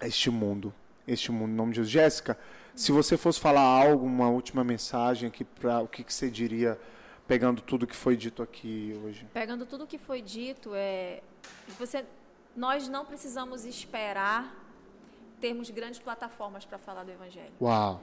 [0.01, 0.73] este mundo.
[1.07, 1.91] Este mundo, em nome de Jesus.
[1.91, 2.39] Jéssica,
[2.75, 6.79] se você fosse falar algo, uma última mensagem aqui, pra, o que, que você diria,
[7.27, 9.27] pegando tudo que foi dito aqui hoje?
[9.35, 11.21] Pegando tudo que foi dito, é,
[11.79, 12.05] você,
[12.55, 14.57] nós não precisamos esperar
[15.41, 17.53] termos grandes plataformas para falar do Evangelho.
[17.61, 18.01] Uau!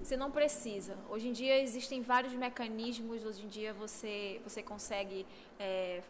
[0.00, 0.94] Você não precisa.
[1.08, 3.24] Hoje em dia existem vários mecanismos.
[3.24, 5.26] Hoje em dia você você consegue
[5.58, 6.02] é,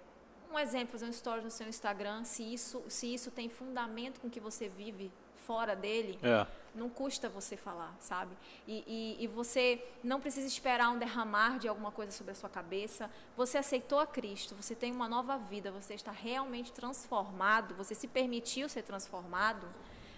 [0.57, 2.25] um exemplo, fazer um story no seu Instagram.
[2.25, 5.13] Se isso se isso tem fundamento com o que você vive
[5.47, 6.45] fora dele, É.
[6.75, 8.37] não custa você falar, sabe?
[8.67, 8.83] E,
[9.19, 13.09] e, e você não precisa esperar um derramar de alguma coisa sobre a sua cabeça.
[13.37, 18.09] Você aceitou a Cristo, você tem uma nova vida, você está realmente transformado, você se
[18.09, 19.67] permitiu ser transformado.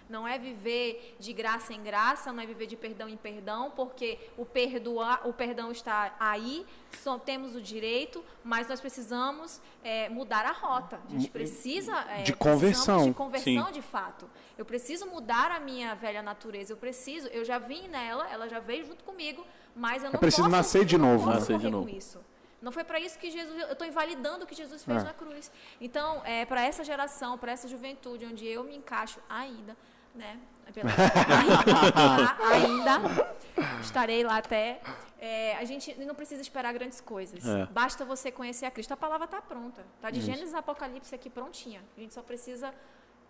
[0.09, 4.17] Não é viver de graça em graça, não é viver de perdão em perdão, porque
[4.35, 6.65] o perdoar, o perdão está aí,
[7.01, 10.99] só temos o direito, mas nós precisamos é, mudar a rota.
[11.07, 13.05] A gente precisa é, De conversão.
[13.05, 13.71] de conversão Sim.
[13.71, 14.27] de fato.
[14.57, 16.73] Eu preciso mudar a minha velha natureza.
[16.73, 19.45] Eu preciso, eu já vim nela, ela já veio junto comigo,
[19.75, 21.87] mas eu não preciso posso, nascer de novo, posso Nascer de novo.
[21.87, 22.19] com isso.
[22.61, 23.57] Não foi para isso que Jesus.
[23.61, 25.05] Eu estou invalidando o que Jesus fez É.
[25.05, 25.49] na cruz.
[25.79, 29.77] Então, é, para essa geração, para essa juventude, onde eu me encaixo ainda,
[30.15, 30.39] né?
[30.73, 30.89] Pela,
[32.51, 33.35] ainda, ainda
[33.81, 34.79] estarei lá até.
[35.19, 37.45] é, a gente não precisa esperar grandes coisas.
[37.45, 37.65] É.
[37.67, 38.93] Basta você conhecer a Cristo.
[38.93, 39.83] A palavra está pronta.
[39.95, 41.81] Está de Gênesis a Apocalipse aqui prontinha.
[41.97, 42.73] A gente só precisa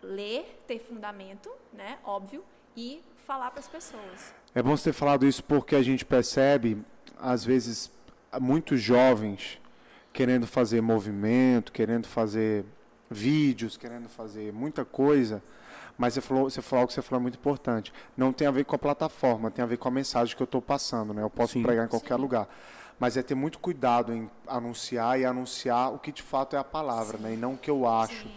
[0.01, 1.97] ler, ter fundamento, né?
[2.03, 2.43] Óbvio,
[2.75, 4.33] e falar para as pessoas.
[4.53, 6.83] É bom você ter falado isso porque a gente percebe,
[7.17, 7.91] às vezes,
[8.39, 9.59] muitos jovens
[10.11, 12.65] querendo fazer movimento, querendo fazer
[13.09, 15.41] vídeos, querendo fazer muita coisa,
[15.99, 17.91] mas você falou, você falou algo que você falou muito importante.
[18.15, 20.45] Não tem a ver com a plataforma, tem a ver com a mensagem que eu
[20.45, 21.21] estou passando, né?
[21.21, 21.61] Eu posso Sim.
[21.61, 22.21] pregar em qualquer Sim.
[22.21, 22.47] lugar.
[22.97, 26.63] Mas é ter muito cuidado em anunciar e anunciar o que de fato é a
[26.63, 27.33] palavra, né?
[27.33, 28.23] E não o que eu acho.
[28.23, 28.31] Sim.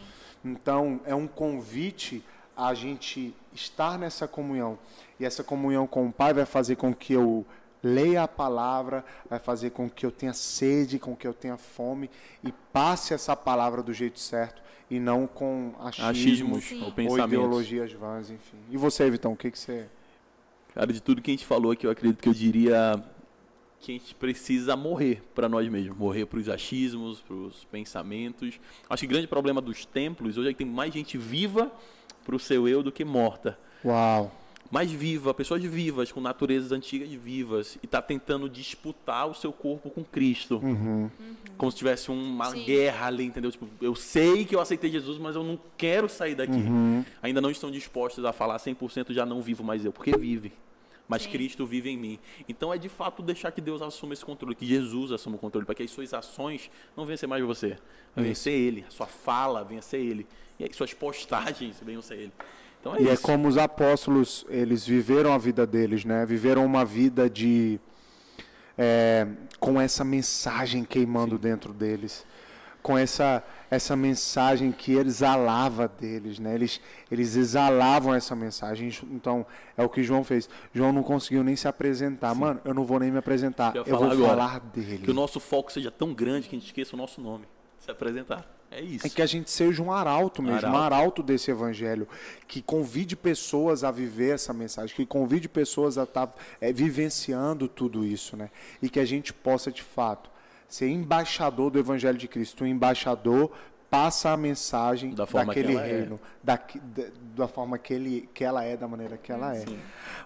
[0.44, 2.24] Então, é um convite
[2.56, 4.76] a gente estar nessa comunhão.
[5.20, 7.46] E essa comunhão com o Pai vai fazer com que eu
[7.80, 12.10] leia a palavra, vai fazer com que eu tenha sede, com que eu tenha fome
[12.42, 14.62] e passe essa palavra do jeito certo
[14.92, 18.58] e não com achismos, Achismos ou ou ideologias vãs, enfim.
[18.70, 19.86] E você, Vitão, o que, que você...
[20.74, 23.02] Cara, de tudo que a gente falou aqui, eu acredito que eu diria
[23.80, 28.60] que a gente precisa morrer para nós mesmos, morrer para os achismos, para os pensamentos.
[28.88, 31.72] Acho que o grande problema dos templos hoje é que tem mais gente viva
[32.22, 33.58] para o seu eu do que morta.
[33.82, 34.30] Uau!
[34.72, 39.90] Mais viva, pessoas vivas, com naturezas antigas vivas, e está tentando disputar o seu corpo
[39.90, 40.60] com Cristo.
[40.64, 41.10] Uhum.
[41.58, 42.64] Como se tivesse uma Sim.
[42.64, 43.50] guerra ali, entendeu?
[43.50, 46.54] Tipo, eu sei que eu aceitei Jesus, mas eu não quero sair daqui.
[46.54, 47.04] Uhum.
[47.22, 50.50] Ainda não estão dispostos a falar 100% já não vivo mais eu, porque vive.
[51.06, 51.32] Mas Sim.
[51.32, 52.18] Cristo vive em mim.
[52.48, 55.66] Então é de fato deixar que Deus assuma esse controle, que Jesus assuma o controle,
[55.66, 57.76] para que as suas ações não venham ser mais você.
[58.16, 58.86] Venha ser Ele.
[58.88, 60.26] A sua fala venha ser Ele.
[60.58, 62.32] E aí suas postagens venham ser Ele.
[62.82, 63.22] Então é E é isso.
[63.22, 66.26] como os apóstolos, eles viveram a vida deles, né?
[66.26, 67.78] Viveram uma vida de...
[68.76, 69.26] é,
[69.60, 72.26] com essa mensagem queimando dentro deles.
[72.82, 76.52] Com essa, essa mensagem que exalava deles, né?
[76.52, 78.90] Eles, eles exalavam essa mensagem.
[79.12, 79.46] Então,
[79.76, 80.50] é o que João fez.
[80.74, 82.34] João não conseguiu nem se apresentar.
[82.34, 83.76] Mano, eu não vou nem me apresentar.
[83.76, 84.28] Eu Eu, vou agora.
[84.30, 84.98] falar dele.
[84.98, 87.44] Que o nosso foco seja tão grande que a gente esqueça o nosso nome.
[87.84, 88.44] Se apresentar.
[88.70, 89.06] É isso.
[89.06, 90.94] É que a gente seja um arauto mesmo, um Arauto.
[90.94, 92.08] arauto desse evangelho,
[92.48, 96.34] que convide pessoas a viver essa mensagem, que convide pessoas a estar
[96.72, 98.50] vivenciando tudo isso, né?
[98.80, 100.30] E que a gente possa, de fato,
[100.68, 102.64] ser embaixador do evangelho de Cristo.
[102.64, 103.50] O embaixador
[103.90, 105.82] passa a mensagem Da daquele é.
[105.86, 107.02] reino, daqui- da,
[107.36, 109.60] da forma que, ele, que ela é, da maneira que ela é.
[109.66, 109.78] Sim.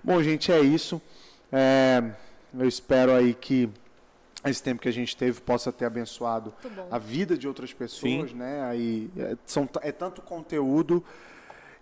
[0.05, 1.03] Bom, gente, é isso.
[1.51, 2.01] É,
[2.57, 3.69] eu espero aí que
[4.51, 6.53] esse tempo que a gente teve possa ter abençoado
[6.91, 8.37] a vida de outras pessoas, Sim.
[8.37, 8.63] né?
[8.65, 11.03] Aí é, são, é tanto conteúdo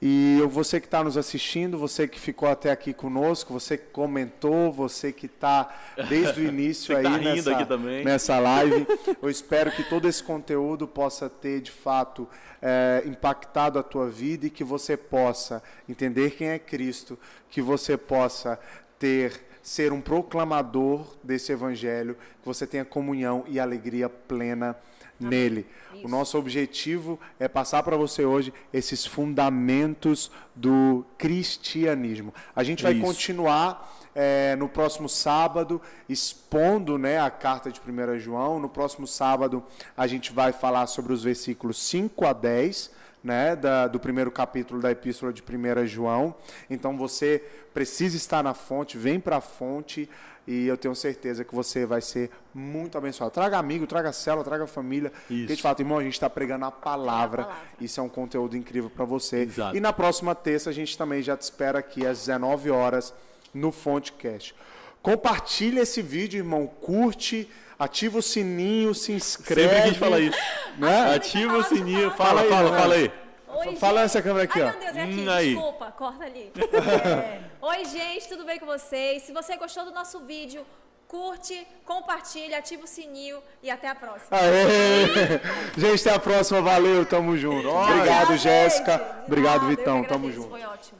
[0.02, 3.86] e eu- você que está nos assistindo, você que ficou até aqui conosco, você que
[3.86, 5.72] comentou, você que está
[6.08, 8.04] desde o início que aí tá nessa, aqui também.
[8.04, 8.86] nessa live,
[9.22, 12.28] eu espero que todo esse conteúdo possa ter de fato
[12.60, 17.18] é, impactado a tua vida e que você possa entender quem é Cristo,
[17.48, 18.58] que você possa
[18.98, 24.76] ter ser um proclamador desse evangelho, que você tenha comunhão e alegria plena
[25.18, 25.66] nele.
[25.94, 26.08] O Isso.
[26.08, 32.34] nosso objetivo é passar para você hoje esses fundamentos do cristianismo.
[32.54, 33.02] A gente vai Isso.
[33.02, 35.80] continuar é, no próximo sábado
[36.10, 38.60] expondo né, a carta de 1 João.
[38.60, 39.64] No próximo sábado
[39.96, 42.90] a gente vai falar sobre os versículos 5 a 10
[43.24, 46.34] né, da- do primeiro capítulo da epístola de 1 João.
[46.68, 47.42] Então você
[47.72, 50.08] precisa estar na fonte, vem para a fonte
[50.46, 53.32] e eu tenho certeza que você vai ser muito abençoado.
[53.32, 55.10] Traga amigo, traga célula, traga família.
[55.10, 55.62] Porque de Isso.
[55.62, 57.40] fato, irmão, a gente está pregando a palavra.
[57.40, 57.68] É a palavra.
[57.80, 59.38] Isso é um conteúdo incrível para você.
[59.38, 59.74] Exato.
[59.74, 63.14] E na próxima terça a gente também já te espera aqui às 19 horas
[63.54, 64.54] no Fontecast.
[65.00, 67.48] Compartilha esse vídeo, irmão, curte,
[67.78, 69.68] ativa o sininho, se inscreve.
[69.74, 70.38] Sempre quis falar isso.
[70.78, 71.14] Né?
[71.14, 72.10] Ativa o sininho.
[72.12, 72.42] fala.
[72.42, 73.12] Fala, Fala aí, fala, fala aí.
[73.56, 74.02] Oi, Fala gente.
[74.02, 74.70] nessa câmera aqui, Ai, ó.
[74.72, 75.20] meu Deus, é aqui.
[75.20, 75.54] Hum, aí.
[75.54, 76.52] Desculpa, corta ali.
[76.58, 77.40] É.
[77.62, 79.22] Oi, gente, tudo bem com vocês?
[79.22, 80.66] Se você gostou do nosso vídeo,
[81.06, 84.26] curte, compartilha, ativa o sininho e até a próxima.
[84.36, 85.40] Aê!
[85.78, 86.60] Gente, até a próxima.
[86.60, 87.68] Valeu, tamo junto.
[87.68, 89.00] Obrigado, Jéssica.
[89.26, 90.02] Obrigado, Vitão.
[90.04, 90.50] Tamo junto.
[90.50, 90.98] Foi ótimo.